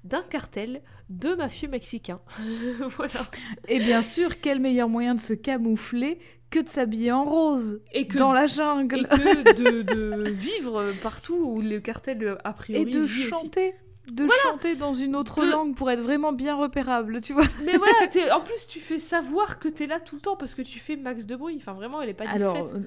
[0.03, 2.21] d'un cartel de mafieux mexicains.
[2.97, 3.21] voilà.
[3.67, 6.19] Et bien sûr, quel meilleur moyen de se camoufler
[6.49, 10.85] que de s'habiller en rose Et que, dans la et jungle que de, de vivre
[11.01, 13.21] partout où le cartel, a priori, et de aussi.
[13.23, 13.73] chanter.
[14.11, 17.45] De chanter dans une autre De- langue pour être vraiment bien repérable, tu vois.
[17.63, 20.55] Mais voilà, t'es- en plus, tu fais savoir que t'es là tout le temps parce
[20.55, 21.55] que tu fais max de bruit.
[21.57, 22.41] Enfin, vraiment, elle est pas discrète.
[22.41, 22.79] Alors, euh,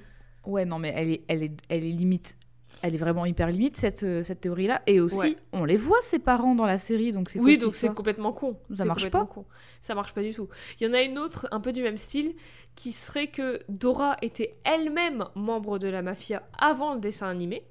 [0.44, 2.36] ouais, non, mais elle est, elle est, elle est limite.
[2.82, 4.82] Elle est vraiment hyper limite, cette, euh, cette théorie-là.
[4.86, 5.36] Et aussi, Ouais.
[5.52, 8.58] on les voit, ses parents, dans la série, donc c'est Oui, donc c'est complètement con.
[8.74, 9.24] Ça marche pas?
[9.24, 9.46] con.
[9.80, 10.48] Ça marche pas du tout.
[10.80, 12.34] Il y en a une autre, un peu du même style,
[12.74, 17.64] qui serait que Dora était elle-même membre de la mafia avant le dessin animé,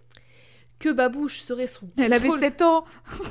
[0.80, 2.84] que Babouche serait son Elle avait contrôle- 7 ans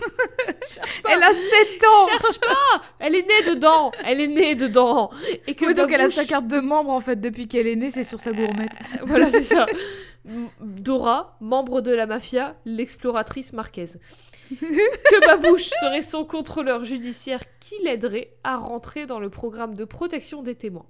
[0.68, 4.54] Cherche pas, Elle a 7 ans cherche pas Elle est née dedans Elle est née
[4.54, 5.10] dedans
[5.46, 7.76] Et que Oui, donc elle a sa carte de membre, en fait, depuis qu'elle est
[7.76, 8.72] née, c'est sur sa gourmette.
[9.04, 9.66] Voilà, c'est ça.
[10.60, 13.86] Dora, membre de la mafia, l'exploratrice Marquez.
[14.50, 20.42] que Babouche serait son contrôleur judiciaire qui l'aiderait à rentrer dans le programme de protection
[20.42, 20.86] des témoins?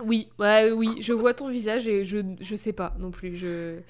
[0.00, 3.36] Oui, ouais, oui, je vois ton visage et je, je sais pas non plus.
[3.36, 3.80] Je...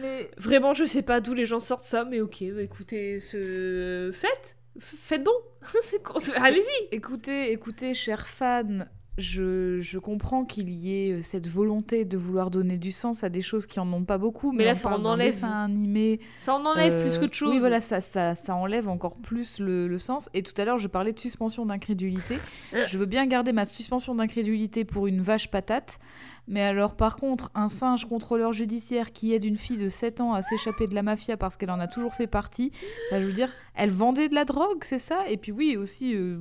[0.00, 4.10] Mais Vraiment, je sais pas d'où les gens sortent ça, mais ok, bah, écoutez, ce...
[4.12, 5.34] faites, faites donc.
[6.36, 6.94] Allez-y.
[6.94, 8.86] Écoutez, écoutez, chers fans,
[9.16, 13.28] je, je comprends qu'il y ait euh, cette volonté de vouloir donner du sens à
[13.28, 15.32] des choses qui en ont pas beaucoup, Mais mais, là, ça en enlève.
[15.32, 16.20] dessin animé.
[16.38, 17.50] Ça en enlève euh, plus que de choses.
[17.50, 20.28] Oui, voilà, ça, ça, ça enlève encore plus le, le sens.
[20.34, 22.38] Et tout à l'heure, je parlais de suspension d'incrédulité.
[22.74, 22.84] Euh.
[22.86, 25.98] je veux bien garder ma suspension d'incrédulité pour une vache patate.
[26.46, 30.34] Mais alors, par contre, un singe contrôleur judiciaire qui aide une fille de 7 ans
[30.34, 32.70] à s'échapper de la mafia parce qu'elle en a toujours fait partie,
[33.10, 35.26] bah, je veux dire, elle vendait de la drogue, c'est ça?
[35.30, 36.38] Et puis oui, aussi, euh,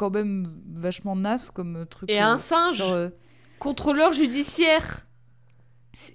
[0.00, 2.10] quand même vachement naze comme truc.
[2.10, 3.08] Et euh, un singe, genre, euh,
[3.58, 5.06] contrôleur judiciaire.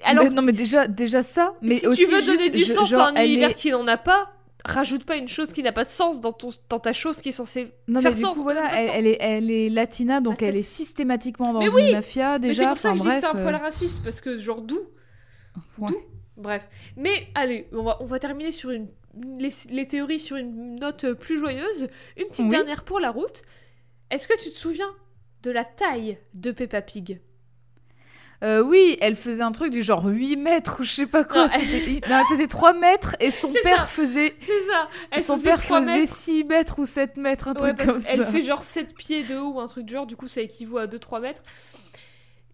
[0.03, 1.53] Alors, non, mais déjà, déjà ça.
[1.61, 3.53] Mais si aussi tu veux donner juste, du je- sens genre, à un univers est-
[3.53, 4.31] qui n'en a pas,
[4.65, 7.29] rajoute pas une chose qui n'a pas de sens dans, ton, dans ta chose qui
[7.29, 8.35] est censée Non, faire mais du sens.
[8.37, 10.45] coup, voilà, elle, est, elle est latina, donc Attends.
[10.47, 12.69] elle est systématiquement dans Mais une mafia, Mais c'est déjà.
[12.69, 14.79] pour ça que je dis que c'est un poil euh, raciste, parce que genre d'où
[15.77, 15.89] ouais.
[15.89, 15.97] d'où
[16.37, 16.67] Bref.
[16.97, 18.87] Mais allez, on va, on va terminer sur une,
[19.39, 21.87] les, les théories sur une note plus joyeuse.
[22.17, 22.49] Une petite Oui.
[22.51, 23.43] dernière pour la route.
[24.09, 24.89] Est-ce que tu te souviens
[25.43, 27.19] de la taille de Peppa Pig
[28.43, 31.47] Euh, oui, elle faisait un truc du genre 8 mètres ou je sais pas quoi.
[31.47, 33.87] Non, elle- non, elle faisait 3 mètres et son père ça.
[33.87, 34.35] faisait.
[34.41, 36.13] C'est ça Elle son faisait père faisait mètres.
[36.15, 38.23] 6 mètres ou 7 mètres, un Ouais, truc comme ça.
[38.25, 40.77] fait genre 7 pieds de haut ou un truc du genre, du coup ça équivaut
[40.79, 41.41] à 2-3 mètres.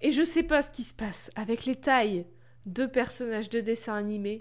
[0.01, 2.25] Et je sais pas ce qui se passe avec les tailles
[2.65, 4.37] de personnages de dessins animés.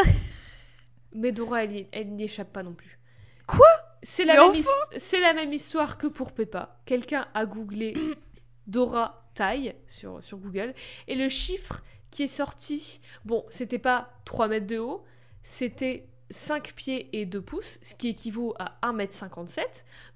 [1.14, 2.98] mais Dora, elle, elle n'y échappe pas non plus.
[3.46, 3.66] Quoi?
[4.02, 4.62] C'est la, Mais même
[4.96, 6.78] c'est la même histoire que pour Peppa.
[6.86, 7.94] Quelqu'un a googlé
[8.66, 10.74] Dora taille sur, sur Google
[11.06, 15.04] et le chiffre qui est sorti, bon, c'était pas 3 mètres de haut,
[15.42, 19.60] c'était 5 pieds et 2 pouces, ce qui équivaut à 1m57.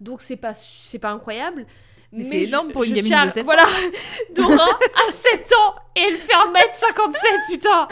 [0.01, 1.67] Donc c'est pas, c'est pas incroyable.
[2.13, 3.45] Mais c'est énorme pour une gamine tiens- de 7 ans.
[3.45, 3.65] Voilà,
[4.35, 4.69] Dora
[5.09, 7.89] a 7 ans et elle fait 1m57, putain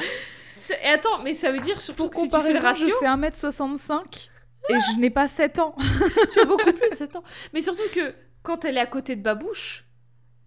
[0.83, 2.95] Et attends, mais ça veut dire surtout Pour que si tu fais le ratio, je
[2.95, 4.29] fais 1m65
[4.69, 5.75] et je n'ai pas 7 ans.
[6.33, 7.25] tu as beaucoup plus de 7 ans.
[7.53, 9.85] Mais surtout que quand elle est à côté de Babouche,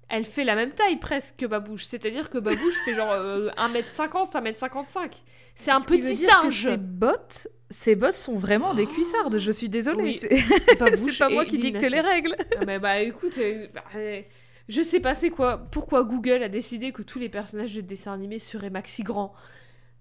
[0.10, 1.86] elle fait la même taille presque que Babouche.
[1.86, 5.12] C'est-à-dire que Babouche fait genre euh, 1m50, 1m55.
[5.56, 6.64] C'est un Ce qui veut petit que singe.
[6.64, 9.38] Ses bottes, ses bottes sont vraiment des cuissardes.
[9.38, 10.04] Je suis désolée.
[10.04, 10.14] Oui.
[10.14, 10.30] C'est
[11.20, 12.36] pas moi qui dicte les règles.
[12.58, 14.22] Ah, mais bah écoute, euh, bah, euh,
[14.70, 18.14] je sais pas c'est quoi, pourquoi Google a décidé que tous les personnages de dessins
[18.14, 19.34] animés seraient maxi grands?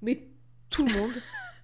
[0.03, 0.29] Mais
[0.71, 1.15] tout le monde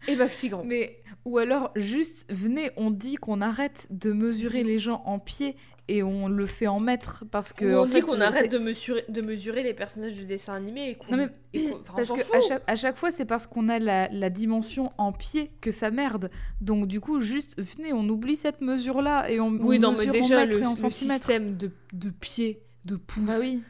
[0.08, 0.64] est maxi grand.
[0.64, 5.56] Mais ou alors juste venez, on dit qu'on arrête de mesurer les gens en pieds
[5.88, 8.50] et on le fait en mètres parce que Ou on en dit fait, qu'on arrête
[8.52, 11.10] de mesurer, de mesurer les personnages de dessins animés et qu'on.
[11.10, 13.78] Non, mais- et qu'on- Parce que à chaque, à chaque fois, c'est parce qu'on a
[13.80, 16.30] la, la dimension en pied que ça merde.
[16.60, 19.98] Donc du coup, juste venez, on oublie cette mesure-là et on, Oui, on non, mais
[20.06, 21.14] mesure déjà, en le, mètres et en le centimètres.
[21.26, 23.24] système de, de pieds, de pouces.
[23.24, 23.60] Bah oui.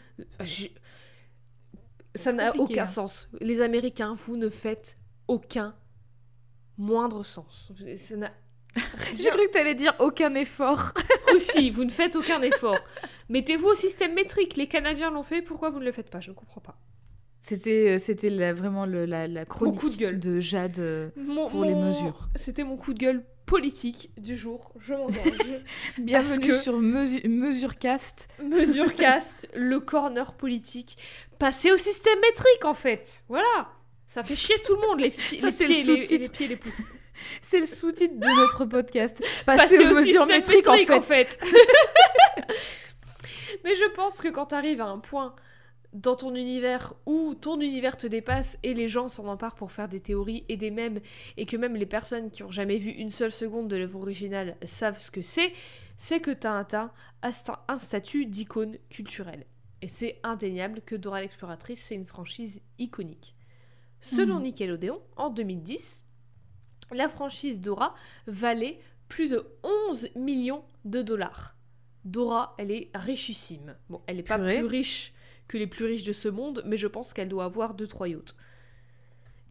[0.44, 0.74] j'ai-
[2.16, 2.86] Ça C'est n'a aucun là.
[2.86, 3.28] sens.
[3.40, 4.98] Les Américains, vous ne faites
[5.28, 5.74] aucun
[6.81, 7.70] moindre sens.
[7.97, 8.31] Ça n'a
[9.16, 10.93] J'ai cru que t'allais dire aucun effort.
[11.35, 12.78] aussi, vous ne faites aucun effort.
[13.28, 14.57] Mettez-vous au système métrique.
[14.57, 16.20] Les Canadiens l'ont fait, pourquoi vous ne le faites pas?
[16.20, 16.78] Je ne comprends pas.
[17.43, 20.19] C'était, euh, c'était vraiment le- la, la chronique coup de gueule.
[20.20, 22.28] de Jade euh, Mon- pour les mesures.
[22.36, 24.73] C'était mon coup de gueule politique du jour.
[24.78, 25.16] Je m'engage.
[25.98, 28.28] Bienvenue que- sur Mesu- Mesurecast.
[28.44, 30.97] Mesurecast, le corner politique.
[31.39, 33.24] Passez au système métrique en fait.
[33.28, 33.69] Voilà.
[34.12, 36.23] Ça fait chier tout le monde, les, fi- Ça, les c'est pieds, le les, sous-titre.
[36.24, 36.82] les pieds, les pouces.
[37.43, 39.23] C'est le sous-titre de notre podcast.
[39.47, 41.39] Passer au aux mesures métriques, métrique en fait.
[43.65, 45.35] Mais je pense que quand t'arrives à un point
[45.93, 49.89] dans ton univers où ton univers te dépasse et les gens s'en emparent pour faire
[49.89, 50.99] des théories et des mèmes
[51.37, 54.57] et que même les personnes qui ont jamais vu une seule seconde de l'œuvre originale
[54.65, 55.53] savent ce que c'est,
[55.97, 56.91] c'est que Tintin
[57.23, 59.47] a sta- un statut d'icône culturelle.
[59.82, 63.35] Et c'est indéniable que Dora l'exploratrice, c'est une franchise iconique.
[64.01, 64.43] Selon Mhm.
[64.44, 66.05] Nickelodeon, en 2010,
[66.93, 67.94] la franchise Dora
[68.27, 68.78] valait
[69.09, 69.47] plus de
[69.89, 71.56] 11 millions de dollars.
[72.05, 73.77] Dora, elle est richissime.
[73.89, 75.12] Bon, elle n'est pas plus riche
[75.48, 78.09] que les plus riches de ce monde, mais je pense qu'elle doit avoir deux trois
[78.09, 78.35] yachts.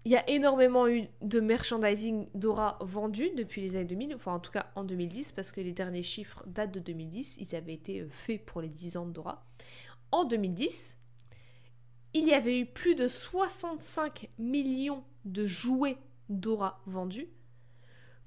[0.05, 4.39] Il y a énormément eu de merchandising Dora vendu depuis les années 2000, enfin en
[4.39, 7.99] tout cas en 2010, parce que les derniers chiffres datent de 2010, ils avaient été
[7.99, 9.45] euh, faits pour les 10 ans de Dora.
[10.11, 10.97] En 2010,
[12.13, 15.97] il y avait eu plus de 65 millions de jouets
[16.29, 17.27] Dora vendus,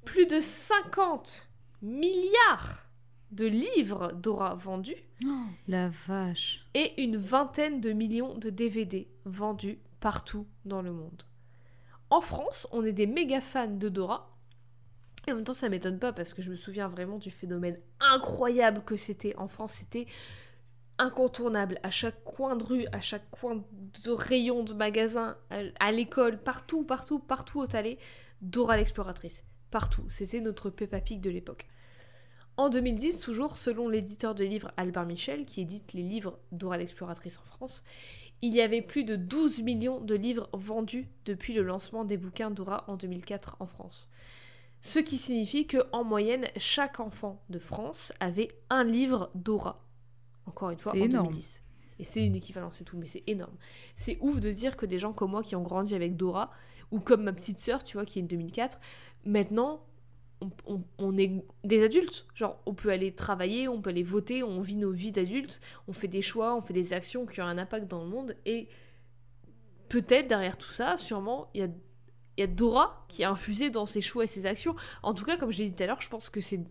[0.05, 1.51] plus de 50
[1.83, 2.89] milliards
[3.31, 4.97] de livres Dora vendus,
[5.69, 6.67] La vache.
[6.75, 11.23] et une vingtaine de millions de DVD vendus partout dans le monde.
[12.11, 14.29] En France, on est des méga fans de Dora.
[15.27, 17.79] Et en même temps, ça m'étonne pas parce que je me souviens vraiment du phénomène
[18.01, 19.75] incroyable que c'était en France.
[19.75, 20.07] C'était
[20.99, 21.79] incontournable.
[21.83, 23.65] À chaque coin de rue, à chaque coin
[24.05, 27.99] de rayon de magasin, à, l'école, partout, partout, partout où t'allais,
[28.41, 29.45] Dora l'exploratrice.
[29.71, 30.05] Partout.
[30.09, 31.67] C'était notre Peppa Pig de l'époque.
[32.57, 37.39] En 2010, toujours selon l'éditeur de livres Albert Michel, qui édite les livres Dora l'exploratrice
[37.39, 37.83] en France,
[38.43, 42.51] il y avait plus de 12 millions de livres vendus depuis le lancement des bouquins
[42.51, 44.09] Dora en 2004 en France.
[44.81, 49.81] Ce qui signifie que en moyenne, chaque enfant de France avait un livre Dora.
[50.47, 51.29] Encore une fois, en C'est énorme.
[51.29, 51.63] 2010.
[51.99, 53.57] Et c'est une équivalence, c'est tout, mais c'est énorme.
[53.97, 56.51] C'est ouf de se dire que des gens comme moi qui ont grandi avec Dora,
[56.91, 58.81] ou comme ma petite sœur, tu vois, qui est de 2004,
[59.25, 59.85] maintenant,
[60.41, 62.27] on, on- on est des adultes.
[62.35, 65.93] Genre, on peut aller travailler, on peut aller voter, on vit nos vies d'adultes, on
[65.93, 68.37] fait des choix, on fait des actions qui ont un impact dans le monde.
[68.47, 68.69] Et
[69.89, 71.69] peut-être derrière tout ça, sûrement, il y a,
[72.37, 74.75] il y a Dora qui a infusé dans ses choix et ses actions.
[75.03, 76.63] En tout cas, comme j'ai dit tout à l'heure, je pense que c'est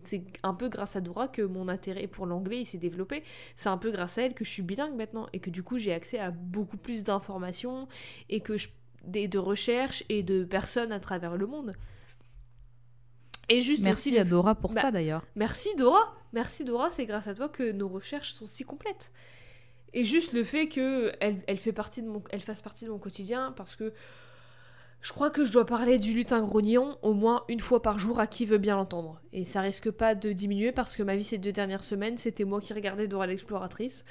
[0.42, 3.22] un peu grâce à Dora que mon intérêt pour l'anglais s'est développé.
[3.54, 5.78] C'est un peu grâce à elle que je suis bilingue maintenant et que du coup
[5.78, 7.86] j'ai accès à beaucoup plus d'informations
[8.28, 8.68] et que je,
[9.04, 11.74] des, de recherches et de personnes à travers le monde.
[13.48, 15.24] Et juste Merci aussi à Dora pour Bah, ça d'ailleurs.
[15.36, 19.12] Merci Dora, merci Dora, c'est grâce à toi que nos recherches sont si complètes.
[19.92, 22.90] Et juste le fait que elle, elle fait partie de mon, elle fasse partie de
[22.90, 23.92] mon quotidien parce que
[25.02, 28.20] je crois que je dois parler du lutin grognon au moins une fois par jour
[28.20, 29.20] à qui veut bien l'entendre.
[29.32, 32.44] Et ça risque pas de diminuer parce que ma vie ces deux dernières semaines, c'était
[32.44, 34.04] moi qui regardais Dora l'exploratrice.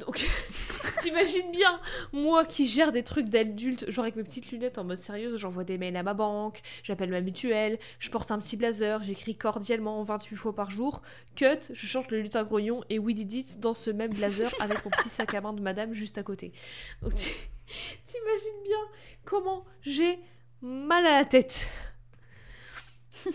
[0.00, 0.26] Donc
[1.00, 1.80] t'imagines bien,
[2.12, 5.62] moi qui gère des trucs d'adulte, genre avec mes petites lunettes en mode sérieuse, j'envoie
[5.62, 10.02] des mails à ma banque, j'appelle ma mutuelle, je porte un petit blazer, j'écris cordialement
[10.02, 11.02] 28 fois par jour.
[11.36, 14.90] Cut, je chante le lutin grognon et We Did dans ce même blazer avec mon
[14.90, 16.52] petit sac à main de madame juste à côté.
[17.00, 18.78] Donc t'imagines bien
[19.24, 20.18] comment j'ai
[20.62, 21.66] mal à la tête.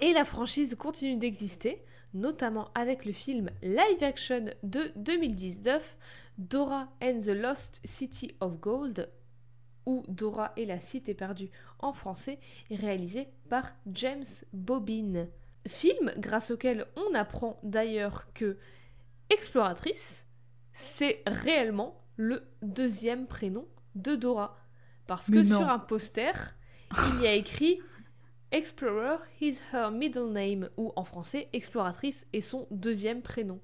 [0.00, 1.82] et la franchise continue d'exister,
[2.12, 5.96] notamment avec le film live action de 2019,
[6.38, 9.10] Dora and the Lost City of Gold,
[9.86, 12.38] ou Dora et la Cité perdue en français,
[12.70, 15.26] réalisé par James Bobbin.
[15.66, 18.58] Film grâce auquel on apprend d'ailleurs que
[19.30, 20.26] Exploratrice,
[20.72, 24.56] c'est réellement le deuxième prénom de Dora.
[25.06, 25.60] Parce que non.
[25.60, 26.32] sur un poster,
[27.14, 27.80] il y a écrit
[28.52, 33.60] Explorer is her middle name, ou en français, Exploratrice est son deuxième prénom.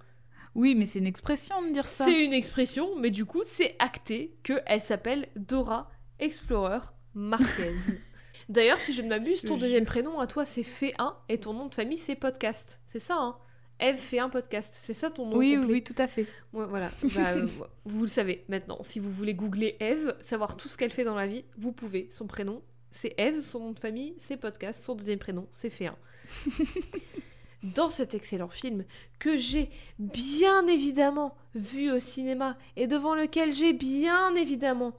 [0.55, 2.07] Oui, mais c'est une expression de dire ça.
[2.07, 6.81] C'est une expression, mais du coup, c'est acté qu'elle s'appelle Dora Explorer
[7.15, 7.75] Marquez.
[8.49, 11.67] D'ailleurs, si je ne m'abuse, ton deuxième prénom à toi, c'est Fait1 et ton nom
[11.67, 12.81] de famille, c'est Podcast.
[12.89, 13.37] C'est ça, hein?
[13.81, 16.27] Eve fait un podcast, c'est ça ton nom Oui, oui, complet oui, tout à fait.
[16.52, 17.47] Ouais, voilà, Bah, euh,
[17.85, 18.78] vous le savez maintenant.
[18.82, 22.09] Si vous voulez googler Eve, savoir tout ce qu'elle fait dans la vie, vous pouvez.
[22.11, 25.97] Son prénom, c'est Eve, son nom de famille, c'est podcast, son deuxième prénom, c'est Féin.
[27.62, 28.85] dans cet excellent film
[29.19, 34.94] que j'ai bien évidemment vu au cinéma et devant lequel j'ai bien évidemment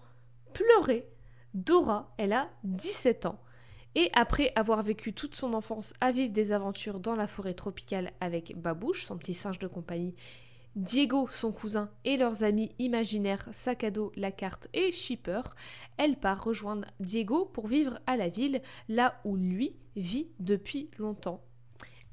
[0.54, 1.08] pleuré,
[1.54, 3.40] Dora, elle a 17 ans.
[3.96, 8.12] Et après avoir vécu toute son enfance à vivre des aventures dans la forêt tropicale
[8.22, 10.16] avec Babouche, son petit singe de compagnie,
[10.78, 13.50] Diego, son cousin, et leurs amis imaginaires
[13.94, 15.42] dos, la carte et Shipper,
[15.98, 21.44] elle part rejoindre Diego pour vivre à la ville, là où lui vit depuis longtemps.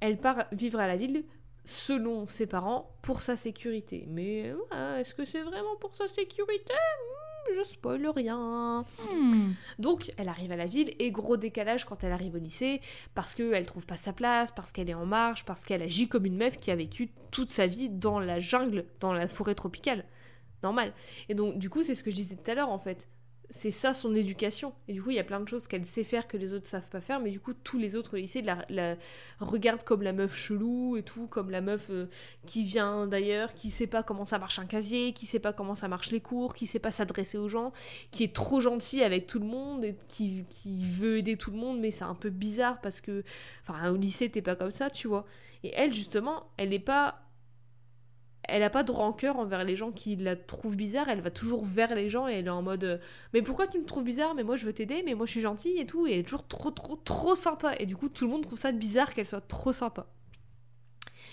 [0.00, 1.24] Elle part vivre à la ville
[1.64, 4.06] selon ses parents pour sa sécurité.
[4.08, 4.52] Mais
[4.96, 6.74] est-ce que c'est vraiment pour sa sécurité?
[7.56, 8.84] Je spoil rien.
[9.12, 9.52] Hmm.
[9.78, 12.80] Donc, elle arrive à la ville et gros décalage quand elle arrive au lycée
[13.14, 16.26] parce qu'elle trouve pas sa place, parce qu'elle est en marge, parce qu'elle agit comme
[16.26, 20.04] une meuf qui a vécu toute sa vie dans la jungle, dans la forêt tropicale.
[20.62, 20.92] Normal.
[21.28, 23.08] Et donc, du coup, c'est ce que je disais tout à l'heure en fait.
[23.50, 24.74] C'est ça son éducation.
[24.88, 26.68] Et du coup, il y a plein de choses qu'elle sait faire que les autres
[26.68, 28.96] savent pas faire, mais du coup, tous les autres au lycée la, la
[29.40, 32.10] regardent comme la meuf chelou et tout, comme la meuf euh,
[32.44, 35.74] qui vient d'ailleurs, qui sait pas comment ça marche un casier, qui sait pas comment
[35.74, 37.72] ça marche les cours, qui sait pas s'adresser aux gens,
[38.10, 41.80] qui est trop gentil avec tout le monde qui, qui veut aider tout le monde,
[41.80, 43.24] mais c'est un peu bizarre parce que,
[43.66, 45.24] enfin, au lycée, t'es pas comme ça, tu vois.
[45.64, 47.22] Et elle, justement, elle n'est pas.
[48.48, 51.64] Elle a pas de rancœur envers les gens qui la trouvent bizarre, elle va toujours
[51.64, 52.98] vers les gens et elle est en mode euh,
[53.34, 55.40] Mais pourquoi tu me trouves bizarre Mais moi je veux t'aider, mais moi je suis
[55.40, 56.06] gentille et tout.
[56.06, 57.74] Et elle est toujours trop, trop, trop sympa.
[57.78, 60.06] Et du coup, tout le monde trouve ça bizarre qu'elle soit trop sympa.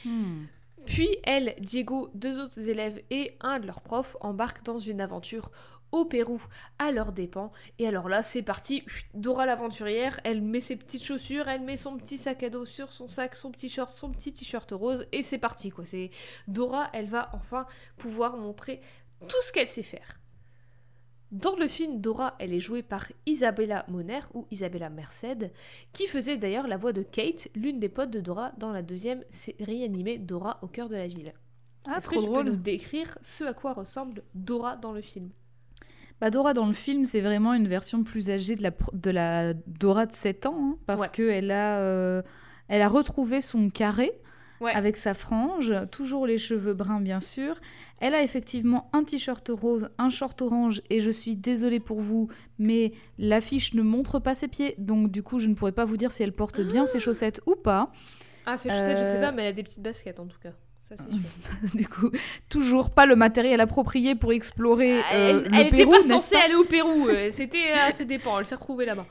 [0.04, 0.44] Hmm.
[0.86, 5.52] Puis elle, Diego, deux autres élèves et un de leurs profs embarquent dans une aventure
[5.96, 6.42] au Pérou
[6.78, 7.52] à leurs dépens.
[7.80, 8.84] Et alors là, c'est parti.
[9.14, 12.92] Dora l'aventurière, elle met ses petites chaussures, elle met son petit sac à dos sur
[12.92, 15.86] son sac, son petit short, son petit t-shirt rose et c'est parti quoi.
[15.86, 16.12] C'est
[16.50, 17.66] Dora, elle va enfin
[17.98, 18.82] pouvoir montrer
[19.30, 20.20] tout ce qu'elle sait faire.
[21.32, 25.52] Dans le film, Dora, elle est jouée par Isabella Moner ou Isabella Merced,
[25.92, 29.24] qui faisait d'ailleurs la voix de Kate, l'une des potes de Dora, dans la deuxième
[29.30, 31.34] série animée Dora au cœur de la ville.
[31.88, 32.44] Ah, Est-ce trop que tu peux drôle.
[32.44, 35.32] nous décrire ce à quoi ressemble Dora dans le film?
[36.22, 39.54] Bah, Dora dans le film, c'est vraiment une version plus âgée de la, de la
[39.54, 41.10] Dora de 7 ans, hein, parce Ouais.
[41.10, 42.22] qu'elle a, euh,
[42.68, 44.12] elle a retrouvé son carré
[44.62, 44.72] Ouais.
[44.74, 47.60] avec sa frange, toujours les cheveux bruns bien sûr.
[48.00, 52.30] Elle a effectivement un t-shirt rose, un short orange, et je suis désolée pour vous,
[52.58, 55.98] mais l'affiche ne montre pas ses pieds, donc du coup je ne pourrais pas vous
[55.98, 57.92] dire si elle porte bien ses chaussettes ou pas.
[58.46, 60.26] Ah, c'est je sais, je sais Euh, pas, mais elle a des petites baskets en
[60.26, 60.52] tout cas.
[60.88, 61.76] Ça, c'est sûr.
[61.80, 62.12] du coup,
[62.49, 66.02] toujours pas le matériel approprié pour explorer Ah, euh, elle le elle était Pérou, pas
[66.02, 69.06] censée pas aller au Pérou, euh, c'était à ses dépens, elle s'est retrouvée là-bas.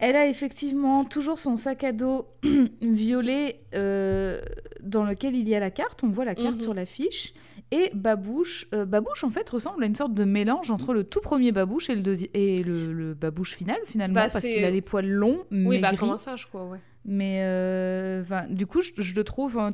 [0.00, 2.28] Elle a effectivement toujours son sac à dos
[2.82, 4.40] violet euh,
[4.80, 6.04] dans lequel il y a la carte.
[6.04, 6.60] On voit la carte Mhm.
[6.60, 7.34] sur l'affiche.
[7.72, 11.20] Et Babouche, euh, Babouche en fait ressemble à une sorte de mélange entre le tout
[11.20, 12.02] premier Babouche et le,
[12.34, 15.78] et le, le Babouche final finalement Bah, parce qu'il a les poils longs mais Oui,
[15.80, 15.96] bah gris.
[15.98, 16.78] comme un singe quoi, ouais.
[17.10, 19.72] Mais euh, du coup, je, je le trouve hein,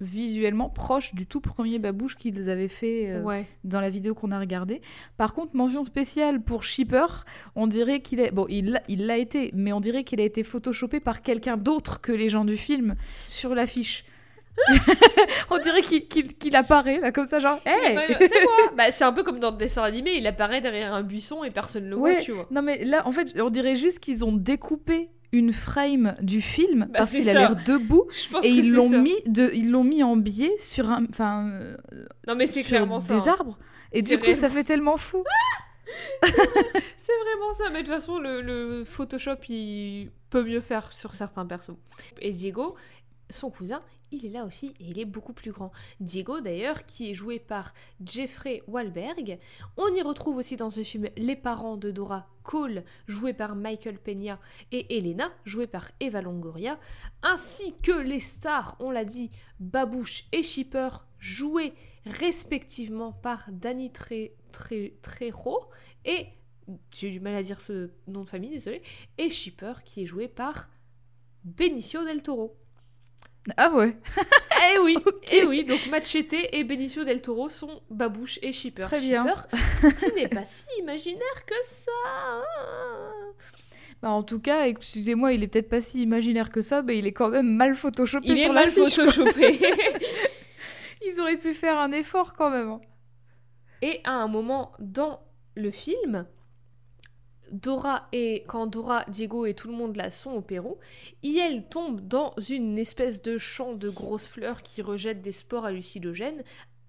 [0.00, 3.44] visuellement proche du tout premier Babouche qu'ils avaient fait euh, Ouais.
[3.64, 4.80] dans la vidéo qu'on a regardée.
[5.16, 7.06] Par contre, mention spéciale pour Shipper,
[7.56, 10.24] on dirait qu'il est bon, il l'a- il l'a été, mais on dirait qu'il a
[10.24, 12.94] été photoshopé par quelqu'un d'autre que les gens du film
[13.26, 14.04] sur l'affiche.
[15.50, 19.12] on dirait qu'il qu'il apparaît là comme ça genre hey c'est moi Bah c'est un
[19.12, 22.16] peu comme dans le dessin animé, il apparaît derrière un buisson et personne le voit,
[22.16, 22.46] tu vois.
[22.50, 26.86] Non mais là en fait, on dirait juste qu'ils ont découpé une frame du film
[26.90, 28.06] Bah, parce qu'il a l'air debout
[28.42, 31.76] et ils l'ont mis de ils l'ont mis en biais sur un enfin euh,
[32.26, 33.14] Non mais c'est clairement ça.
[33.14, 33.36] des hein.
[33.38, 33.58] arbres
[33.92, 35.22] et du coup ça fait tellement fou.
[36.22, 41.14] C'est vraiment ça, mais de toute façon, le, le Photoshop, il peut mieux faire sur
[41.14, 41.74] certains persos.
[42.20, 42.76] Et Diego,
[43.28, 43.82] son cousin,
[44.12, 45.72] il est là aussi et il est beaucoup plus grand.
[46.00, 47.72] Diego, d'ailleurs, qui est joué par
[48.04, 49.38] Jeffrey Wahlberg.
[49.76, 53.98] On y retrouve aussi dans ce film les parents de Dora, Cole, joué par Michael
[53.98, 54.40] Peña,
[54.72, 56.78] et Elena, jouée par Eva Longoria,
[57.22, 59.30] ainsi que les stars, on l'a dit,
[59.60, 60.88] Babouche et Shipper,
[61.18, 61.74] joués
[62.06, 65.68] respectivement par Danny Tre- Tre- Trejo
[66.04, 66.26] et
[66.94, 68.80] j'ai du mal à dire ce nom de famille, désolé,
[69.18, 70.70] et Shipper qui est joué par
[71.44, 72.56] Benicio del Toro.
[73.56, 73.96] Ah ouais.
[74.74, 74.96] Eh oui,
[75.32, 78.82] eh oui, donc Machete et Benicio del Toro sont Babouche et Shipper.
[78.82, 79.24] Très bien.
[79.26, 81.90] Shipper, qui n'est pas si imaginaire que ça.
[84.02, 87.06] Bah, en tout cas, excusez-moi, il est peut-être pas si imaginaire que ça, mais il
[87.06, 89.58] est quand même mal photoshopé Il sur est mal photoshopé.
[91.06, 92.68] Ils auraient pu faire un effort quand même.
[92.68, 92.80] hein.
[93.82, 95.20] Et à un moment dans
[95.54, 96.26] le film,
[97.50, 100.78] Dora et quand Dora, Diego et tout le monde là sont au Pérou,
[101.22, 106.44] elle tombe dans une espèce de champ de grosses fleurs qui rejettent des spores hallucinogènes,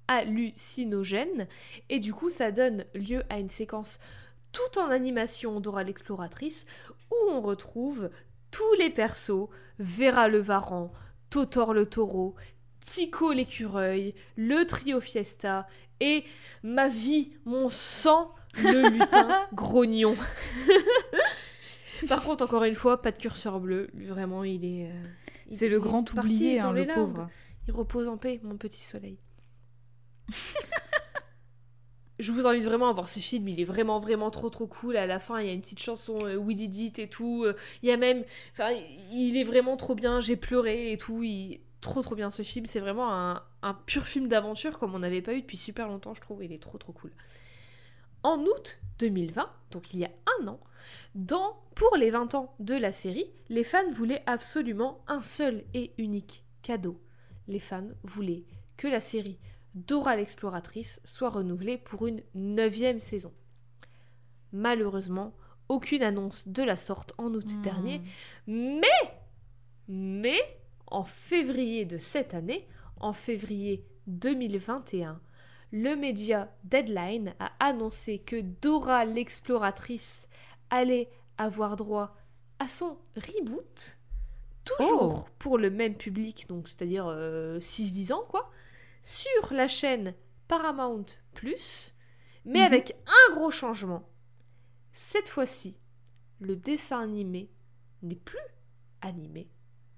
[0.08, 1.48] hallucinogènes,
[1.90, 4.00] et du coup ça donne lieu à une séquence
[4.52, 6.66] tout en animation Dora l'exploratrice
[7.12, 8.10] où on retrouve
[8.52, 9.48] tous les persos,
[9.80, 10.92] Vera le Varan,
[11.30, 12.36] Totor le taureau,
[12.82, 15.68] Tico l'écureuil, le trio Fiesta
[16.00, 16.26] et
[16.64, 20.16] ma vie, mon sang, le lutin grognon.
[22.08, 23.90] Par contre, encore une fois, pas de curseur bleu.
[23.94, 24.88] Vraiment, il est.
[24.90, 25.04] euh,
[25.50, 27.14] C'est le grand oublié, dans hein, le larmes.
[27.14, 27.30] pauvre.
[27.68, 29.20] Il repose en paix, mon petit soleil.
[32.20, 34.96] Je vous invite vraiment à voir ce film, il est vraiment vraiment trop trop cool.
[34.96, 37.44] À la fin, il y a une petite chanson euh, We Did It et tout.
[37.46, 38.24] Euh, Il y a même,
[38.54, 38.70] enfin,
[39.12, 40.20] il est vraiment trop bien.
[40.22, 41.24] J'ai pleuré et tout.
[41.24, 42.68] Il trop trop bien ce film.
[42.68, 46.14] C'est vraiment un, un pur film d'aventure comme on n'avait pas eu depuis super longtemps,
[46.14, 46.44] je trouve.
[46.44, 47.12] Il est trop trop cool.
[48.24, 50.60] En août 2020, donc il y a un an,
[51.16, 55.94] dans, pour les 20 ans de la série, les fans voulaient absolument un seul et
[55.98, 57.02] unique cadeau.
[57.48, 58.46] Les fans voulaient
[58.78, 59.40] que la série
[59.74, 63.34] Dora l'exploratrice soit renouvelée pour une neuvième saison.
[64.52, 65.34] Malheureusement,
[65.70, 67.62] aucune annonce de la sorte en août Hmm.
[67.62, 68.02] dernier,
[68.48, 68.88] mais,
[69.88, 70.42] mais,
[70.88, 72.68] en février de cette année,
[72.98, 75.22] en février 2021,
[75.72, 80.28] le média Deadline a annoncé que Dora l'exploratrice
[80.70, 82.16] allait avoir droit
[82.60, 83.98] à son reboot,
[84.66, 85.30] toujours Oh.
[85.40, 88.50] pour le même public, donc c'est-à-dire euh, 6-10 ans quoi,
[89.04, 90.14] sur la chaîne
[90.48, 91.06] Paramount⁇
[92.46, 92.66] mais Mhm.
[92.66, 94.08] avec un gros changement.
[94.94, 95.78] Cette fois-ci,
[96.40, 97.50] le dessin animé
[98.02, 98.38] n'est plus
[99.02, 99.50] animé.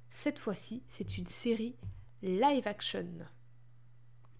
[0.10, 1.76] Cette fois-ci, c'est une série
[2.22, 3.08] live action.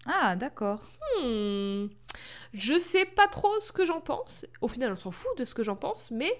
[0.06, 0.80] Ah, d'accord.
[1.22, 1.86] Hmm,
[2.52, 4.44] Je sais pas trop ce que j'en pense.
[4.60, 6.32] Au final, on s'en fout de ce que j'en pense, mais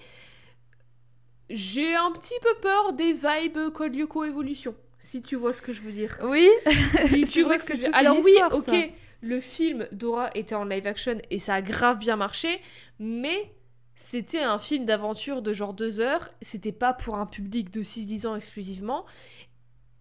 [1.50, 4.74] j'ai un petit peu peur des vibes Code Lyoko Evolution.
[4.98, 6.16] Si tu vois ce que je veux dire.
[6.22, 6.48] Oui,
[7.06, 8.72] Si tu vois ce que je- toute Alors oui, ok, ça.
[9.20, 12.60] le film Dora était en live action et ça a grave bien marché,
[12.98, 13.52] mais
[13.94, 16.30] c'était un film d'aventure de genre deux heures.
[16.40, 19.04] C'était pas pour un public de 6-10 ans exclusivement.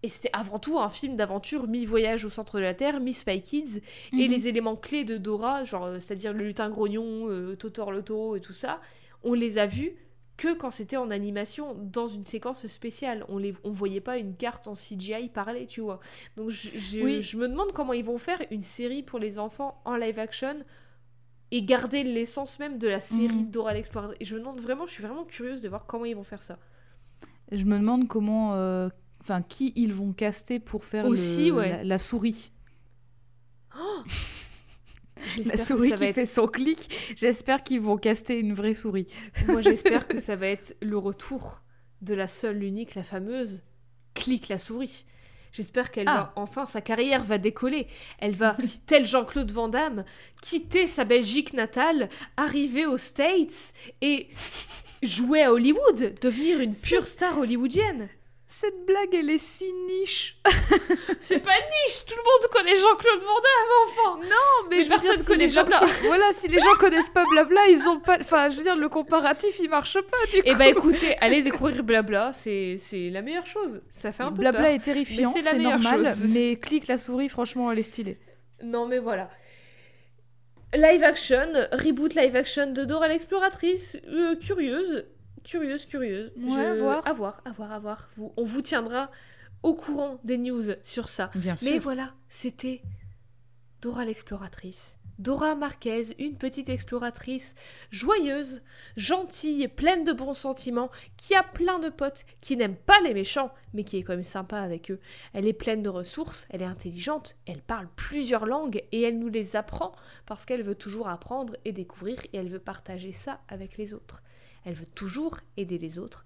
[0.04, 3.80] Et c'était avant tout un film d'aventure mi-voyage au centre de la Terre, mi-Spy Kids.
[4.12, 4.30] Et Mhm.
[4.30, 8.40] les éléments clés de Dora, genre, euh, c'est-à-dire le lutin grognon, euh, Totor Loto et
[8.40, 8.80] tout ça,
[9.22, 9.96] on les a vus
[10.36, 13.24] que quand c'était en animation, dans une séquence spéciale.
[13.30, 16.00] On les, on voyait pas une carte en CGI parler, tu vois.
[16.36, 17.22] Donc je, je- Oui.
[17.22, 20.56] je me demande comment ils vont faire une série pour les enfants en live action
[21.50, 23.50] et garder l'essence même de la série Mhm.
[23.52, 24.18] Dora l'exploratrice.
[24.20, 26.42] Et je me demande vraiment, je suis vraiment curieuse de voir comment ils vont faire
[26.42, 26.58] ça.
[27.52, 28.88] Je me demande comment, euh,
[29.24, 31.68] enfin, qui ils vont caster pour faire Aussi, le- ouais.
[31.70, 32.52] la, la souris.
[35.36, 37.14] J'espère La souris ça qui va être- fait son clic.
[37.16, 39.06] J'espère qu'ils vont caster une vraie souris.
[39.48, 41.62] Moi, j'espère que ça va être le retour
[42.02, 43.62] de la seule, l'unique, la fameuse
[44.14, 45.06] clique la souris.
[45.52, 46.14] J'espère qu'elle Ah.
[46.14, 47.86] va enfin, sa carrière va décoller.
[48.18, 48.56] Elle va,
[48.86, 50.04] tel Jean-Claude Van Damme,
[50.42, 53.72] quitter sa Belgique natale, arriver aux States
[54.02, 54.28] et
[55.02, 58.08] jouer à Hollywood, devenir une pure star hollywoodienne.
[58.56, 60.38] Cette blague, elle est si niche.
[61.18, 64.16] C'est pas niche, tout le monde connaît Jean-Claude Van Damme, enfant.
[64.22, 65.86] Non, mais personne si connaît les gens, Blabla.
[65.88, 68.16] si- voilà, si les gens connaissent pas Blabla, ils ont pas.
[68.20, 70.16] Enfin, je veux dire, le comparatif, il marche pas.
[70.32, 70.42] Du coup.
[70.44, 73.82] Eh bah écoutez, allez découvrir Blabla, c'est c'est la meilleure chose.
[73.90, 74.70] Ça fait un peu Blabla peur.
[74.70, 76.04] est terrifiant, c'est la c'est meilleure normal.
[76.04, 76.26] chose.
[76.34, 78.18] Mais clique la souris, franchement, elle est stylée.
[78.62, 79.30] Non mais voilà.
[80.74, 85.06] Live action, reboot live action de Dora l'exploratrice, euh, curieuse,
[85.44, 86.32] curieuse, curieuse.
[86.36, 87.06] Ouais, à voir.
[87.06, 88.08] À voir, à voir, à voir.
[88.16, 89.10] Vous, on vous tiendra
[89.62, 91.30] au courant des news sur ça.
[91.34, 92.82] Bien Mais voilà, c'était
[93.80, 94.96] Dora l'exploratrice.
[95.18, 97.54] Dora Marquez, une petite exploratrice
[97.90, 98.62] joyeuse,
[98.96, 103.52] gentille, pleine de bons sentiments, qui a plein de potes, qui n'aime pas les méchants,
[103.72, 104.98] mais qui est quand même sympa avec eux.
[105.32, 109.28] Elle est pleine de ressources, elle est intelligente, elle parle plusieurs langues et elle nous
[109.28, 109.92] les apprend
[110.26, 114.20] parce qu'elle veut toujours apprendre et découvrir et elle veut partager ça avec les autres.
[114.64, 116.24] Elle veut toujours aider les autres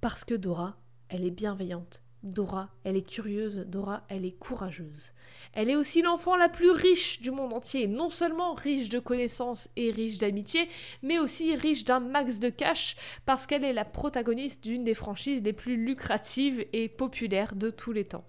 [0.00, 0.76] parce que Dora,
[1.08, 2.02] elle est bienveillante.
[2.24, 5.12] Dora, elle est curieuse, Dora, elle est courageuse.
[5.52, 9.68] Elle est aussi l'enfant la plus riche du monde entier, non seulement riche de connaissances
[9.76, 10.68] et riche d'amitié,
[11.02, 15.42] mais aussi riche d'un max de cash, parce qu'elle est la protagoniste d'une des franchises
[15.42, 18.26] les plus lucratives et populaires de tous les temps.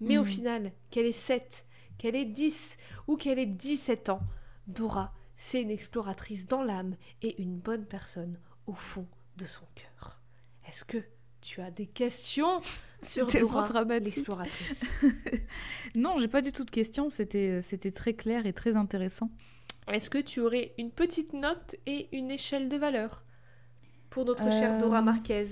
[0.00, 0.28] Mais au Mhm.
[0.30, 1.66] final, qu'elle ait 7,
[1.98, 2.76] qu'elle ait 10
[3.08, 4.20] ou qu'elle ait 17 ans,
[4.68, 9.06] Dora, c'est une exploratrice dans l'âme et une bonne personne au fond
[9.36, 10.20] de son cœur.
[10.68, 10.98] Est-ce que
[11.40, 12.60] tu as des questions
[13.02, 14.84] sur Dora l'exploratrice
[15.94, 17.08] Non, j'ai pas du tout de questions.
[17.08, 19.30] C'était, euh, c'était très clair et très intéressant.
[19.92, 23.24] Est-ce que tu aurais une petite note et une échelle de valeur
[24.08, 25.46] pour notre chère Euh, Dora Marquez?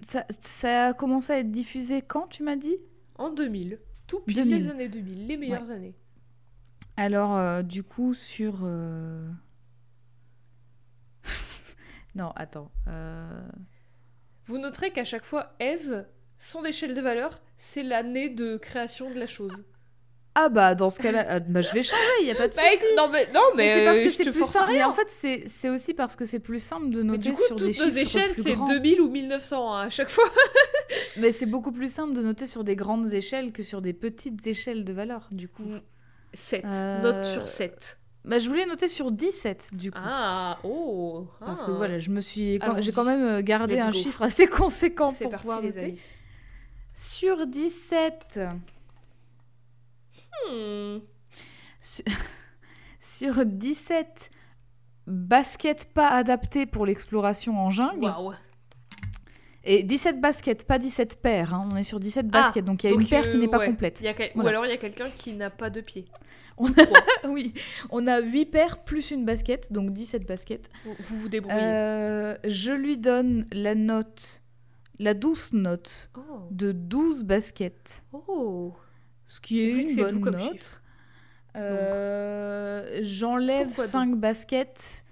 [0.00, 2.76] Ça, ça a commencé à être diffusé quand, tu m'as dit?
[3.14, 3.78] En 2000.
[4.08, 4.56] Tout pile 2000.
[4.56, 5.94] les années 2000, les meilleures années.
[7.02, 8.60] Alors, euh, du coup, sur.
[8.62, 9.26] euh,
[12.14, 12.70] non, attends.
[12.88, 13.42] euh,
[14.46, 16.06] Vous noterez qu'à chaque fois, Eve,
[16.38, 19.64] son échelle de valeur, c'est l'année de création de la chose.
[20.36, 22.62] Ah bah, dans ce cas-là, bah, je vais changer, il y a pas de Bah,
[22.70, 22.84] souci.
[22.96, 24.70] non, mais, non, mais, Mais c'est parce euh, que c'est plus simple.
[24.72, 27.32] Mais en fait, c'est c'est aussi parce que c'est plus simple de Mais noter du
[27.32, 28.64] coup, sur des toutes nos chiffres échelles, plus c'est grands.
[28.66, 30.24] 2000 ou 1900 hein, à chaque fois.
[31.18, 34.46] Mais c'est beaucoup plus simple de noter sur des grandes échelles que sur des petites
[34.46, 35.64] échelles de valeur, du coup.
[36.34, 36.64] 7.
[36.64, 37.98] Euh, Note sur 7.
[38.24, 39.98] Bah, je voulais noter sur 17, du coup.
[40.00, 41.26] Ah, oh.
[41.40, 41.66] Parce ah.
[41.66, 42.82] que voilà, je me suis, quand- Allons-y.
[42.82, 43.92] j'ai quand même euh, gardé un go.
[43.92, 45.80] chiffre assez conséquent pour parti, pouvoir les noter.
[45.84, 46.02] amis.
[46.94, 48.40] Sur 17,
[50.50, 50.98] Hmm.
[51.80, 52.04] Sur,
[53.00, 54.30] sur 17
[55.06, 58.04] baskets pas adaptées pour l'exploration en jungle.
[58.04, 58.32] Waouh.
[59.64, 61.54] Et 17 baskets, pas 17 paires.
[61.54, 61.68] hein.
[61.72, 63.48] On est sur 17 Ah, baskets, donc il y a une paire qui euh, n'est
[63.48, 63.66] pas ouais.
[63.66, 64.00] complète.
[64.00, 66.06] Il y a quel- Ou alors il y a quelqu'un qui n'a pas de pied.
[66.58, 66.66] On
[67.28, 67.54] oui,
[67.90, 70.68] on a 8 paires plus une basket, donc 17 baskets.
[70.84, 71.58] Vous vous, vous débrouillez.
[71.60, 74.42] Euh, je lui donne la note,
[74.98, 76.20] la douce note Oh.
[76.50, 78.04] de 12 baskets.
[78.12, 78.74] Oh.
[79.26, 80.82] Ce qui est une bonne note.
[81.56, 85.04] Euh, J'enlève Pourquoi 5 baskets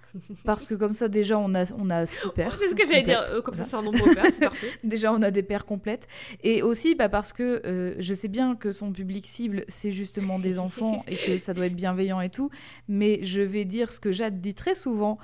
[0.44, 2.56] parce que comme ça déjà on a on a six paires.
[2.58, 3.20] C'est ce que j'allais dire.
[3.32, 3.70] euh, comme ça, Voilà.
[3.70, 4.66] c'est un nombre pair, c'est parfait.
[4.84, 6.06] Déjà on a des paires complètes
[6.42, 10.38] et aussi bah, parce que euh, je sais bien que son public cible c'est justement
[10.38, 12.50] des enfants et que ça doit être bienveillant et tout,
[12.88, 15.18] mais je vais dire ce que Jade dit très souvent.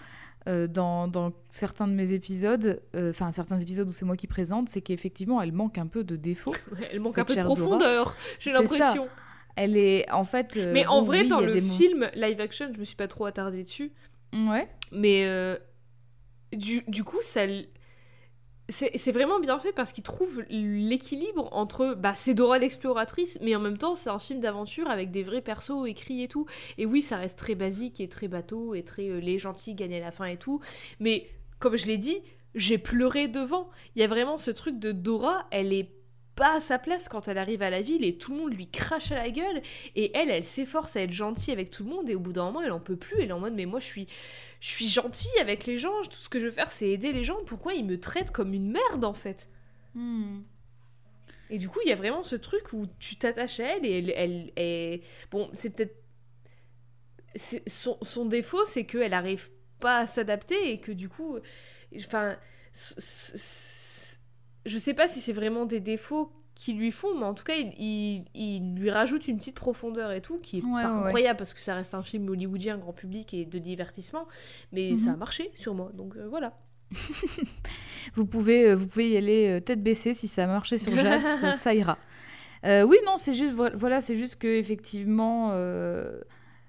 [0.48, 4.28] euh, dans, dans certains de mes épisodes, euh, enfin certains épisodes où c'est moi qui
[4.28, 6.54] présente, c'est qu'effectivement elle manque un peu de défauts.
[6.72, 8.60] Ouais, Elle manque un peu de profondeur, j'ai ça.
[8.60, 9.08] l'impression.
[9.56, 10.56] Elle est en fait.
[10.56, 13.08] euh, Mais en bon, vrai, oui, dans le film live action, je me suis pas
[13.08, 13.90] trop attardée dessus.
[14.32, 14.68] Ouais.
[14.92, 15.56] Mais euh,
[16.52, 17.42] du, du coup, ça.
[18.68, 21.94] C'est vraiment bien fait parce qu'il trouve l'équilibre entre.
[21.94, 25.40] Bah, c'est Dora l'exploratrice, mais en même temps, c'est un film d'aventure avec des vrais
[25.40, 26.46] persos écrits et tout.
[26.76, 29.94] Et oui, ça reste très basique et très bateau et très euh, les gentils gagnent
[29.94, 30.60] à la fin et tout.
[30.98, 31.28] Mais
[31.60, 32.18] comme je l'ai dit,
[32.56, 33.70] j'ai pleuré devant.
[33.94, 35.95] Il y a vraiment ce truc de Dora, elle est
[36.36, 38.68] pas à sa place quand elle arrive à la ville et tout le monde lui
[38.68, 39.62] crache à la gueule.
[39.96, 42.44] Et elle elle s'efforce à être gentille avec tout le monde et au bout d'un
[42.44, 43.16] moment elle en peut plus.
[43.20, 44.06] Elle est en mode mais moi je suis
[44.60, 47.24] je suis gentille avec les gens tout ce que je veux faire c'est aider les
[47.24, 47.38] gens.
[47.46, 49.48] Pourquoi ils me traitent comme une merde en fait?
[49.94, 50.42] Hmm.
[51.48, 53.98] et du coup il y a vraiment ce truc où tu t'attaches à elle et
[53.98, 55.96] elle, elle est bon c'est peut-être
[57.66, 59.48] son, son défaut c'est qu'elle arrive
[59.80, 61.38] pas à s'adapter et que du coup
[61.96, 62.36] enfin
[64.66, 67.54] je sais pas si c'est vraiment des défauts qui lui font mais en tout cas
[67.56, 71.04] il, il- il lui rajoute une petite profondeur et tout qui est Ouais, pas ouais,
[71.06, 74.26] incroyable parce que ça reste un film hollywoodien grand public et de divertissement
[74.72, 75.18] mais ça a Mhm.
[75.18, 76.58] marché sur moi donc euh, voilà
[78.14, 80.94] Vous pouvez, euh, vous pouvez y aller euh, tête baissée si ça a marché sur
[80.96, 81.98] Jade, ça, ça ira.
[82.64, 86.20] Euh, oui, non, c'est juste, vo- voilà, c'est juste que effectivement, euh,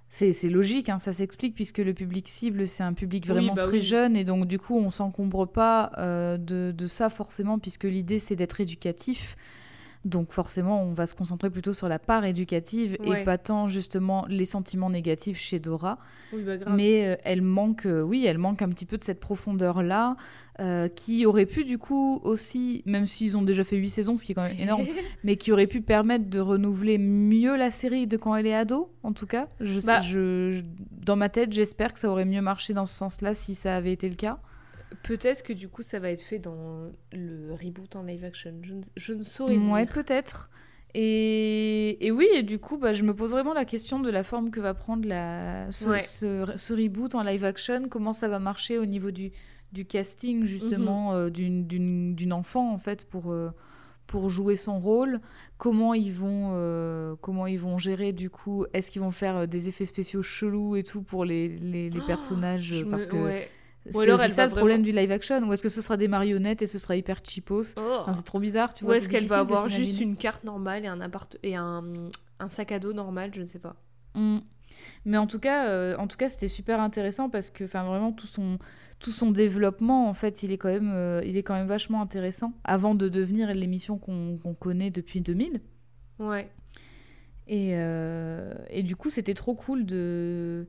[0.09, 3.63] c'est logique, hein, ça s'explique puisque le public cible c'est un public Oui, vraiment bah
[3.63, 3.81] très oui.
[3.81, 8.19] jeune et donc du coup on s'encombre pas euh, de, de ça forcément puisque l'idée
[8.19, 9.35] c'est d'être éducatif.
[10.07, 13.21] Donc forcément, on va se concentrer plutôt sur la part éducative Ouais.
[13.21, 15.99] et pas tant justement les sentiments négatifs chez Dora.
[16.31, 19.03] oui bah grave Mais euh, elle manque, euh, oui, elle manque un petit peu de
[19.03, 20.15] cette profondeur-là,
[20.61, 24.23] euh, qui aurait pu du coup aussi, même s'ils ont déjà fait 8 saisons, ce
[24.23, 24.85] qui est quand même énorme,
[25.25, 28.89] mais qui aurait pu permettre de renouveler mieux la série de quand elle est ado,
[29.03, 29.47] en tout cas.
[29.59, 29.99] Je, sais- Bah.
[29.99, 30.63] je- je-
[31.05, 33.91] dans ma tête, j'espère que ça aurait mieux marché dans ce sens-là si ça avait
[33.93, 34.39] été le cas.
[35.07, 38.53] Peut-être que du coup ça va être fait dans le reboot en live action.
[38.61, 39.71] Je ne, je ne saurais dire.
[39.73, 40.49] Ouais, peut-être.
[40.93, 44.23] Et, et oui, et du coup, bah, je me pose vraiment la question de la
[44.23, 45.99] forme que va prendre la, ce, Ouais.
[46.01, 49.31] ce- ce reboot en live action, comment ça va marcher au niveau du,
[49.73, 53.49] du casting, justement, euh, d'une- enfant, en fait, pour, euh,
[54.07, 55.19] pour jouer son rôle?
[55.57, 59.67] Comment ils vont, euh, comment ils vont gérer, du coup, est-ce qu'ils vont faire des
[59.69, 62.85] effets spéciaux chelous et tout pour les, les, les Oh, personnages?
[62.85, 63.47] me- Parce que ouais.
[63.93, 65.97] Ou alors elle ça le problème vraiment- du live action, ou est-ce que ce sera
[65.97, 67.81] des marionnettes et ce sera hyper cheapos Oh.
[68.01, 68.97] Enfin, C'est trop bizarre, tu Ou vois.
[68.97, 71.83] est-ce c'est qu'elle va avoir juste une carte normale et un appart et un,
[72.39, 73.75] un sac à dos normal, je ne sais pas.
[74.15, 74.39] Mm.
[75.05, 78.11] Mais en tout cas, euh, en tout cas, c'était super intéressant parce que, enfin, vraiment
[78.11, 78.57] tout son
[78.99, 82.01] tout son développement, en fait, il est quand même, euh, il est quand même vachement
[82.01, 82.53] intéressant.
[82.63, 85.61] Avant de devenir l'émission qu'on qu'on connaît depuis 2000.
[86.19, 86.49] Ouais.
[87.47, 90.67] Et, euh, et du coup, c'était trop cool de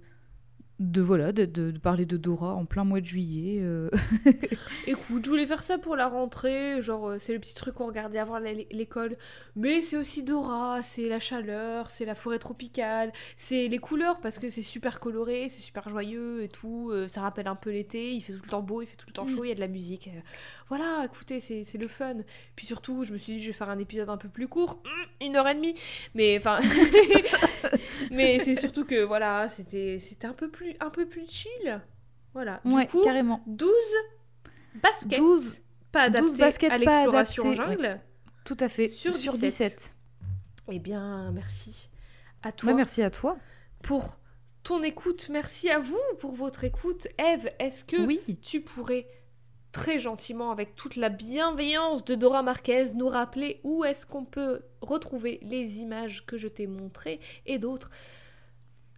[0.78, 3.58] de voilà de, de- de parler de Dora en plein mois de juillet.
[3.62, 3.90] euh.
[4.86, 7.86] Écoute, je voulais faire ça pour la rentrée, genre euh, c'est le petit truc qu'on
[7.86, 9.16] regardait avant l'école,
[9.56, 14.38] mais c'est aussi Dora, c'est la chaleur, c'est la forêt tropicale, c'est les couleurs parce
[14.38, 18.12] que c'est super coloré, c'est super joyeux et tout, euh, ça rappelle un peu l'été,
[18.14, 19.56] il fait tout le temps beau, il fait tout le temps chaud, il y a
[19.56, 20.08] de la musique.
[20.08, 20.20] euh,
[20.68, 22.18] voilà, écoutez, c'est le fun.
[22.54, 24.80] Puis surtout, je me suis dit, je vais faire un épisode un peu plus court,
[24.84, 25.74] hum, une heure et demie,
[26.14, 26.60] mais enfin...
[28.10, 31.80] mais c'est surtout que voilà, c'était c'était un peu plus un peu plus chill.
[32.34, 32.60] Voilà.
[32.64, 33.42] Du ouais, coup, carrément.
[33.46, 33.70] 12
[34.82, 35.58] baskets 12,
[35.92, 38.00] pas 12 adaptées baskets à l'exploration jungle.
[38.44, 38.88] tout à fait.
[38.88, 39.40] Sur 17.
[39.40, 39.94] 17.
[40.70, 41.88] Eh bien, merci
[42.42, 43.38] à toi Ouais, merci à toi.
[43.82, 44.18] pour
[44.62, 45.28] ton écoute.
[45.30, 47.08] Merci à vous pour votre écoute.
[47.18, 48.20] Eve, est-ce que Oui.
[48.42, 49.06] tu pourrais
[49.72, 54.62] très gentiment, avec toute la bienveillance de Dora Marquez, nous rappeler où est-ce qu'on peut
[54.80, 57.90] retrouver les images que je t'ai montrées et d'autres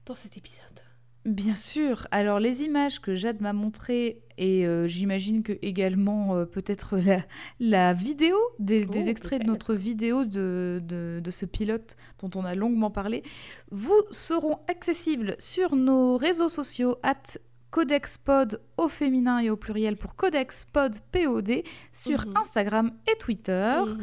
[0.07, 0.81] dans cet épisode
[1.27, 2.07] Bien sûr.
[2.13, 7.23] Alors les images que Jade m'a montrées et euh, j'imagine que également euh, peut-être la,
[7.59, 12.31] la vidéo, des, des Oh, extraits de notre vidéo de, de, de ce pilote dont
[12.41, 13.23] on a longuement parlé,
[13.71, 17.39] vous seront accessibles sur nos réseaux sociaux at
[17.71, 22.37] codexpod au féminin et au pluriel pour codexpod POD sur Mhm.
[22.37, 23.77] Instagram et Twitter.
[23.87, 23.99] Mhm.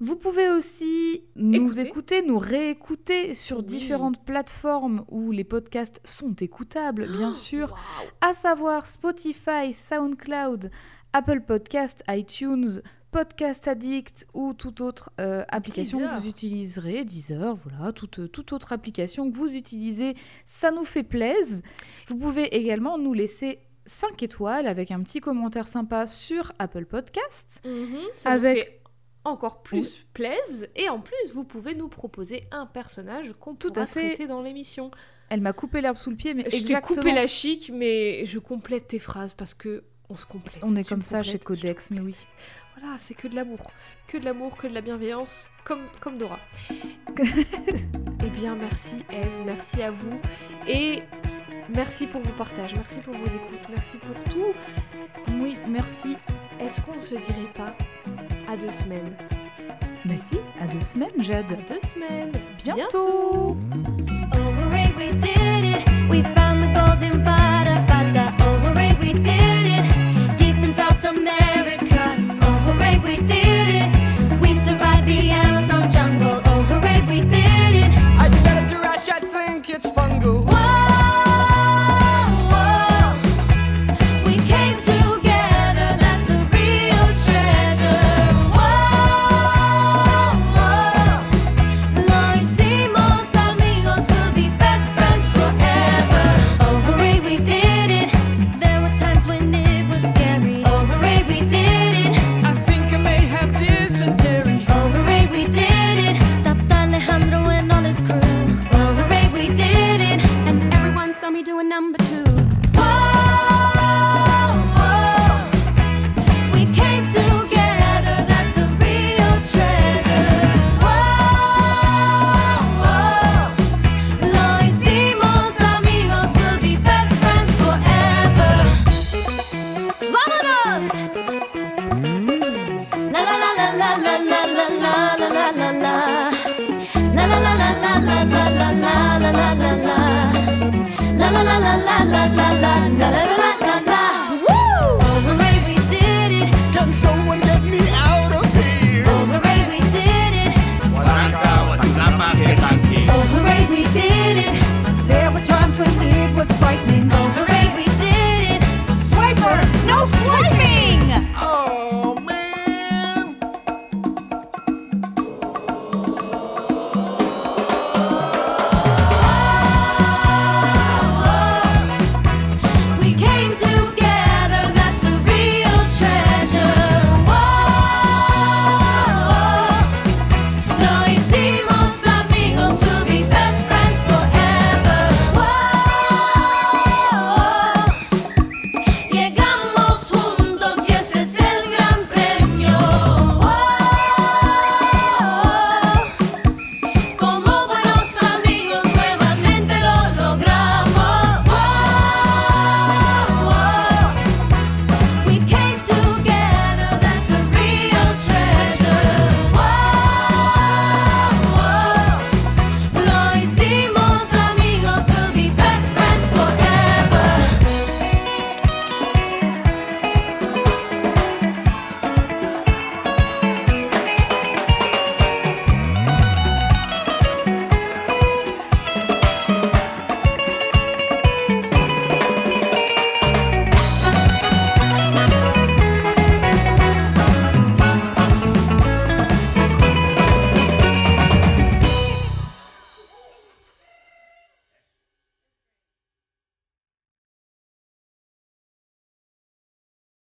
[0.00, 1.88] Vous pouvez aussi nous Écouter.
[1.88, 3.64] écouter, nous réécouter sur Oui.
[3.64, 8.10] différentes plateformes où les podcasts sont écoutables, bien sûr, Waouh.
[8.20, 10.70] à savoir Spotify, SoundCloud,
[11.12, 12.82] Apple Podcast, iTunes,
[13.12, 18.72] Podcast Addict ou toute autre euh, application que vous utiliserez, Deezer, voilà, toute, toute autre
[18.72, 20.14] application que vous utilisez,
[20.46, 21.60] ça nous fait plaisir.
[22.08, 27.60] Vous pouvez également nous laisser 5 étoiles avec un petit commentaire sympa sur Apple Podcast.
[27.66, 28.80] Mhm, ça Avec- fait
[29.24, 33.82] encore plus plaise et en plus vous pouvez nous proposer un personnage qu'on Tout pourra
[33.82, 34.08] à fait.
[34.14, 34.90] traiter dans l'émission.
[35.28, 38.38] Elle m'a coupé l'herbe sous le pied, mais Je t'ai coupé la chic mais je
[38.38, 40.60] complète tes phrases parce que on se complète.
[40.62, 42.16] On est comme me ça chez complètes, Codex, mais oui.
[42.82, 43.70] Voilà, c'est que de l'amour.
[44.08, 46.38] Que de l'amour, que de la bienveillance, comme, comme Dora.
[47.20, 50.20] eh bien, merci Eve, merci à vous.
[50.66, 51.02] Et
[51.74, 54.52] merci pour vos partages, merci pour vos écoutes, merci pour tout.
[55.40, 56.16] Oui, merci.
[56.58, 57.74] Est-ce qu'on ne se dirait pas
[58.48, 59.16] à deux semaines?
[60.04, 61.52] Mais si, à deux semaines, Jade.
[61.52, 63.56] À deux semaines Bientôt.